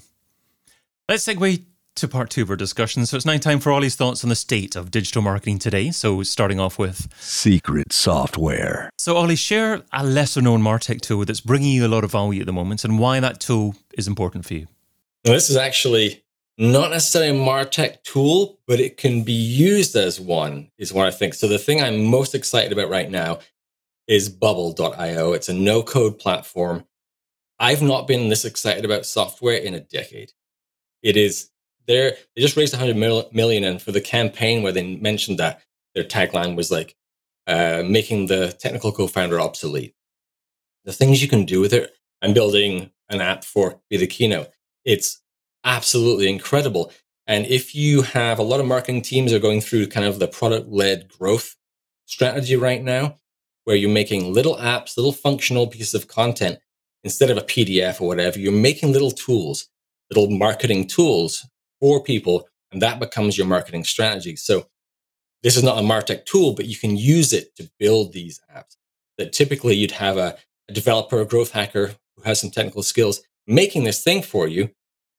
Let's 1.08 1.24
segue 1.24 1.64
to 1.96 2.08
part 2.08 2.30
two 2.30 2.42
of 2.42 2.50
our 2.50 2.56
discussion. 2.56 3.04
So 3.06 3.16
it's 3.16 3.26
now 3.26 3.36
time 3.36 3.60
for 3.60 3.72
Ollie's 3.72 3.96
thoughts 3.96 4.24
on 4.24 4.30
the 4.30 4.36
state 4.36 4.76
of 4.76 4.90
digital 4.90 5.22
marketing 5.22 5.58
today. 5.58 5.90
So 5.90 6.22
starting 6.22 6.58
off 6.58 6.78
with 6.78 7.08
secret 7.20 7.92
software. 7.92 8.90
So 8.98 9.16
Ollie, 9.16 9.36
share 9.36 9.82
a 9.92 10.04
lesser 10.04 10.40
known 10.40 10.62
Martech 10.62 11.00
tool 11.00 11.24
that's 11.24 11.40
bringing 11.40 11.72
you 11.72 11.86
a 11.86 11.88
lot 11.88 12.04
of 12.04 12.12
value 12.12 12.40
at 12.40 12.46
the 12.46 12.52
moment 12.52 12.84
and 12.84 12.98
why 12.98 13.20
that 13.20 13.40
tool 13.40 13.74
is 13.96 14.08
important 14.08 14.46
for 14.46 14.54
you. 14.54 14.66
Now, 15.24 15.32
this 15.32 15.50
is 15.50 15.56
actually 15.56 16.24
not 16.60 16.90
necessarily 16.90 17.30
a 17.30 17.42
Martech 17.42 18.02
tool, 18.02 18.58
but 18.66 18.80
it 18.80 18.98
can 18.98 19.22
be 19.22 19.32
used 19.32 19.96
as 19.96 20.20
one, 20.20 20.70
is 20.76 20.92
what 20.92 21.06
I 21.06 21.10
think. 21.10 21.32
So 21.32 21.48
the 21.48 21.58
thing 21.58 21.80
I'm 21.80 22.04
most 22.04 22.34
excited 22.34 22.70
about 22.70 22.90
right 22.90 23.10
now 23.10 23.38
is 24.06 24.28
bubble.io. 24.28 25.32
It's 25.32 25.48
a 25.48 25.54
no 25.54 25.82
code 25.82 26.18
platform. 26.18 26.84
I've 27.58 27.80
not 27.80 28.06
been 28.06 28.28
this 28.28 28.44
excited 28.44 28.84
about 28.84 29.06
software 29.06 29.56
in 29.56 29.72
a 29.72 29.80
decade. 29.80 30.32
It 31.02 31.16
is 31.16 31.48
there. 31.86 32.10
They 32.36 32.42
just 32.42 32.58
raised 32.58 32.74
100 32.74 33.32
million. 33.32 33.64
And 33.64 33.80
for 33.80 33.92
the 33.92 34.00
campaign 34.02 34.62
where 34.62 34.72
they 34.72 34.96
mentioned 34.96 35.38
that, 35.38 35.62
their 35.94 36.04
tagline 36.04 36.56
was 36.56 36.70
like, 36.70 36.94
uh, 37.46 37.82
making 37.86 38.26
the 38.26 38.52
technical 38.52 38.92
co 38.92 39.06
founder 39.06 39.40
obsolete. 39.40 39.94
The 40.84 40.92
things 40.92 41.22
you 41.22 41.28
can 41.28 41.46
do 41.46 41.60
with 41.60 41.72
it. 41.72 41.94
I'm 42.20 42.34
building 42.34 42.90
an 43.08 43.22
app 43.22 43.44
for 43.44 43.80
Be 43.88 43.96
the 43.96 44.06
Keynote. 44.06 44.50
It's 44.84 45.22
absolutely 45.64 46.28
incredible. 46.28 46.92
And 47.26 47.46
if 47.46 47.74
you 47.74 48.02
have 48.02 48.38
a 48.38 48.44
lot 48.44 48.60
of 48.60 48.66
marketing 48.66 49.02
teams 49.02 49.32
are 49.32 49.38
going 49.38 49.60
through 49.60 49.86
kind 49.88 50.06
of 50.06 50.18
the 50.18 50.26
product 50.26 50.68
led 50.68 51.08
growth 51.08 51.56
strategy 52.06 52.56
right 52.56 52.82
now, 52.82 53.18
where 53.64 53.76
you're 53.76 53.90
making 53.90 54.32
little 54.32 54.56
apps, 54.56 54.96
little 54.96 55.12
functional 55.12 55.66
pieces 55.66 55.94
of 55.94 56.08
content 56.08 56.58
instead 57.04 57.30
of 57.30 57.36
a 57.36 57.42
PDF 57.42 58.00
or 58.00 58.08
whatever, 58.08 58.38
you're 58.38 58.52
making 58.52 58.92
little 58.92 59.10
tools, 59.10 59.68
little 60.10 60.30
marketing 60.30 60.86
tools 60.86 61.46
for 61.80 62.02
people. 62.02 62.48
And 62.72 62.82
that 62.82 62.98
becomes 62.98 63.36
your 63.36 63.46
marketing 63.46 63.84
strategy. 63.84 64.36
So 64.36 64.66
this 65.42 65.56
is 65.56 65.62
not 65.62 65.78
a 65.78 65.82
Martech 65.82 66.26
tool, 66.26 66.54
but 66.54 66.66
you 66.66 66.76
can 66.76 66.96
use 66.96 67.32
it 67.32 67.54
to 67.56 67.70
build 67.78 68.12
these 68.12 68.40
apps 68.54 68.76
that 69.18 69.32
typically 69.32 69.74
you'd 69.74 69.92
have 69.92 70.16
a, 70.16 70.36
a 70.68 70.72
developer, 70.72 71.20
a 71.20 71.26
growth 71.26 71.52
hacker 71.52 71.94
who 72.16 72.22
has 72.22 72.40
some 72.40 72.50
technical 72.50 72.82
skills 72.82 73.22
making 73.46 73.84
this 73.84 74.02
thing 74.02 74.22
for 74.22 74.48
you. 74.48 74.70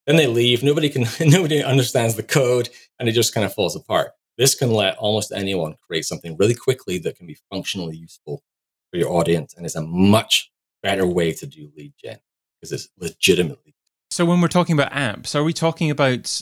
Then 0.08 0.16
they 0.16 0.28
leave. 0.28 0.64
Nobody 0.64 0.90
can, 0.90 1.06
nobody 1.30 1.64
understands 1.64 2.16
the 2.16 2.24
code 2.24 2.70
and 3.00 3.08
it 3.08 3.14
just 3.14 3.34
kind 3.34 3.46
of 3.46 3.54
falls 3.54 3.76
apart. 3.76 4.12
This 4.38 4.56
can 4.56 4.72
let 4.72 4.98
almost 4.98 5.32
anyone 5.32 5.76
create 5.86 6.06
something 6.06 6.36
really 6.38 6.56
quickly 6.56 6.98
that 7.00 7.16
can 7.16 7.28
be 7.28 7.38
functionally 7.52 7.96
useful 7.96 8.44
for 8.90 8.98
your 8.98 9.12
audience 9.12 9.54
and 9.56 9.66
is 9.66 9.76
a 9.76 9.82
much 9.82 10.52
better 10.82 11.06
way 11.06 11.32
to 11.34 11.46
do 11.46 11.72
lead 11.78 11.94
gen 12.02 12.18
because 12.60 12.72
it's 12.72 12.90
legitimately. 12.98 13.76
So 14.10 14.26
when 14.26 14.42
we're 14.42 14.50
talking 14.50 14.74
about 14.74 14.92
apps, 14.92 15.36
are 15.36 15.44
we 15.44 15.54
talking 15.54 15.90
about 15.90 16.42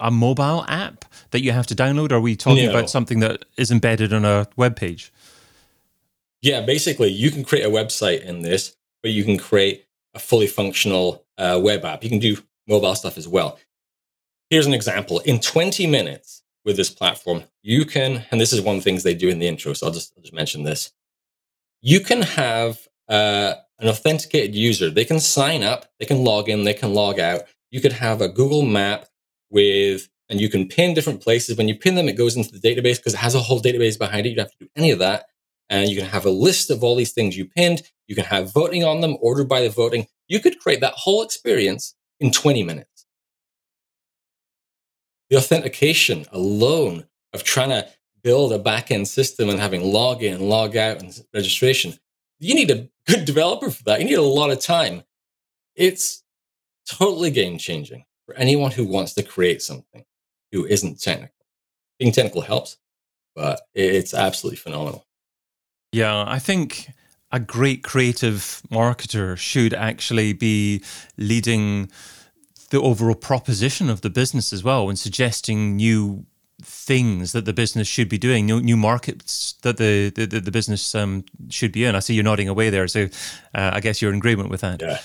a 0.00 0.10
mobile 0.10 0.64
app 0.68 1.04
that 1.30 1.42
you 1.42 1.52
have 1.52 1.66
to 1.68 1.74
download? 1.74 2.10
Or 2.10 2.16
are 2.16 2.20
we 2.20 2.34
talking 2.34 2.66
no. 2.66 2.70
about 2.70 2.90
something 2.90 3.20
that 3.20 3.44
is 3.56 3.70
embedded 3.70 4.12
on 4.12 4.24
a 4.24 4.48
web 4.56 4.74
page? 4.74 5.12
Yeah, 6.42 6.62
basically, 6.62 7.10
you 7.10 7.30
can 7.30 7.44
create 7.44 7.64
a 7.64 7.70
website 7.70 8.22
in 8.22 8.42
this, 8.42 8.76
but 9.02 9.12
you 9.12 9.24
can 9.24 9.38
create 9.38 9.86
a 10.14 10.18
fully 10.18 10.46
functional 10.46 11.24
uh, 11.38 11.60
web 11.62 11.84
app. 11.84 12.02
You 12.02 12.10
can 12.10 12.18
do 12.18 12.38
mobile 12.66 12.94
stuff 12.94 13.18
as 13.18 13.28
well. 13.28 13.58
Here's 14.50 14.66
an 14.66 14.74
example. 14.74 15.20
In 15.20 15.40
20 15.40 15.86
minutes 15.86 16.42
with 16.64 16.76
this 16.76 16.90
platform, 16.90 17.44
you 17.62 17.84
can, 17.84 18.24
and 18.30 18.40
this 18.40 18.52
is 18.52 18.60
one 18.60 18.76
of 18.76 18.82
the 18.82 18.90
things 18.90 19.02
they 19.02 19.14
do 19.14 19.28
in 19.28 19.38
the 19.38 19.48
intro, 19.48 19.72
so 19.72 19.86
I'll 19.86 19.92
just, 19.92 20.12
I'll 20.16 20.22
just 20.22 20.34
mention 20.34 20.62
this. 20.62 20.92
You 21.82 22.00
can 22.00 22.22
have 22.22 22.86
uh, 23.08 23.54
an 23.78 23.88
authenticated 23.88 24.54
user. 24.54 24.90
They 24.90 25.04
can 25.04 25.20
sign 25.20 25.62
up, 25.62 25.86
they 25.98 26.06
can 26.06 26.24
log 26.24 26.48
in, 26.48 26.64
they 26.64 26.74
can 26.74 26.94
log 26.94 27.20
out. 27.20 27.42
You 27.70 27.80
could 27.80 27.92
have 27.92 28.20
a 28.20 28.28
Google 28.28 28.62
map 28.62 29.06
with, 29.50 30.08
and 30.28 30.40
you 30.40 30.48
can 30.48 30.68
pin 30.68 30.94
different 30.94 31.20
places. 31.20 31.56
When 31.56 31.68
you 31.68 31.76
pin 31.76 31.94
them, 31.94 32.08
it 32.08 32.16
goes 32.16 32.36
into 32.36 32.56
the 32.56 32.60
database 32.60 32.96
because 32.96 33.14
it 33.14 33.18
has 33.18 33.34
a 33.34 33.40
whole 33.40 33.60
database 33.60 33.98
behind 33.98 34.26
it. 34.26 34.30
You 34.30 34.36
don't 34.36 34.46
have 34.46 34.58
to 34.58 34.64
do 34.64 34.70
any 34.76 34.90
of 34.90 34.98
that. 35.00 35.26
And 35.68 35.88
you 35.90 35.96
can 35.96 36.06
have 36.06 36.24
a 36.24 36.30
list 36.30 36.70
of 36.70 36.84
all 36.84 36.94
these 36.94 37.12
things 37.12 37.36
you 37.36 37.44
pinned. 37.44 37.82
You 38.06 38.14
can 38.14 38.24
have 38.24 38.52
voting 38.52 38.84
on 38.84 39.00
them, 39.00 39.16
ordered 39.20 39.48
by 39.48 39.62
the 39.62 39.68
voting. 39.68 40.06
You 40.28 40.40
could 40.40 40.60
create 40.60 40.80
that 40.80 40.94
whole 40.94 41.22
experience 41.22 41.94
in 42.20 42.30
20 42.30 42.62
minutes. 42.62 43.06
The 45.30 45.36
authentication 45.36 46.26
alone 46.32 47.06
of 47.32 47.42
trying 47.42 47.70
to 47.70 47.88
build 48.22 48.52
a 48.52 48.58
backend 48.58 49.06
system 49.06 49.48
and 49.48 49.58
having 49.58 49.82
login, 49.82 50.40
log 50.40 50.76
out, 50.76 51.02
and 51.02 51.16
registration, 51.34 51.94
you 52.38 52.54
need 52.54 52.70
a 52.70 52.88
good 53.06 53.24
developer 53.24 53.70
for 53.70 53.82
that. 53.84 54.00
You 54.00 54.06
need 54.06 54.14
a 54.14 54.22
lot 54.22 54.50
of 54.50 54.60
time. 54.60 55.02
It's 55.74 56.22
totally 56.88 57.30
game 57.30 57.58
changing 57.58 58.04
for 58.24 58.34
anyone 58.34 58.70
who 58.70 58.84
wants 58.84 59.14
to 59.14 59.22
create 59.22 59.62
something 59.62 60.04
who 60.52 60.64
isn't 60.64 61.00
technical. 61.00 61.34
Being 61.98 62.12
technical 62.12 62.42
helps, 62.42 62.78
but 63.34 63.62
it's 63.74 64.14
absolutely 64.14 64.58
phenomenal. 64.58 65.06
Yeah, 65.92 66.24
I 66.26 66.38
think 66.38 66.88
a 67.32 67.40
great 67.40 67.82
creative 67.82 68.62
marketer 68.70 69.36
should 69.36 69.74
actually 69.74 70.32
be 70.32 70.82
leading 71.16 71.90
the 72.70 72.80
overall 72.80 73.14
proposition 73.14 73.90
of 73.90 74.00
the 74.00 74.10
business 74.10 74.52
as 74.52 74.62
well 74.62 74.88
and 74.88 74.98
suggesting 74.98 75.76
new 75.76 76.24
things 76.62 77.32
that 77.32 77.44
the 77.44 77.52
business 77.52 77.86
should 77.86 78.08
be 78.08 78.18
doing, 78.18 78.46
new, 78.46 78.60
new 78.60 78.76
markets 78.76 79.54
that 79.62 79.76
the, 79.76 80.10
the, 80.10 80.26
the 80.26 80.50
business 80.50 80.94
um, 80.94 81.24
should 81.50 81.72
be 81.72 81.84
in. 81.84 81.94
I 81.94 82.00
see 82.00 82.14
you're 82.14 82.24
nodding 82.24 82.48
away 82.48 82.70
there. 82.70 82.88
So 82.88 83.08
uh, 83.54 83.70
I 83.74 83.80
guess 83.80 84.00
you're 84.00 84.12
in 84.12 84.18
agreement 84.18 84.50
with 84.50 84.62
that. 84.62 84.80
Yeah. 84.80 84.98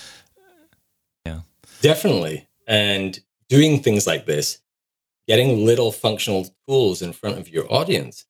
Yeah. 1.26 1.40
Definitely. 1.80 2.48
And 2.66 3.20
doing 3.48 3.82
things 3.82 4.06
like 4.06 4.26
this, 4.26 4.58
getting 5.28 5.64
little 5.64 5.92
functional 5.92 6.46
tools 6.66 7.02
in 7.02 7.12
front 7.12 7.38
of 7.38 7.48
your 7.48 7.72
audience 7.72 8.24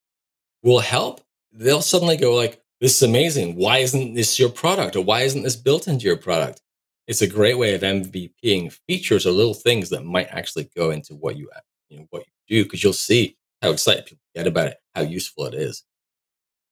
will 0.62 0.80
help. 0.80 1.20
They'll 1.52 1.82
suddenly 1.82 2.16
go 2.16 2.34
like, 2.34 2.61
this 2.82 2.96
is 2.96 3.08
amazing. 3.08 3.54
Why 3.54 3.78
isn't 3.78 4.14
this 4.14 4.40
your 4.40 4.48
product? 4.48 4.96
Or 4.96 5.02
why 5.02 5.20
isn't 5.20 5.44
this 5.44 5.54
built 5.54 5.86
into 5.86 6.04
your 6.04 6.16
product? 6.16 6.60
It's 7.06 7.22
a 7.22 7.28
great 7.28 7.56
way 7.56 7.76
of 7.76 7.82
MVPing 7.82 8.76
features 8.88 9.24
or 9.24 9.30
little 9.30 9.54
things 9.54 9.90
that 9.90 10.04
might 10.04 10.26
actually 10.30 10.68
go 10.76 10.90
into 10.90 11.14
what 11.14 11.36
you, 11.36 11.48
you 11.88 11.98
know, 11.98 12.06
what 12.10 12.24
you 12.26 12.32
do, 12.56 12.64
because 12.64 12.82
you'll 12.82 12.92
see 12.92 13.36
how 13.62 13.70
excited 13.70 14.06
people 14.06 14.24
get 14.34 14.48
about 14.48 14.66
it, 14.66 14.78
how 14.96 15.02
useful 15.02 15.46
it 15.46 15.54
is. 15.54 15.84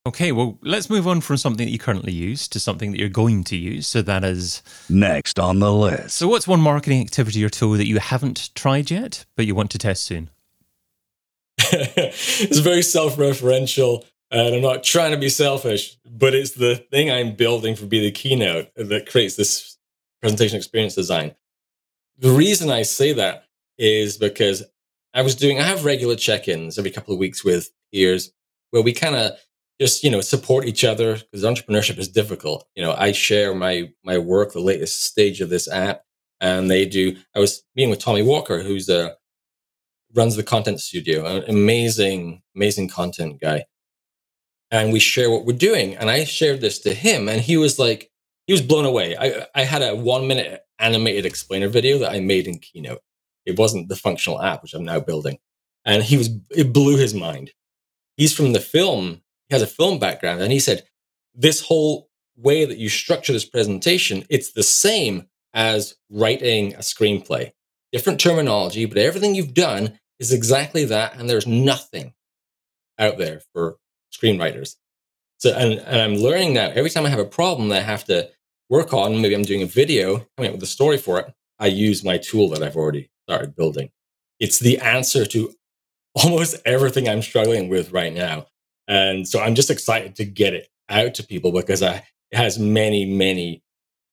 Okay, 0.05 0.33
well, 0.33 0.59
let's 0.61 0.89
move 0.89 1.07
on 1.07 1.21
from 1.21 1.37
something 1.37 1.65
that 1.65 1.71
you 1.71 1.79
currently 1.79 2.11
use 2.11 2.49
to 2.49 2.59
something 2.59 2.91
that 2.91 2.99
you're 2.99 3.07
going 3.07 3.45
to 3.45 3.55
use. 3.55 3.87
So 3.87 4.01
that 4.01 4.25
is 4.25 4.63
next 4.89 5.39
on 5.39 5.59
the 5.59 5.71
list. 5.71 6.17
So, 6.17 6.27
what's 6.27 6.47
one 6.47 6.59
marketing 6.59 6.99
activity 6.99 7.45
or 7.45 7.49
tool 7.49 7.73
that 7.73 7.87
you 7.87 7.99
haven't 7.99 8.49
tried 8.53 8.91
yet, 8.91 9.23
but 9.37 9.45
you 9.45 9.55
want 9.55 9.71
to 9.71 9.77
test 9.77 10.03
soon? 10.03 10.29
it's 11.57 12.59
very 12.59 12.81
self 12.81 13.15
referential, 13.15 14.03
and 14.31 14.55
I'm 14.55 14.61
not 14.61 14.83
trying 14.83 15.11
to 15.11 15.17
be 15.17 15.29
selfish, 15.29 15.97
but 16.05 16.33
it's 16.33 16.51
the 16.51 16.75
thing 16.75 17.11
I'm 17.11 17.35
building 17.35 17.75
for 17.75 17.85
Be 17.85 17.99
the 17.99 18.11
Keynote 18.11 18.69
that 18.75 19.09
creates 19.09 19.35
this 19.35 19.77
presentation 20.21 20.57
experience 20.57 20.95
design. 20.95 21.35
The 22.17 22.31
reason 22.31 22.69
I 22.69 22.83
say 22.83 23.13
that 23.13 23.45
is 23.77 24.17
because 24.17 24.63
I 25.13 25.21
was 25.21 25.35
doing, 25.35 25.59
I 25.59 25.63
have 25.63 25.85
regular 25.85 26.15
check 26.15 26.47
ins 26.47 26.77
every 26.77 26.91
couple 26.91 27.13
of 27.13 27.19
weeks 27.19 27.43
with 27.43 27.71
peers 27.91 28.31
where 28.71 28.81
we 28.81 28.93
kind 28.93 29.15
of 29.15 29.33
just 29.81 30.03
you 30.03 30.11
know 30.11 30.21
support 30.21 30.65
each 30.65 30.83
other 30.83 31.15
because 31.15 31.43
entrepreneurship 31.43 31.97
is 31.97 32.07
difficult 32.07 32.67
you 32.75 32.83
know 32.83 32.93
i 32.99 33.11
share 33.11 33.55
my 33.55 33.91
my 34.03 34.17
work 34.17 34.53
the 34.53 34.59
latest 34.59 35.03
stage 35.03 35.41
of 35.41 35.49
this 35.49 35.67
app 35.67 36.03
and 36.39 36.69
they 36.69 36.85
do 36.85 37.15
i 37.35 37.39
was 37.39 37.63
meeting 37.75 37.89
with 37.89 37.97
tommy 37.97 38.21
walker 38.21 38.61
who's 38.61 38.89
a 38.89 39.15
runs 40.13 40.35
the 40.35 40.43
content 40.43 40.79
studio 40.79 41.25
an 41.25 41.43
amazing 41.49 42.43
amazing 42.55 42.87
content 42.87 43.41
guy 43.41 43.65
and 44.71 44.91
we 44.91 44.99
share 44.99 45.29
what 45.29 45.45
we're 45.45 45.57
doing. 45.57 45.95
And 45.95 46.09
i 46.09 46.23
shared 46.23 46.61
this 46.61 46.79
to 46.79 46.93
him 46.93 47.29
and 47.29 47.41
he 47.41 47.57
was 47.57 47.77
like 47.77 48.09
he 48.47 48.53
was 48.53 48.61
blown 48.61 48.85
away. 48.85 49.15
I 49.17 49.47
i 49.53 49.63
had 49.63 49.81
a 49.81 49.95
one 49.95 50.27
minute 50.27 50.61
animated 50.79 51.25
explainer 51.25 51.67
video 51.67 51.99
that 51.99 52.11
i 52.11 52.19
made 52.19 52.47
in 52.47 52.59
keynote. 52.59 53.01
It 53.45 53.59
wasn't 53.59 53.89
the 53.89 53.95
functional 53.95 54.41
app 54.41 54.63
which 54.63 54.73
i'm 54.73 54.85
now 54.85 54.99
building. 54.99 55.37
And 55.85 56.03
he 56.03 56.17
was 56.17 56.29
it 56.49 56.73
blew 56.73 56.97
his 56.97 57.13
mind. 57.13 57.51
He's 58.17 58.35
from 58.35 58.53
the 58.53 58.59
film 58.59 59.21
he 59.51 59.55
has 59.55 59.61
a 59.61 59.67
film 59.67 59.99
background, 59.99 60.39
and 60.41 60.49
he 60.49 60.61
said 60.61 60.85
this 61.35 61.59
whole 61.59 62.09
way 62.37 62.63
that 62.63 62.77
you 62.77 62.87
structure 62.87 63.33
this 63.33 63.43
presentation, 63.43 64.23
it's 64.29 64.53
the 64.53 64.63
same 64.63 65.27
as 65.53 65.95
writing 66.09 66.73
a 66.75 66.79
screenplay. 66.79 67.51
Different 67.91 68.21
terminology, 68.21 68.85
but 68.85 68.97
everything 68.97 69.35
you've 69.35 69.53
done 69.53 69.99
is 70.19 70.31
exactly 70.31 70.85
that, 70.85 71.15
and 71.17 71.29
there's 71.29 71.45
nothing 71.45 72.13
out 72.97 73.17
there 73.17 73.41
for 73.51 73.75
screenwriters. 74.11 74.75
So, 75.37 75.53
and, 75.57 75.73
and 75.73 76.01
I'm 76.01 76.15
learning 76.15 76.53
now 76.53 76.69
every 76.73 76.89
time 76.89 77.05
I 77.05 77.09
have 77.09 77.19
a 77.19 77.25
problem 77.25 77.69
that 77.69 77.79
I 77.79 77.83
have 77.83 78.05
to 78.05 78.29
work 78.69 78.93
on, 78.93 79.21
maybe 79.21 79.35
I'm 79.35 79.43
doing 79.43 79.63
a 79.63 79.67
video, 79.67 80.25
coming 80.37 80.49
up 80.49 80.53
with 80.53 80.63
a 80.63 80.67
story 80.67 80.97
for 80.97 81.19
it, 81.19 81.33
I 81.59 81.67
use 81.67 82.03
my 82.03 82.17
tool 82.17 82.49
that 82.49 82.63
I've 82.63 82.75
already 82.75 83.09
started 83.27 83.55
building. 83.55 83.89
It's 84.39 84.59
the 84.59 84.79
answer 84.79 85.25
to 85.25 85.53
almost 86.23 86.55
everything 86.65 87.07
I'm 87.07 87.21
struggling 87.21 87.69
with 87.69 87.91
right 87.91 88.13
now. 88.13 88.47
And 88.87 89.27
so 89.27 89.39
I'm 89.39 89.55
just 89.55 89.69
excited 89.69 90.15
to 90.15 90.25
get 90.25 90.53
it 90.53 90.67
out 90.89 91.13
to 91.15 91.23
people 91.23 91.51
because 91.51 91.81
I, 91.81 92.03
it 92.31 92.37
has 92.37 92.59
many, 92.59 93.05
many 93.05 93.63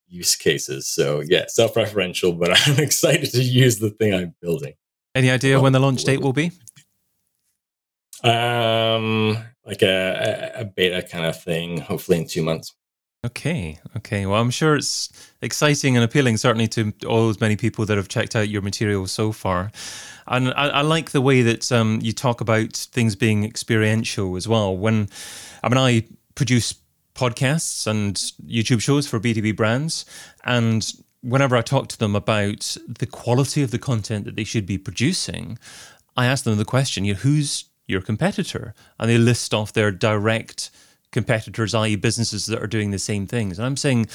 use 0.07 0.37
cases. 0.37 0.89
So 0.89 1.20
yeah, 1.20 1.45
self-referential, 1.49 2.39
but 2.39 2.51
I'm 2.66 2.79
excited 2.79 3.31
to 3.33 3.43
use 3.43 3.79
the 3.79 3.91
thing 3.91 4.14
I'm 4.14 4.35
building. 4.41 4.75
Any 5.14 5.31
idea 5.31 5.57
well, 5.57 5.64
when 5.64 5.72
the 5.72 5.81
launch 5.81 6.05
date 6.05 6.20
will 6.20 6.33
be? 6.33 6.53
Um, 8.25 9.39
like 9.64 9.83
a, 9.83 10.53
a 10.57 10.64
beta 10.64 11.03
kind 11.03 11.27
of 11.27 11.41
thing, 11.41 11.81
hopefully 11.81 12.19
in 12.19 12.27
two 12.27 12.43
months. 12.43 12.75
Okay, 13.27 13.81
okay. 13.97 14.27
Well, 14.27 14.41
I'm 14.41 14.51
sure 14.51 14.77
it's 14.77 15.11
exciting 15.43 15.97
and 15.97 16.05
appealing, 16.05 16.37
certainly 16.37 16.69
to 16.69 16.93
all 17.07 17.27
those 17.27 17.41
many 17.41 17.57
people 17.57 17.85
that 17.87 17.97
have 17.97 18.09
checked 18.09 18.37
out 18.37 18.49
your 18.49 18.62
material 18.62 19.07
so 19.09 19.33
far. 19.33 19.73
And 20.29 20.51
I, 20.51 20.69
I 20.69 20.81
like 20.83 21.11
the 21.11 21.21
way 21.21 21.43
that 21.43 21.71
um, 21.73 21.99
you 22.01 22.12
talk 22.12 22.41
about 22.41 22.75
things 22.75 23.16
being 23.16 23.45
experiential 23.45 24.37
as 24.37 24.47
well. 24.47 24.77
When, 24.77 25.09
I 25.64 25.69
mean, 25.69 25.79
I 25.79 26.07
produce 26.37 26.75
podcasts 27.14 27.89
and 27.89 28.14
YouTube 28.47 28.81
shows 28.81 29.09
for 29.09 29.19
B2B 29.19 29.57
brands. 29.57 30.05
And 30.45 30.91
whenever 31.21 31.57
I 31.57 31.62
talk 31.62 31.89
to 31.89 31.99
them 31.99 32.14
about 32.14 32.77
the 32.87 33.07
quality 33.07 33.62
of 33.62 33.73
the 33.73 33.79
content 33.79 34.25
that 34.27 34.37
they 34.37 34.45
should 34.45 34.64
be 34.64 34.79
producing, 34.79 35.59
I 36.16 36.27
ask 36.27 36.45
them 36.45 36.57
the 36.57 36.64
question, 36.64 37.05
you 37.05 37.14
know, 37.14 37.21
who's 37.21 37.64
your 37.89 38.01
competitor? 38.01 38.74
And 38.99 39.11
they 39.11 39.18
list 39.18 39.53
off 39.53 39.72
their 39.72 39.91
direct 39.91 40.70
competitors, 41.11 41.74
i.e., 41.74 41.97
businesses 41.97 42.47
that 42.47 42.62
are 42.62 42.68
doing 42.68 42.91
the 42.91 42.99
same 42.99 43.26
things. 43.26 43.59
And 43.59 43.66
I'm 43.66 43.76
saying 43.76 44.07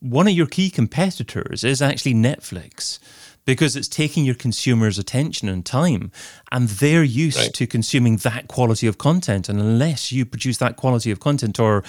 one 0.00 0.26
of 0.26 0.32
your 0.32 0.46
key 0.46 0.70
competitors 0.70 1.62
is 1.62 1.82
actually 1.82 2.14
Netflix 2.14 2.98
because 3.44 3.76
it's 3.76 3.88
taking 3.88 4.24
your 4.24 4.34
consumers' 4.34 4.98
attention 4.98 5.48
and 5.48 5.66
time, 5.66 6.12
and 6.52 6.68
they're 6.68 7.02
used 7.02 7.38
right. 7.38 7.54
to 7.54 7.66
consuming 7.66 8.16
that 8.18 8.48
quality 8.48 8.86
of 8.86 8.98
content. 8.98 9.48
And 9.48 9.60
unless 9.60 10.12
you 10.12 10.24
produce 10.24 10.58
that 10.58 10.76
quality 10.76 11.10
of 11.10 11.20
content 11.20 11.58
or 11.58 11.82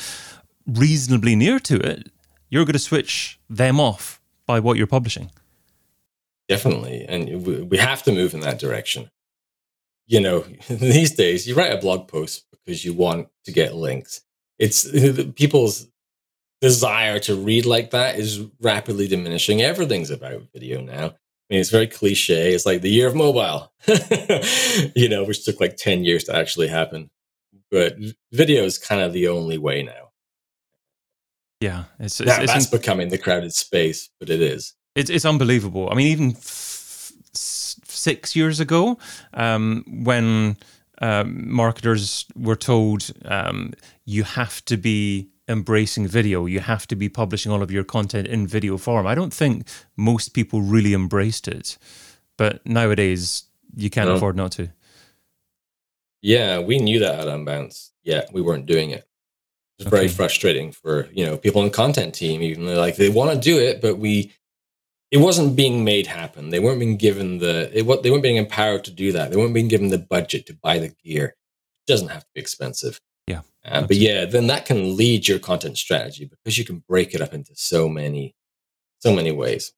reasonably 0.66 1.36
near 1.36 1.60
to 1.60 1.76
it, 1.78 2.12
you're 2.50 2.66
going 2.66 2.74
to 2.74 2.80
switch 2.80 3.40
them 3.50 3.80
off 3.80 4.20
by 4.46 4.60
what 4.60 4.78
you're 4.78 4.88
publishing. 4.88 5.32
Definitely. 6.50 7.06
And 7.08 7.46
we 7.46 7.78
have 7.78 8.04
to 8.04 8.12
move 8.12 8.34
in 8.34 8.42
that 8.42 8.60
direction. 8.60 9.10
You 10.08 10.20
know, 10.20 10.40
these 10.70 11.12
days, 11.12 11.48
you 11.48 11.56
write 11.56 11.74
a 11.74 11.78
blog 11.78 12.08
post 12.08 12.46
because 12.52 12.84
you 12.86 12.94
want 12.94 13.30
to 13.46 13.52
get 13.52 13.76
links. 13.76 14.22
It's 14.60 14.90
people's 15.36 15.88
desire 16.62 17.20
to 17.20 17.36
read 17.36 17.66
like 17.66 17.92
that 17.92 18.18
is 18.18 18.42
rapidly 18.62 19.08
diminishing. 19.08 19.62
Everything's 19.62 20.10
about 20.10 20.48
video 20.54 20.82
now. 20.82 21.08
I 21.08 21.54
mean, 21.54 21.60
it's 21.60 21.70
very 21.70 21.88
cliche. 21.88 22.54
It's 22.54 22.66
like 22.66 22.82
the 22.82 22.90
year 22.90 23.08
of 23.08 23.16
mobile, 23.16 23.74
you 24.96 25.10
know, 25.10 25.26
which 25.26 25.44
took 25.44 25.60
like 25.60 25.76
10 25.76 26.06
years 26.06 26.24
to 26.26 26.36
actually 26.36 26.70
happen. 26.70 27.10
But 27.70 27.98
video 28.32 28.64
is 28.64 28.78
kind 28.78 29.02
of 29.02 29.12
the 29.12 29.28
only 29.28 29.58
way 29.58 29.84
now. 29.84 30.12
Yeah, 31.60 31.86
it's, 32.00 32.20
it's, 32.22 32.38
it's 32.38 32.54
that's 32.54 32.68
becoming 32.68 33.10
the 33.10 33.18
crowded 33.18 33.54
space, 33.54 34.10
but 34.20 34.30
it 34.30 34.42
is. 34.42 34.74
It's 34.96 35.10
it's 35.10 35.26
unbelievable. 35.26 35.90
I 35.90 35.96
mean, 35.96 36.08
even 36.08 36.32
f- 36.32 37.12
six 37.94 38.36
years 38.36 38.60
ago, 38.60 38.98
um, 39.34 39.84
when 39.88 40.58
um, 41.02 41.52
marketers 41.52 42.26
were 42.36 42.56
told 42.56 43.12
um, 43.26 43.74
you 44.06 44.24
have 44.24 44.64
to 44.66 44.78
be 44.78 45.30
embracing 45.48 46.08
video, 46.08 46.46
you 46.46 46.60
have 46.60 46.88
to 46.88 46.96
be 46.96 47.10
publishing 47.10 47.52
all 47.52 47.62
of 47.62 47.72
your 47.72 47.84
content 47.84 48.28
in 48.28 48.48
video 48.48 48.78
form. 48.78 49.06
I 49.06 49.16
don't 49.16 49.34
think 49.34 49.68
most 49.98 50.30
people 50.30 50.62
really 50.62 50.94
embraced 50.94 51.48
it, 51.48 51.78
but 52.38 52.66
nowadays 52.66 53.44
you 53.76 53.90
can't 53.90 54.08
no. 54.08 54.16
afford 54.16 54.36
not 54.36 54.54
to. 54.54 54.70
Yeah, 56.22 56.60
we 56.60 56.80
knew 56.80 57.00
that 57.00 57.20
at 57.20 57.28
Unbounce. 57.28 57.92
Yeah, 58.04 58.24
we 58.32 58.42
weren't 58.42 58.66
doing 58.66 58.92
it. 58.92 59.06
It's 59.78 59.88
okay. 59.88 59.98
very 59.98 60.08
frustrating 60.08 60.72
for 60.72 61.10
you 61.12 61.26
know 61.26 61.38
people 61.38 61.62
in 61.62 61.68
the 61.68 61.74
content 61.74 62.14
team. 62.14 62.42
Even 62.42 62.66
like 62.78 62.96
they 62.96 63.10
want 63.10 63.32
to 63.34 63.40
do 63.40 63.60
it, 63.60 63.82
but 63.82 63.98
we 63.98 64.32
it 65.14 65.20
wasn't 65.20 65.56
being 65.56 65.84
made 65.84 66.08
happen. 66.08 66.50
They 66.50 66.60
weren't 66.60 66.80
being 66.80 66.98
given 66.98 67.38
the 67.38 67.70
it, 67.72 67.86
what 67.86 68.02
they 68.02 68.10
weren't 68.10 68.24
being 68.24 68.38
empowered 68.38 68.84
to 68.86 68.92
do 68.92 69.12
that. 69.12 69.30
They 69.30 69.38
weren't 69.38 69.54
being 69.54 69.68
given 69.68 69.90
the 69.90 70.00
budget 70.00 70.48
to 70.48 70.56
buy 70.56 70.80
the 70.80 70.90
gear. 70.90 71.26
It 71.26 71.92
doesn't 71.92 72.08
have 72.08 72.24
to 72.24 72.30
be 72.34 72.42
expensive. 72.42 73.00
Yeah, 73.28 73.42
uh, 73.64 73.86
but 73.86 73.98
yeah, 73.98 74.26
then 74.26 74.48
that 74.48 74.66
can 74.66 74.98
lead 74.98 75.28
your 75.28 75.38
content 75.38 75.78
strategy 75.78 76.26
because 76.26 76.58
you 76.58 76.66
can 76.66 76.84
break 76.90 77.14
it 77.14 77.22
up 77.22 77.32
into 77.32 77.52
so 77.56 77.88
many, 77.88 78.34
so 79.02 79.14
many 79.14 79.32
ways. 79.32 79.72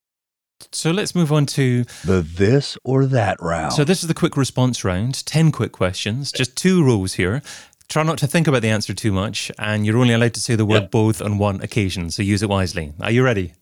So 0.71 0.91
let's 0.91 1.13
move 1.13 1.33
on 1.33 1.47
to 1.47 1.83
the 2.05 2.21
this 2.21 2.77
or 2.85 3.05
that 3.05 3.35
round. 3.41 3.73
So 3.73 3.83
this 3.83 4.03
is 4.03 4.07
the 4.07 4.13
quick 4.13 4.37
response 4.37 4.85
round. 4.85 5.25
Ten 5.25 5.51
quick 5.51 5.73
questions, 5.73 6.31
just 6.31 6.55
two 6.55 6.81
rules 6.81 7.15
here. 7.15 7.41
Try 7.89 8.03
not 8.03 8.19
to 8.19 8.27
think 8.27 8.47
about 8.47 8.61
the 8.61 8.69
answer 8.69 8.93
too 8.93 9.11
much, 9.11 9.51
and 9.59 9.85
you're 9.85 9.97
only 9.97 10.13
allowed 10.13 10.33
to 10.35 10.39
say 10.39 10.55
the 10.55 10.65
word 10.65 10.83
yep. 10.83 10.91
both 10.91 11.21
on 11.21 11.37
one 11.37 11.59
occasion, 11.61 12.09
so 12.09 12.23
use 12.23 12.41
it 12.41 12.47
wisely. 12.47 12.93
Are 13.01 13.11
you 13.11 13.21
ready? 13.21 13.53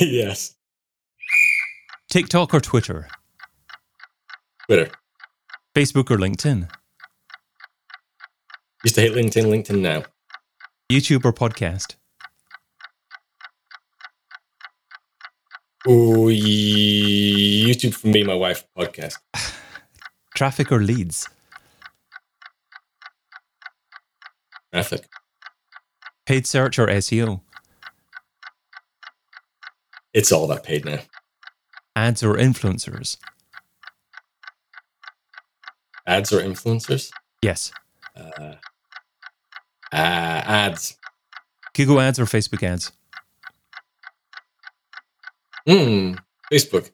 Yes. 0.00 0.54
TikTok 2.10 2.54
or 2.54 2.60
Twitter? 2.60 3.08
Twitter. 4.66 4.90
Facebook 5.74 6.10
or 6.10 6.18
LinkedIn? 6.18 6.68
Used 8.84 8.94
to 8.96 9.00
hate 9.00 9.12
LinkedIn, 9.12 9.44
LinkedIn 9.44 9.80
now. 9.80 10.02
YouTube 10.90 11.24
or 11.24 11.32
podcast? 11.32 11.96
Oh, 15.86 16.28
YouTube 16.28 17.94
for 17.94 18.08
me, 18.08 18.22
my 18.22 18.34
wife, 18.34 18.64
podcast. 18.76 19.16
Traffic 20.34 20.70
or 20.70 20.80
leads? 20.80 21.28
Traffic. 24.72 25.08
Paid 26.24 26.46
search 26.46 26.78
or 26.78 26.86
SEO? 26.86 27.40
It's 30.14 30.30
all 30.30 30.44
about 30.44 30.64
paid 30.64 30.84
now. 30.84 30.98
Ads 31.96 32.22
or 32.22 32.34
influencers? 32.34 33.16
Ads 36.06 36.32
or 36.32 36.40
influencers? 36.40 37.10
Yes. 37.42 37.72
Uh, 38.16 38.54
uh, 39.92 39.96
ads. 39.96 40.96
Google 41.74 42.00
ads 42.00 42.18
or 42.18 42.24
Facebook 42.24 42.62
ads? 42.62 42.92
Hmm. 45.66 46.14
Facebook. 46.52 46.90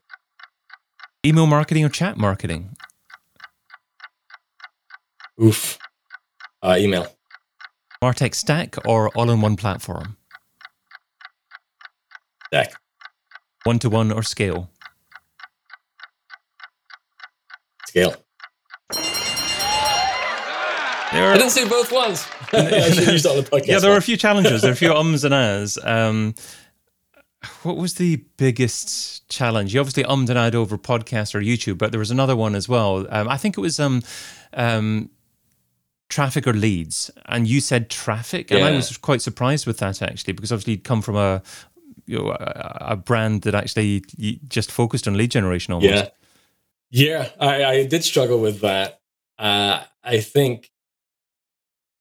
Email 1.25 1.47
marketing 1.47 1.85
or 1.85 1.89
chat 1.89 2.17
marketing? 2.17 2.77
Oof. 5.43 5.79
Uh, 6.63 6.77
email. 6.79 7.07
Martech 8.03 8.35
stack 8.35 8.77
or 8.87 9.09
all 9.11 9.31
in 9.31 9.41
one 9.41 9.57
platform? 9.57 10.17
Stack. 12.47 12.75
One 13.65 13.79
to 13.81 13.91
one 13.91 14.13
or 14.13 14.23
scale? 14.23 14.71
Scale. 17.87 18.15
There 21.13 21.27
are, 21.27 21.33
I 21.33 21.39
didn't 21.39 21.51
say 21.51 21.67
both 21.67 21.91
ones. 21.91 22.27
I 22.53 22.91
should 22.91 23.09
use 23.09 23.23
that 23.23 23.31
on 23.31 23.37
the 23.37 23.43
podcast. 23.43 23.67
Yeah, 23.67 23.79
there 23.79 23.91
were 23.91 23.97
a 23.97 24.03
few 24.03 24.17
challenges. 24.17 24.61
There 24.61 24.71
are 24.71 24.75
a 24.75 24.77
few 24.77 24.93
ums 24.93 25.25
and 25.25 25.33
ahs. 25.33 25.79
Um, 25.83 26.35
what 27.63 27.77
was 27.77 27.95
the 27.95 28.17
biggest 28.37 29.29
challenge? 29.29 29.73
You 29.73 29.81
obviously 29.81 30.05
ummed 30.05 30.29
and 30.29 30.39
ahed 30.39 30.55
over 30.55 30.77
podcast 30.77 31.35
or 31.35 31.41
YouTube, 31.41 31.79
but 31.79 31.93
there 31.93 31.99
was 31.99 32.11
another 32.11 32.37
one 32.37 32.55
as 32.55 32.69
well. 32.69 33.07
Um, 33.09 33.29
I 33.29 33.39
think 33.39 33.57
it 33.57 33.61
was 33.61 33.81
um, 33.81 34.03
um, 34.53 35.09
traffic 36.11 36.47
or 36.47 36.53
leads, 36.53 37.11
and 37.27 37.47
you 37.47 37.61
said 37.61 37.89
traffic, 37.91 38.51
and 38.51 38.61
yeah. 38.61 38.67
I 38.67 38.73
was 38.73 38.97
quite 38.99 39.23
surprised 39.23 39.67
with 39.67 39.79
that 39.79 40.03
actually 40.03 40.35
because 40.35 40.53
obviously 40.53 40.75
you'd 40.75 40.85
come 40.85 41.01
from 41.01 41.17
a 41.17 41.43
you 42.09 42.19
know 42.19 42.31
a, 42.31 42.79
a 42.81 42.97
brand 42.97 43.43
that 43.43 43.55
actually 43.55 44.05
just 44.49 44.73
focused 44.73 45.07
on 45.07 45.17
lead 45.17 45.31
generation 45.31 45.75
almost. 45.75 45.93
Yeah, 45.93 46.09
yeah, 46.91 47.29
I, 47.39 47.65
I 47.65 47.87
did 47.87 48.05
struggle 48.05 48.41
with 48.41 48.61
that. 48.61 49.01
Uh, 49.39 49.83
I 50.03 50.21
think 50.21 50.71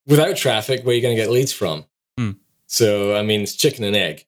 without 0.06 0.38
traffic, 0.38 0.84
where 0.84 0.94
are 0.94 0.96
you 0.96 1.02
going 1.02 1.16
to 1.16 1.22
get 1.22 1.30
leads 1.30 1.54
from? 1.54 1.86
Hmm. 2.18 2.32
So 2.66 3.16
I 3.16 3.22
mean, 3.22 3.42
it's 3.42 3.56
chicken 3.56 3.84
and 3.84 3.96
egg, 3.96 4.26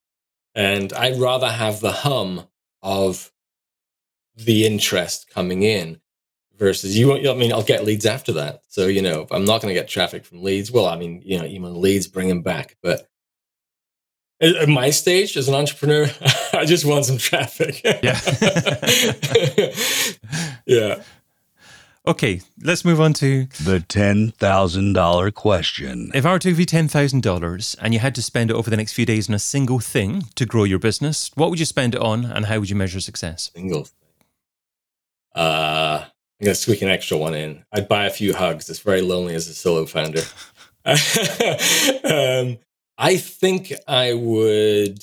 and 0.54 0.94
I'd 0.94 1.20
rather 1.20 1.50
have 1.50 1.80
the 1.80 1.92
hum 1.92 2.48
of 2.84 3.32
the 4.36 4.66
interest 4.66 5.30
coming 5.30 5.64
in 5.64 6.00
versus 6.60 6.98
you 6.98 7.14
I 7.14 7.34
mean, 7.34 7.52
I'll 7.52 7.64
get 7.64 7.86
leads 7.86 8.06
after 8.06 8.34
that. 8.34 8.62
So, 8.68 8.88
you 8.88 9.02
know, 9.02 9.26
I'm 9.32 9.46
not 9.46 9.62
going 9.62 9.74
to 9.74 9.80
get 9.80 9.88
traffic 9.88 10.26
from 10.26 10.44
leads. 10.44 10.72
Well, 10.72 10.86
I 10.86 10.98
mean, 10.98 11.22
you 11.26 11.40
know, 11.40 11.46
email 11.46 11.80
leads, 11.80 12.08
bring 12.08 12.28
them 12.28 12.42
back. 12.42 12.78
But 12.84 13.08
at 14.42 14.70
my 14.70 14.90
stage 14.90 15.36
as 15.36 15.48
an 15.48 15.56
entrepreneur, 15.56 16.10
I 16.54 16.66
just 16.66 16.86
want 16.86 17.06
some 17.06 17.18
traffic. 17.18 17.82
Yeah. 17.84 18.20
yeah. 20.66 21.04
Okay, 22.08 22.42
let's 22.64 22.86
move 22.86 23.02
on 23.02 23.14
to 23.16 23.46
the 23.62 23.80
$10,000 23.88 25.34
question. 25.34 26.12
If 26.16 26.26
I 26.26 26.32
were 26.32 26.40
to 26.40 26.50
give 26.50 26.60
you 26.60 26.66
$10,000 26.66 27.76
and 27.82 27.94
you 27.94 28.00
had 28.00 28.16
to 28.16 28.22
spend 28.24 28.50
it 28.50 28.56
over 28.56 28.70
the 28.70 28.78
next 28.78 28.94
few 28.94 29.06
days 29.06 29.30
on 29.30 29.36
a 29.36 29.40
single 29.40 29.80
thing 29.80 30.24
to 30.36 30.46
grow 30.46 30.64
your 30.64 30.80
business, 30.80 31.30
what 31.36 31.50
would 31.50 31.60
you 31.60 31.66
spend 31.66 31.94
it 31.94 32.02
on 32.02 32.26
and 32.26 32.46
how 32.46 32.60
would 32.60 32.70
you 32.70 32.76
measure 32.76 33.00
success? 33.00 33.52
Single 33.54 33.84
thing. 33.84 33.94
Uh, 35.36 36.06
I'm 36.06 36.46
going 36.46 36.56
to 36.56 36.60
squeak 36.60 36.82
an 36.82 36.90
extra 36.90 37.18
one 37.18 37.36
in. 37.36 37.66
I'd 37.74 37.90
buy 37.90 38.06
a 38.06 38.10
few 38.10 38.34
hugs. 38.34 38.70
It's 38.70 38.80
very 38.80 39.02
lonely 39.02 39.36
as 39.36 39.48
a 39.48 39.54
solo 39.54 39.86
founder. 39.86 40.22
um, 40.86 42.58
I 43.02 43.16
think 43.16 43.74
I 43.88 44.14
would, 44.14 45.02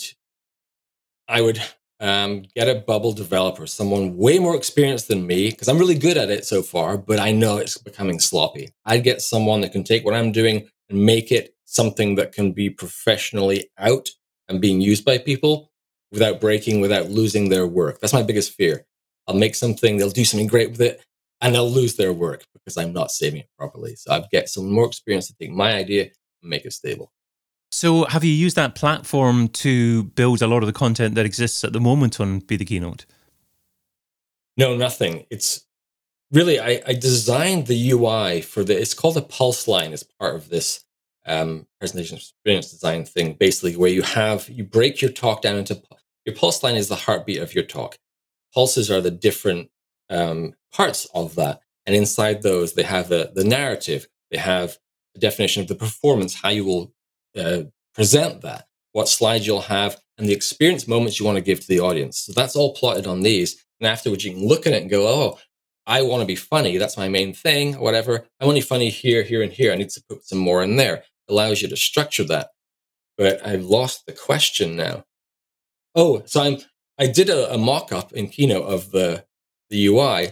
I 1.26 1.40
would 1.40 1.62
um, 1.98 2.42
get 2.54 2.68
a 2.68 2.74
bubble 2.74 3.14
developer, 3.14 3.66
someone 3.66 4.18
way 4.18 4.38
more 4.38 4.54
experienced 4.54 5.08
than 5.08 5.26
me, 5.26 5.48
because 5.50 5.66
I'm 5.66 5.78
really 5.78 5.98
good 5.98 6.18
at 6.18 6.28
it 6.28 6.44
so 6.44 6.60
far, 6.60 6.98
but 6.98 7.18
I 7.18 7.32
know 7.32 7.56
it's 7.56 7.78
becoming 7.78 8.20
sloppy. 8.20 8.68
I'd 8.84 9.02
get 9.02 9.22
someone 9.22 9.62
that 9.62 9.72
can 9.72 9.82
take 9.82 10.04
what 10.04 10.12
I'm 10.12 10.30
doing 10.30 10.68
and 10.90 11.06
make 11.06 11.32
it 11.32 11.54
something 11.64 12.16
that 12.16 12.32
can 12.32 12.52
be 12.52 12.68
professionally 12.68 13.70
out 13.78 14.10
and 14.46 14.60
being 14.60 14.82
used 14.82 15.06
by 15.06 15.16
people 15.16 15.72
without 16.12 16.38
breaking, 16.38 16.82
without 16.82 17.08
losing 17.08 17.48
their 17.48 17.66
work. 17.66 17.98
That's 18.00 18.12
my 18.12 18.22
biggest 18.22 18.52
fear. 18.52 18.84
I'll 19.26 19.34
make 19.34 19.54
something, 19.54 19.96
they'll 19.96 20.10
do 20.10 20.26
something 20.26 20.48
great 20.48 20.70
with 20.70 20.82
it, 20.82 21.02
and 21.40 21.54
they'll 21.54 21.70
lose 21.70 21.96
their 21.96 22.12
work 22.12 22.44
because 22.52 22.76
I'm 22.76 22.92
not 22.92 23.10
saving 23.10 23.40
it 23.40 23.48
properly. 23.58 23.94
So 23.96 24.12
I'd 24.12 24.28
get 24.30 24.50
some 24.50 24.70
more 24.70 24.86
experience 24.86 25.28
to 25.28 25.34
take 25.40 25.50
my 25.50 25.72
idea, 25.72 26.10
and 26.42 26.50
make 26.50 26.66
it 26.66 26.74
stable. 26.74 27.10
So, 27.70 28.04
have 28.06 28.24
you 28.24 28.32
used 28.32 28.56
that 28.56 28.74
platform 28.74 29.48
to 29.48 30.04
build 30.04 30.40
a 30.40 30.46
lot 30.46 30.62
of 30.62 30.66
the 30.66 30.72
content 30.72 31.14
that 31.16 31.26
exists 31.26 31.64
at 31.64 31.72
the 31.72 31.80
moment 31.80 32.20
on 32.20 32.38
Be 32.40 32.56
the 32.56 32.64
Keynote? 32.64 33.06
No, 34.56 34.76
nothing. 34.76 35.26
It's 35.30 35.66
really 36.30 36.58
I, 36.58 36.82
I 36.86 36.94
designed 36.94 37.66
the 37.66 37.90
UI 37.90 38.40
for 38.40 38.64
the. 38.64 38.80
It's 38.80 38.94
called 38.94 39.16
a 39.16 39.22
pulse 39.22 39.68
line 39.68 39.92
as 39.92 40.02
part 40.02 40.36
of 40.36 40.48
this 40.48 40.84
um, 41.26 41.66
presentation 41.78 42.16
experience 42.16 42.70
design 42.70 43.04
thing. 43.04 43.34
Basically, 43.34 43.76
where 43.76 43.90
you 43.90 44.02
have 44.02 44.48
you 44.48 44.64
break 44.64 45.02
your 45.02 45.10
talk 45.10 45.42
down 45.42 45.56
into 45.56 45.82
your 46.24 46.34
pulse 46.34 46.62
line 46.62 46.76
is 46.76 46.88
the 46.88 46.96
heartbeat 46.96 47.42
of 47.42 47.54
your 47.54 47.64
talk. 47.64 47.98
Pulses 48.54 48.90
are 48.90 49.00
the 49.00 49.10
different 49.10 49.70
um, 50.08 50.54
parts 50.72 51.06
of 51.14 51.34
that, 51.34 51.60
and 51.84 51.94
inside 51.94 52.42
those 52.42 52.74
they 52.74 52.84
have 52.84 53.08
the 53.08 53.32
the 53.34 53.44
narrative. 53.44 54.06
They 54.30 54.38
have 54.38 54.78
the 55.14 55.20
definition 55.20 55.62
of 55.62 55.68
the 55.68 55.74
performance, 55.74 56.34
how 56.34 56.48
you 56.48 56.64
will 56.64 56.92
uh, 57.36 57.64
present 57.94 58.42
that, 58.42 58.66
what 58.92 59.08
slides 59.08 59.46
you'll 59.46 59.62
have, 59.62 60.00
and 60.18 60.28
the 60.28 60.32
experience 60.32 60.88
moments 60.88 61.18
you 61.18 61.26
want 61.26 61.36
to 61.36 61.44
give 61.44 61.60
to 61.60 61.68
the 61.68 61.80
audience. 61.80 62.18
So 62.18 62.32
that's 62.32 62.56
all 62.56 62.74
plotted 62.74 63.06
on 63.06 63.22
these. 63.22 63.64
And 63.80 63.86
afterwards, 63.86 64.24
you 64.24 64.32
can 64.32 64.46
look 64.46 64.66
at 64.66 64.72
it 64.72 64.82
and 64.82 64.90
go, 64.90 65.06
oh, 65.06 65.38
I 65.86 66.02
want 66.02 66.20
to 66.22 66.26
be 66.26 66.36
funny. 66.36 66.78
That's 66.78 66.96
my 66.96 67.08
main 67.08 67.32
thing, 67.32 67.74
whatever. 67.74 68.26
I'm 68.40 68.48
only 68.48 68.60
funny 68.60 68.90
here, 68.90 69.22
here, 69.22 69.42
and 69.42 69.52
here. 69.52 69.72
I 69.72 69.76
need 69.76 69.90
to 69.90 70.02
put 70.08 70.24
some 70.24 70.38
more 70.38 70.62
in 70.62 70.76
there. 70.76 70.96
It 70.96 71.04
allows 71.28 71.62
you 71.62 71.68
to 71.68 71.76
structure 71.76 72.24
that. 72.24 72.48
But 73.16 73.46
I've 73.46 73.64
lost 73.64 74.06
the 74.06 74.12
question 74.12 74.76
now. 74.76 75.04
Oh, 75.94 76.22
so 76.26 76.42
I'm 76.42 76.58
I 76.98 77.06
did 77.06 77.28
a, 77.28 77.52
a 77.52 77.58
mock-up 77.58 78.12
in 78.12 78.28
Keynote 78.28 78.66
of 78.66 78.90
the 78.90 79.24
the 79.70 79.86
UI. 79.86 80.24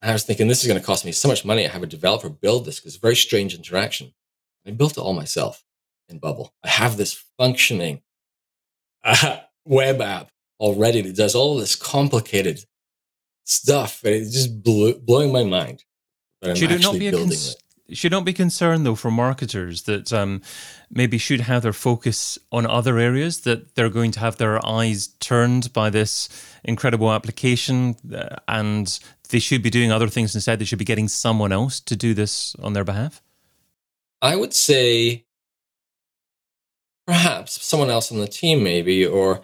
And 0.00 0.10
I 0.10 0.12
was 0.12 0.24
thinking 0.24 0.48
this 0.48 0.62
is 0.62 0.68
going 0.68 0.80
to 0.80 0.84
cost 0.84 1.04
me 1.04 1.12
so 1.12 1.28
much 1.28 1.44
money. 1.44 1.64
I 1.64 1.70
have 1.70 1.82
a 1.82 1.86
developer 1.86 2.28
build 2.28 2.64
this 2.64 2.80
because 2.80 2.94
it's 2.94 3.02
a 3.02 3.06
very 3.06 3.16
strange 3.16 3.54
interaction. 3.54 4.12
I 4.66 4.72
built 4.72 4.92
it 4.92 5.00
all 5.00 5.14
myself 5.14 5.62
in 6.12 6.18
Bubble. 6.18 6.52
I 6.62 6.68
have 6.68 6.96
this 6.96 7.24
functioning 7.38 8.02
uh, 9.04 9.38
web 9.64 10.00
app 10.00 10.30
already 10.60 11.00
that 11.00 11.16
does 11.16 11.34
all 11.34 11.56
this 11.56 11.74
complicated 11.74 12.64
stuff. 13.44 14.02
And 14.04 14.14
it's 14.14 14.32
just 14.32 14.62
blew, 14.62 14.94
blowing 14.94 15.32
my 15.32 15.44
mind. 15.44 15.84
Should 16.54 16.72
it 16.72 16.82
not 16.82 16.98
be 16.98 17.08
a 17.08 17.12
cons- 17.12 17.56
should 17.90 18.12
not 18.12 18.24
be 18.24 18.32
concerned 18.32 18.86
though 18.86 18.94
for 18.94 19.10
marketers 19.10 19.82
that 19.82 20.12
um, 20.12 20.40
maybe 20.90 21.18
should 21.18 21.40
have 21.40 21.62
their 21.62 21.72
focus 21.72 22.38
on 22.50 22.66
other 22.66 22.98
areas 22.98 23.40
that 23.40 23.74
they're 23.74 23.90
going 23.90 24.10
to 24.12 24.20
have 24.20 24.36
their 24.36 24.64
eyes 24.66 25.08
turned 25.20 25.72
by 25.72 25.90
this 25.90 26.28
incredible 26.64 27.12
application 27.12 27.96
uh, 28.14 28.36
and 28.48 28.98
they 29.28 29.38
should 29.38 29.62
be 29.62 29.70
doing 29.70 29.92
other 29.92 30.08
things 30.08 30.34
instead 30.34 30.58
they 30.58 30.64
should 30.64 30.78
be 30.78 30.84
getting 30.84 31.08
someone 31.08 31.52
else 31.52 31.80
to 31.80 31.96
do 31.96 32.14
this 32.14 32.54
on 32.56 32.72
their 32.72 32.84
behalf 32.84 33.22
i 34.20 34.36
would 34.36 34.54
say 34.54 35.24
perhaps 37.06 37.62
someone 37.64 37.90
else 37.90 38.12
on 38.12 38.18
the 38.18 38.26
team 38.26 38.62
maybe 38.62 39.04
or 39.04 39.42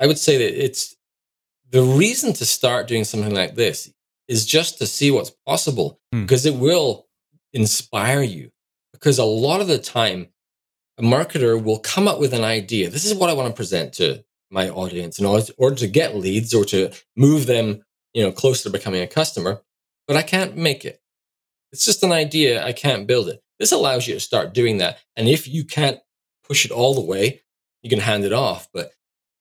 i 0.00 0.06
would 0.06 0.18
say 0.18 0.36
that 0.36 0.64
it's 0.64 0.96
the 1.70 1.82
reason 1.82 2.32
to 2.32 2.44
start 2.44 2.86
doing 2.86 3.04
something 3.04 3.34
like 3.34 3.56
this 3.56 3.92
is 4.28 4.46
just 4.46 4.78
to 4.78 4.86
see 4.86 5.10
what's 5.10 5.32
possible 5.46 5.98
hmm. 6.12 6.22
because 6.22 6.46
it 6.46 6.54
will 6.54 7.06
inspire 7.52 8.22
you. 8.22 8.50
Because 8.92 9.18
a 9.18 9.24
lot 9.24 9.60
of 9.60 9.66
the 9.66 9.78
time, 9.78 10.28
a 10.98 11.02
marketer 11.02 11.62
will 11.62 11.78
come 11.78 12.06
up 12.06 12.20
with 12.20 12.32
an 12.32 12.44
idea. 12.44 12.90
This 12.90 13.04
is 13.04 13.14
what 13.14 13.30
I 13.30 13.32
want 13.32 13.48
to 13.48 13.56
present 13.56 13.92
to 13.94 14.24
my 14.50 14.68
audience 14.68 15.18
in 15.18 15.26
order, 15.26 15.46
order 15.58 15.76
to 15.76 15.88
get 15.88 16.16
leads 16.16 16.54
or 16.54 16.64
to 16.66 16.92
move 17.16 17.46
them, 17.46 17.82
you 18.12 18.22
know, 18.22 18.30
closer 18.30 18.64
to 18.64 18.70
becoming 18.70 19.02
a 19.02 19.06
customer, 19.06 19.60
but 20.06 20.16
I 20.16 20.22
can't 20.22 20.56
make 20.56 20.84
it. 20.84 21.00
It's 21.72 21.84
just 21.84 22.04
an 22.04 22.12
idea. 22.12 22.64
I 22.64 22.72
can't 22.72 23.08
build 23.08 23.28
it. 23.28 23.42
This 23.58 23.72
allows 23.72 24.06
you 24.06 24.14
to 24.14 24.20
start 24.20 24.54
doing 24.54 24.78
that. 24.78 24.98
And 25.16 25.28
if 25.28 25.48
you 25.48 25.64
can't 25.64 25.98
push 26.46 26.64
it 26.64 26.70
all 26.70 26.94
the 26.94 27.00
way, 27.00 27.42
you 27.82 27.90
can 27.90 28.00
hand 28.00 28.24
it 28.24 28.32
off, 28.32 28.68
but 28.72 28.92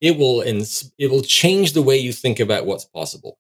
it 0.01 0.17
will, 0.17 0.41
ins- 0.41 0.91
it 0.97 1.09
will 1.09 1.21
change 1.21 1.73
the 1.73 1.81
way 1.81 1.97
you 1.97 2.11
think 2.11 2.39
about 2.39 2.65
what's 2.65 2.85
possible. 2.85 3.37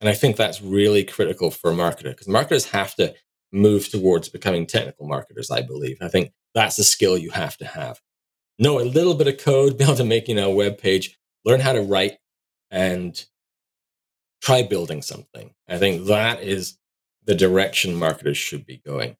And 0.00 0.08
I 0.08 0.14
think 0.14 0.36
that's 0.36 0.62
really 0.62 1.04
critical 1.04 1.50
for 1.50 1.70
a 1.70 1.74
marketer 1.74 2.04
because 2.04 2.28
marketers 2.28 2.66
have 2.66 2.94
to 2.96 3.14
move 3.52 3.88
towards 3.90 4.28
becoming 4.28 4.66
technical 4.66 5.06
marketers, 5.06 5.50
I 5.50 5.62
believe. 5.62 5.98
I 6.00 6.08
think 6.08 6.32
that's 6.54 6.78
a 6.78 6.84
skill 6.84 7.18
you 7.18 7.30
have 7.30 7.56
to 7.58 7.66
have. 7.66 8.00
Know 8.58 8.80
a 8.80 8.82
little 8.82 9.14
bit 9.14 9.28
of 9.28 9.38
code, 9.38 9.78
be 9.78 9.84
able 9.84 9.96
to 9.96 10.04
make, 10.04 10.28
you 10.28 10.34
know, 10.34 10.50
a 10.50 10.54
web 10.54 10.78
page, 10.78 11.18
learn 11.44 11.60
how 11.60 11.72
to 11.72 11.82
write 11.82 12.18
and 12.70 13.22
try 14.40 14.62
building 14.62 15.02
something. 15.02 15.52
I 15.68 15.78
think 15.78 16.06
that 16.06 16.42
is 16.42 16.78
the 17.24 17.34
direction 17.34 17.94
marketers 17.94 18.38
should 18.38 18.64
be 18.64 18.80
going. 18.86 19.16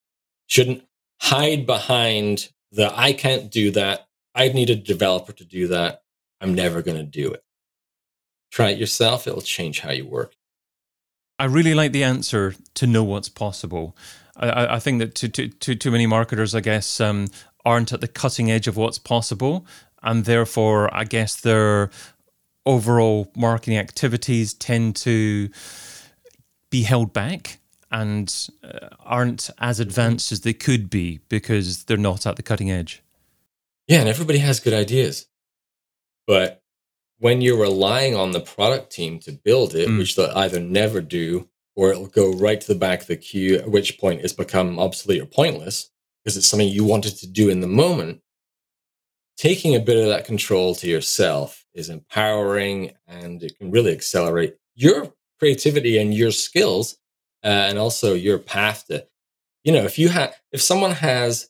Shouldn't 0.46 0.84
hide 1.20 1.66
behind 1.66 2.50
the 2.72 2.92
I 2.96 3.12
can't 3.12 3.50
do 3.50 3.70
that. 3.72 4.08
I 4.34 4.48
need 4.48 4.70
a 4.70 4.76
developer 4.76 5.32
to 5.32 5.44
do 5.44 5.68
that. 5.68 6.02
I'm 6.40 6.54
never 6.54 6.82
going 6.82 6.96
to 6.96 7.04
do 7.04 7.30
it. 7.32 7.42
Try 8.50 8.70
it 8.70 8.78
yourself. 8.78 9.26
It'll 9.26 9.42
change 9.42 9.80
how 9.80 9.90
you 9.90 10.06
work. 10.06 10.34
I 11.38 11.44
really 11.44 11.74
like 11.74 11.92
the 11.92 12.04
answer 12.04 12.54
to 12.74 12.86
know 12.86 13.04
what's 13.04 13.28
possible. 13.28 13.96
I, 14.36 14.76
I 14.76 14.78
think 14.78 14.98
that 14.98 15.14
too, 15.14 15.28
too, 15.28 15.48
too, 15.48 15.74
too 15.74 15.90
many 15.90 16.06
marketers, 16.06 16.54
I 16.54 16.60
guess, 16.60 17.00
um, 17.00 17.28
aren't 17.64 17.92
at 17.92 18.00
the 18.00 18.08
cutting 18.08 18.50
edge 18.50 18.68
of 18.68 18.76
what's 18.76 18.98
possible. 18.98 19.66
And 20.02 20.24
therefore, 20.24 20.94
I 20.94 21.04
guess 21.04 21.40
their 21.40 21.90
overall 22.66 23.30
marketing 23.36 23.78
activities 23.78 24.54
tend 24.54 24.96
to 24.96 25.50
be 26.70 26.82
held 26.82 27.12
back 27.12 27.59
and 27.90 28.48
uh, 28.62 28.88
aren't 29.00 29.50
as 29.58 29.80
advanced 29.80 30.32
as 30.32 30.42
they 30.42 30.52
could 30.52 30.88
be 30.90 31.20
because 31.28 31.84
they're 31.84 31.96
not 31.96 32.26
at 32.26 32.36
the 32.36 32.42
cutting 32.42 32.70
edge. 32.70 33.02
Yeah, 33.88 34.00
and 34.00 34.08
everybody 34.08 34.38
has 34.38 34.60
good 34.60 34.74
ideas. 34.74 35.26
But 36.26 36.62
when 37.18 37.40
you're 37.40 37.60
relying 37.60 38.14
on 38.14 38.30
the 38.30 38.40
product 38.40 38.90
team 38.92 39.18
to 39.20 39.32
build 39.32 39.74
it, 39.74 39.88
mm. 39.88 39.98
which 39.98 40.16
they'll 40.16 40.30
either 40.36 40.60
never 40.60 41.00
do 41.00 41.48
or 41.76 41.90
it'll 41.90 42.06
go 42.06 42.32
right 42.32 42.60
to 42.60 42.66
the 42.68 42.78
back 42.78 43.02
of 43.02 43.06
the 43.08 43.16
queue, 43.16 43.56
at 43.56 43.70
which 43.70 43.98
point 43.98 44.20
it's 44.22 44.32
become 44.32 44.78
obsolete 44.78 45.22
or 45.22 45.26
pointless 45.26 45.90
because 46.22 46.36
it's 46.36 46.46
something 46.46 46.68
you 46.68 46.84
wanted 46.84 47.16
to 47.16 47.26
do 47.26 47.48
in 47.48 47.60
the 47.60 47.66
moment. 47.66 48.20
Taking 49.36 49.74
a 49.74 49.80
bit 49.80 49.96
of 49.96 50.06
that 50.06 50.24
control 50.24 50.74
to 50.76 50.86
yourself 50.88 51.64
is 51.74 51.88
empowering 51.88 52.92
and 53.06 53.42
it 53.42 53.58
can 53.58 53.70
really 53.70 53.92
accelerate 53.92 54.56
your 54.74 55.12
creativity 55.38 55.98
and 55.98 56.14
your 56.14 56.30
skills 56.30 56.96
uh, 57.44 57.68
and 57.68 57.78
also 57.78 58.14
your 58.14 58.38
path 58.38 58.86
to, 58.88 59.06
you 59.64 59.72
know, 59.72 59.84
if 59.84 59.98
you 59.98 60.08
have, 60.08 60.34
if 60.52 60.60
someone 60.60 60.92
has 60.92 61.48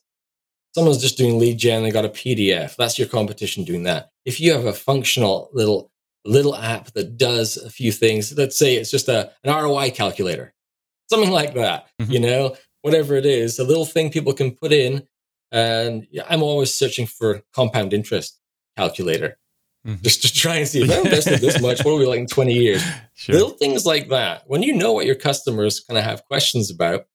someone's 0.73 1.01
just 1.01 1.17
doing 1.17 1.37
lead 1.37 1.57
gen, 1.57 1.83
they 1.83 1.91
got 1.91 2.05
a 2.05 2.09
PDF. 2.09 2.75
That's 2.75 2.97
your 2.97 3.07
competition 3.07 3.63
doing 3.63 3.83
that. 3.83 4.11
If 4.25 4.39
you 4.39 4.53
have 4.53 4.65
a 4.65 4.73
functional 4.73 5.49
little 5.53 5.91
little 6.23 6.55
app 6.55 6.91
that 6.93 7.17
does 7.17 7.57
a 7.57 7.69
few 7.69 7.91
things, 7.91 8.37
let's 8.37 8.57
say 8.57 8.75
it's 8.75 8.91
just 8.91 9.07
a 9.09 9.31
an 9.43 9.53
ROI 9.53 9.91
calculator, 9.91 10.53
something 11.09 11.31
like 11.31 11.53
that. 11.55 11.87
Mm-hmm. 12.01 12.11
You 12.11 12.19
know, 12.19 12.55
whatever 12.81 13.15
it 13.15 13.25
is, 13.25 13.59
a 13.59 13.63
little 13.63 13.85
thing 13.85 14.11
people 14.11 14.33
can 14.33 14.51
put 14.51 14.71
in. 14.71 15.03
And 15.51 16.07
I'm 16.29 16.43
always 16.43 16.73
searching 16.73 17.05
for 17.05 17.41
compound 17.53 17.93
interest 17.93 18.39
calculator. 18.77 19.37
Mm-hmm. 19.85 20.03
Just 20.03 20.21
to 20.21 20.31
try 20.31 20.57
and 20.57 20.67
see 20.67 20.83
if 20.83 20.91
I 20.91 20.99
invested 20.99 21.39
this 21.39 21.59
much, 21.59 21.83
what 21.83 21.93
are 21.93 21.97
we 21.97 22.05
like 22.05 22.19
in 22.19 22.27
20 22.27 22.53
years? 22.53 22.83
Sure. 23.15 23.33
Little 23.33 23.49
things 23.51 23.85
like 23.85 24.09
that. 24.09 24.43
When 24.45 24.61
you 24.61 24.73
know 24.75 24.91
what 24.91 25.07
your 25.07 25.15
customers 25.15 25.79
kind 25.79 25.97
of 25.97 26.03
have 26.03 26.23
questions 26.25 26.69
about, 26.69 27.05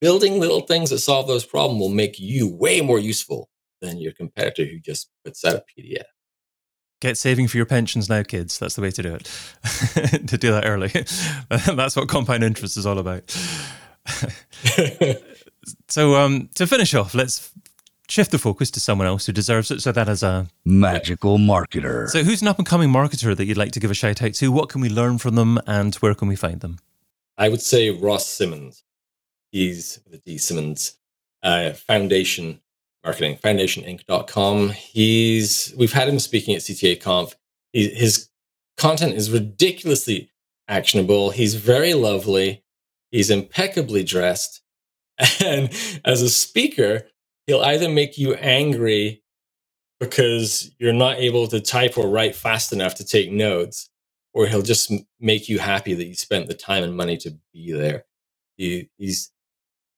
building 0.00 0.40
little 0.40 0.60
things 0.60 0.90
that 0.90 1.00
solve 1.00 1.26
those 1.26 1.44
problems 1.44 1.80
will 1.80 1.90
make 1.90 2.18
you 2.18 2.48
way 2.48 2.80
more 2.80 2.98
useful 2.98 3.50
than 3.82 3.98
your 3.98 4.12
competitor 4.12 4.64
who 4.64 4.78
just 4.78 5.10
puts 5.24 5.44
out 5.44 5.56
a 5.56 5.64
PDF. 5.78 6.04
Get 7.00 7.18
saving 7.18 7.48
for 7.48 7.58
your 7.58 7.66
pensions 7.66 8.08
now, 8.08 8.22
kids. 8.22 8.58
That's 8.58 8.76
the 8.76 8.82
way 8.82 8.90
to 8.90 9.02
do 9.02 9.14
it. 9.14 9.24
to 10.26 10.38
do 10.38 10.50
that 10.52 10.64
early. 10.64 10.88
That's 11.76 11.96
what 11.96 12.08
compound 12.08 12.42
interest 12.42 12.78
is 12.78 12.86
all 12.86 12.98
about. 12.98 13.30
so, 15.88 16.14
um, 16.14 16.48
to 16.54 16.66
finish 16.66 16.94
off, 16.94 17.14
let's 17.14 17.50
shift 18.08 18.30
the 18.30 18.38
focus 18.38 18.70
to 18.72 18.80
someone 18.80 19.06
else 19.06 19.26
who 19.26 19.32
deserves 19.32 19.70
it. 19.70 19.80
So 19.80 19.92
that 19.92 20.08
is 20.08 20.22
a 20.22 20.48
magical 20.64 21.38
marketer. 21.38 22.08
So, 22.08 22.22
who's 22.22 22.42
an 22.42 22.48
up 22.48 22.58
and 22.58 22.66
coming 22.66 22.90
marketer 22.90 23.36
that 23.36 23.44
you'd 23.44 23.56
like 23.56 23.72
to 23.72 23.80
give 23.80 23.90
a 23.90 23.94
shout 23.94 24.22
out 24.22 24.34
to? 24.34 24.52
What 24.52 24.68
can 24.68 24.80
we 24.80 24.88
learn 24.88 25.18
from 25.18 25.34
them, 25.34 25.58
and 25.66 25.94
where 25.96 26.14
can 26.14 26.28
we 26.28 26.36
find 26.36 26.60
them? 26.60 26.78
I 27.36 27.48
would 27.48 27.62
say 27.62 27.90
Ross 27.90 28.26
Simmonds. 28.26 28.84
He's 29.50 30.00
the 30.10 30.18
D 30.18 30.38
Simmons 30.38 30.96
uh, 31.42 31.72
Foundation 31.72 32.60
Marketing, 33.04 33.36
foundationinc.com. 33.36 34.70
He's 34.70 35.74
we've 35.76 35.92
had 35.92 36.08
him 36.08 36.18
speaking 36.18 36.54
at 36.54 36.62
CTA 36.62 37.00
Conf. 37.00 37.36
He, 37.72 37.90
his 37.90 38.30
content 38.78 39.14
is 39.14 39.30
ridiculously 39.30 40.30
actionable. 40.68 41.30
He's 41.30 41.54
very 41.54 41.92
lovely. 41.92 42.64
He's 43.10 43.30
impeccably 43.30 44.04
dressed. 44.04 44.62
And 45.44 45.70
as 46.04 46.22
a 46.22 46.30
speaker, 46.30 47.06
he'll 47.46 47.62
either 47.62 47.88
make 47.88 48.18
you 48.18 48.34
angry 48.34 49.22
because 50.00 50.70
you're 50.78 50.92
not 50.92 51.18
able 51.18 51.46
to 51.48 51.60
type 51.60 51.96
or 51.96 52.08
write 52.08 52.34
fast 52.34 52.72
enough 52.72 52.94
to 52.96 53.04
take 53.04 53.30
notes, 53.30 53.90
or 54.32 54.46
he'll 54.46 54.62
just 54.62 54.92
make 55.20 55.48
you 55.48 55.58
happy 55.58 55.94
that 55.94 56.04
you 56.04 56.14
spent 56.14 56.48
the 56.48 56.54
time 56.54 56.82
and 56.82 56.96
money 56.96 57.16
to 57.16 57.36
be 57.52 57.72
there. 57.72 58.04
He, 58.56 58.90
he's 58.98 59.30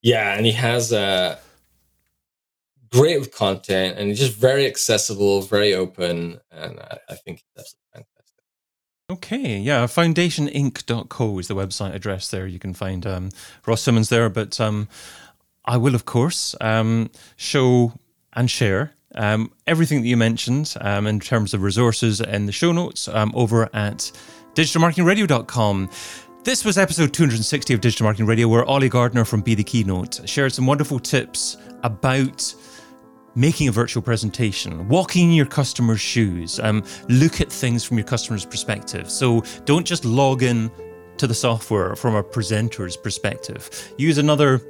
yeah, 0.03 0.35
and 0.35 0.47
he 0.47 0.53
has 0.53 0.93
a 0.93 1.39
great 2.93 3.19
with 3.19 3.35
content 3.35 3.99
and 3.99 4.09
he's 4.09 4.19
just 4.19 4.37
very 4.37 4.67
accessible, 4.67 5.43
very 5.43 5.75
open. 5.75 6.41
And 6.51 6.79
I, 6.79 6.99
I 7.09 7.15
think 7.15 7.43
that's 7.55 7.75
fantastic. 7.93 8.13
Okay, 9.11 9.59
yeah, 9.59 9.87
foundationinc.co 9.87 11.39
is 11.39 11.49
the 11.49 11.55
website 11.55 11.95
address 11.95 12.31
there. 12.31 12.47
You 12.47 12.59
can 12.59 12.75
find 12.75 13.07
um, 13.07 13.31
Ross 13.67 13.83
Simmonds 13.83 14.09
there. 14.09 14.29
But 14.29 14.61
um, 14.61 14.89
I 15.67 15.77
will, 15.77 15.95
of 15.95 16.05
course, 16.05 16.55
um, 16.61 17.11
show 17.37 17.93
and 18.35 18.51
share 18.51 18.93
um, 19.17 19.51
everything 19.67 20.03
that 20.03 20.09
you 20.09 20.17
mentioned 20.17 20.75
um, 20.81 21.07
in 21.07 21.21
terms 21.21 21.55
of 21.55 21.63
resources 21.63 22.21
in 22.21 22.47
the 22.47 22.53
show 22.53 22.73
notes 22.73 23.09
um, 23.09 23.33
over 23.35 23.69
at 23.75 24.11
digitalmarketingradio.com. 24.55 25.91
This 26.45 26.65
was 26.65 26.79
episode 26.79 27.13
260 27.13 27.75
of 27.75 27.81
Digital 27.81 28.05
Marketing 28.05 28.27
Radio, 28.27 28.47
where 28.47 28.65
Oli 28.65 28.89
Gardner 28.89 29.25
from 29.25 29.41
Be 29.41 29.57
the 29.57 29.65
Keynote 29.65 30.21
shared 30.29 30.53
some 30.53 30.67
wonderful 30.67 31.01
tips 31.01 31.57
about 31.83 32.55
making 33.35 33.69
a 33.69 33.73
virtual 33.73 34.03
presentation, 34.03 34.89
walking 34.89 35.31
in 35.31 35.35
your 35.35 35.47
customer's 35.47 36.01
shoes, 36.01 36.61
um, 36.61 36.85
look 37.09 37.41
at 37.41 37.51
things 37.51 37.85
from 37.85 37.99
your 37.99 38.07
customer's 38.07 38.47
perspective. 38.47 39.11
So 39.11 39.43
don't 39.65 39.85
just 39.85 40.05
log 40.05 40.43
in 40.43 40.71
to 41.19 41.27
the 41.27 41.35
software 41.35 41.97
from 41.97 42.15
a 42.15 42.23
presenter's 42.23 42.97
perspective. 42.97 43.93
Use 43.99 44.19
another 44.19 44.63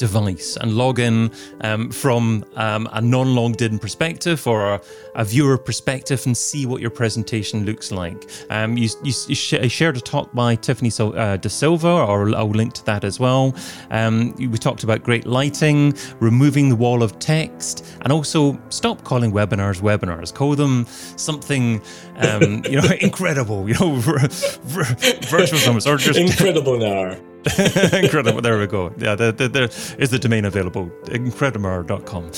device 0.00 0.56
and 0.56 0.72
log 0.72 0.98
in 0.98 1.30
um, 1.60 1.90
from 1.90 2.42
um, 2.56 2.88
a 2.92 3.02
non 3.02 3.34
logged 3.34 3.60
in 3.60 3.78
perspective 3.78 4.46
or 4.46 4.74
a, 4.74 4.80
a, 5.14 5.24
viewer 5.24 5.58
perspective 5.58 6.24
and 6.24 6.34
see 6.34 6.64
what 6.64 6.80
your 6.80 6.90
presentation 6.90 7.66
looks 7.66 7.92
like. 7.92 8.28
Um, 8.48 8.78
you, 8.78 8.88
you, 9.04 9.12
sh- 9.12 9.70
shared 9.70 9.98
a 9.98 10.00
talk 10.00 10.32
by 10.32 10.54
Tiffany 10.54 10.88
so- 10.88 11.12
uh, 11.12 11.36
Da 11.36 11.50
Silva, 11.50 11.86
or 11.86 12.34
I'll 12.34 12.48
link 12.48 12.72
to 12.74 12.84
that 12.86 13.04
as 13.04 13.20
well. 13.20 13.54
Um, 13.90 14.34
we 14.36 14.56
talked 14.56 14.84
about 14.84 15.04
great 15.04 15.26
lighting, 15.26 15.94
removing 16.18 16.70
the 16.70 16.76
wall 16.76 17.02
of 17.02 17.18
text, 17.18 17.86
and 18.00 18.10
also 18.10 18.58
stop 18.70 19.04
calling 19.04 19.32
webinars 19.32 19.82
webinars. 19.82 20.32
Call 20.32 20.56
them 20.56 20.86
something 21.16 21.82
um, 22.16 22.64
you 22.64 22.80
know 22.80 22.88
incredible, 23.02 23.68
you 23.68 23.74
know, 23.74 23.96
virtual 23.96 25.58
summits 25.58 25.86
or 25.86 25.98
just 25.98 26.18
incredible 26.18 26.78
now. 26.78 27.18
Incredible. 27.94 28.42
There 28.42 28.58
we 28.58 28.66
go. 28.66 28.92
Yeah, 28.98 29.14
there, 29.14 29.32
there, 29.32 29.48
there 29.48 29.68
is 29.98 30.10
the 30.10 30.18
domain 30.18 30.44
available. 30.44 30.90
Incredimer.com. 31.04 32.30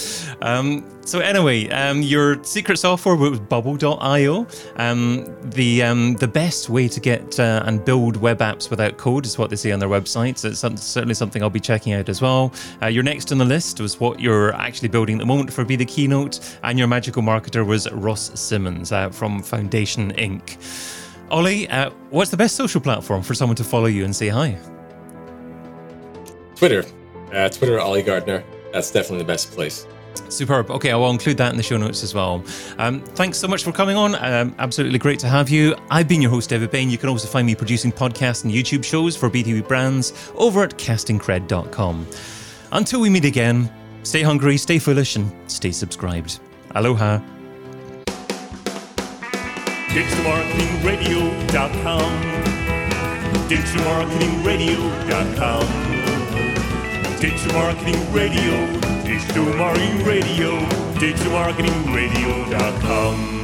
Um, 0.42 0.88
so, 1.05 1.18
anyway, 1.18 1.68
um, 1.70 2.03
your 2.03 2.42
secret 2.44 2.78
software 2.78 3.16
was 3.16 3.40
bubble.io. 3.40 4.46
Um, 4.76 5.26
the, 5.50 5.82
um, 5.82 6.14
the 6.14 6.28
best 6.28 6.70
way 6.70 6.86
to 6.86 7.00
get 7.00 7.40
uh, 7.40 7.64
and 7.66 7.84
build 7.84 8.16
web 8.16 8.38
apps 8.38 8.70
without 8.70 8.96
code 8.96 9.26
is 9.26 9.36
what 9.36 9.50
they 9.50 9.57
say 9.57 9.72
on 9.72 9.80
their 9.80 9.88
website. 9.88 10.38
So, 10.38 10.68
it's 10.68 10.82
certainly 10.84 11.14
something 11.14 11.42
I'll 11.42 11.50
be 11.50 11.59
checking 11.59 11.94
out 11.94 12.09
as 12.09 12.22
well. 12.22 12.53
Uh, 12.80 12.86
your 12.86 13.03
next 13.03 13.32
on 13.32 13.38
the 13.38 13.44
list 13.44 13.80
was 13.80 13.98
what 13.98 14.20
you're 14.20 14.55
actually 14.55 14.88
building 14.88 15.16
at 15.16 15.18
the 15.18 15.26
moment 15.26 15.53
for 15.53 15.64
Be 15.64 15.74
the 15.74 15.84
Keynote. 15.84 16.38
And 16.62 16.78
your 16.78 16.86
magical 16.86 17.22
marketer 17.22 17.66
was 17.66 17.90
Ross 17.90 18.38
Simmonds 18.38 18.92
uh, 18.92 19.11
from 19.11 19.42
Foundation 19.42 20.12
Inc. 20.12 20.57
Oli, 21.32 21.66
uh, 21.70 21.90
what's 22.11 22.30
the 22.30 22.36
best 22.36 22.55
social 22.55 22.80
platform 22.80 23.22
for 23.22 23.34
someone 23.34 23.57
to 23.57 23.64
follow 23.64 23.86
you 23.86 24.05
and 24.05 24.14
say 24.14 24.28
hi? 24.28 24.59
Twitter. 26.63 26.87
Uh, 27.33 27.49
Twitter, 27.49 27.81
Oli 27.81 28.03
Gardner. 28.03 28.45
That's 28.73 28.93
definitely 28.93 29.19
the 29.19 29.25
best 29.25 29.51
place. 29.51 29.85
Superb. 30.29 30.71
Okay, 30.71 30.93
I 30.93 30.95
will 30.95 31.11
include 31.11 31.37
that 31.39 31.51
in 31.51 31.57
the 31.57 31.63
show 31.65 31.77
notes 31.77 32.05
as 32.05 32.15
well. 32.15 32.45
Um, 32.79 33.01
thanks 33.01 33.39
so 33.39 33.49
much 33.49 33.65
for 33.65 33.73
coming 33.73 33.97
on. 33.97 34.15
Um, 34.15 34.55
absolutely 34.61 35.01
great 35.01 35.19
to 35.19 35.27
have 35.27 35.51
you. 35.51 35.75
I've 35.91 36.07
been 36.07 36.23
your 36.23 36.31
host, 36.31 36.51
David 36.51 36.71
Bain. 36.71 36.89
You 36.89 36.99
can 36.99 37.09
also 37.09 37.27
find 37.27 37.49
me 37.49 37.57
producing 37.57 37.91
podcasts 37.91 38.45
and 38.45 38.55
YouTube 38.55 38.85
shows 38.85 39.17
for 39.17 39.29
B2B 39.29 39.67
brands 39.67 40.13
over 40.37 40.63
at 40.63 40.79
castingcred.com. 40.79 42.07
Until 42.71 43.01
we 43.01 43.11
meet 43.11 43.25
again, 43.25 43.69
stay 44.05 44.23
hungry, 44.23 44.57
stay 44.57 44.79
foolish, 44.79 45.17
and 45.17 45.33
stay 45.51 45.73
subscribed. 45.73 46.39
Aloha. 46.77 47.19
DigitalMarketingRadio.com. 49.89 52.23
DigitalMarketingRadio.com. 53.49 55.91
Digital 57.23 57.53
Marketing 57.53 58.12
Radio, 58.12 58.66
Digital 59.05 59.55
Marketing 59.55 60.05
Radio, 60.05 60.59
digitalmarketingradio.com. 60.99 63.41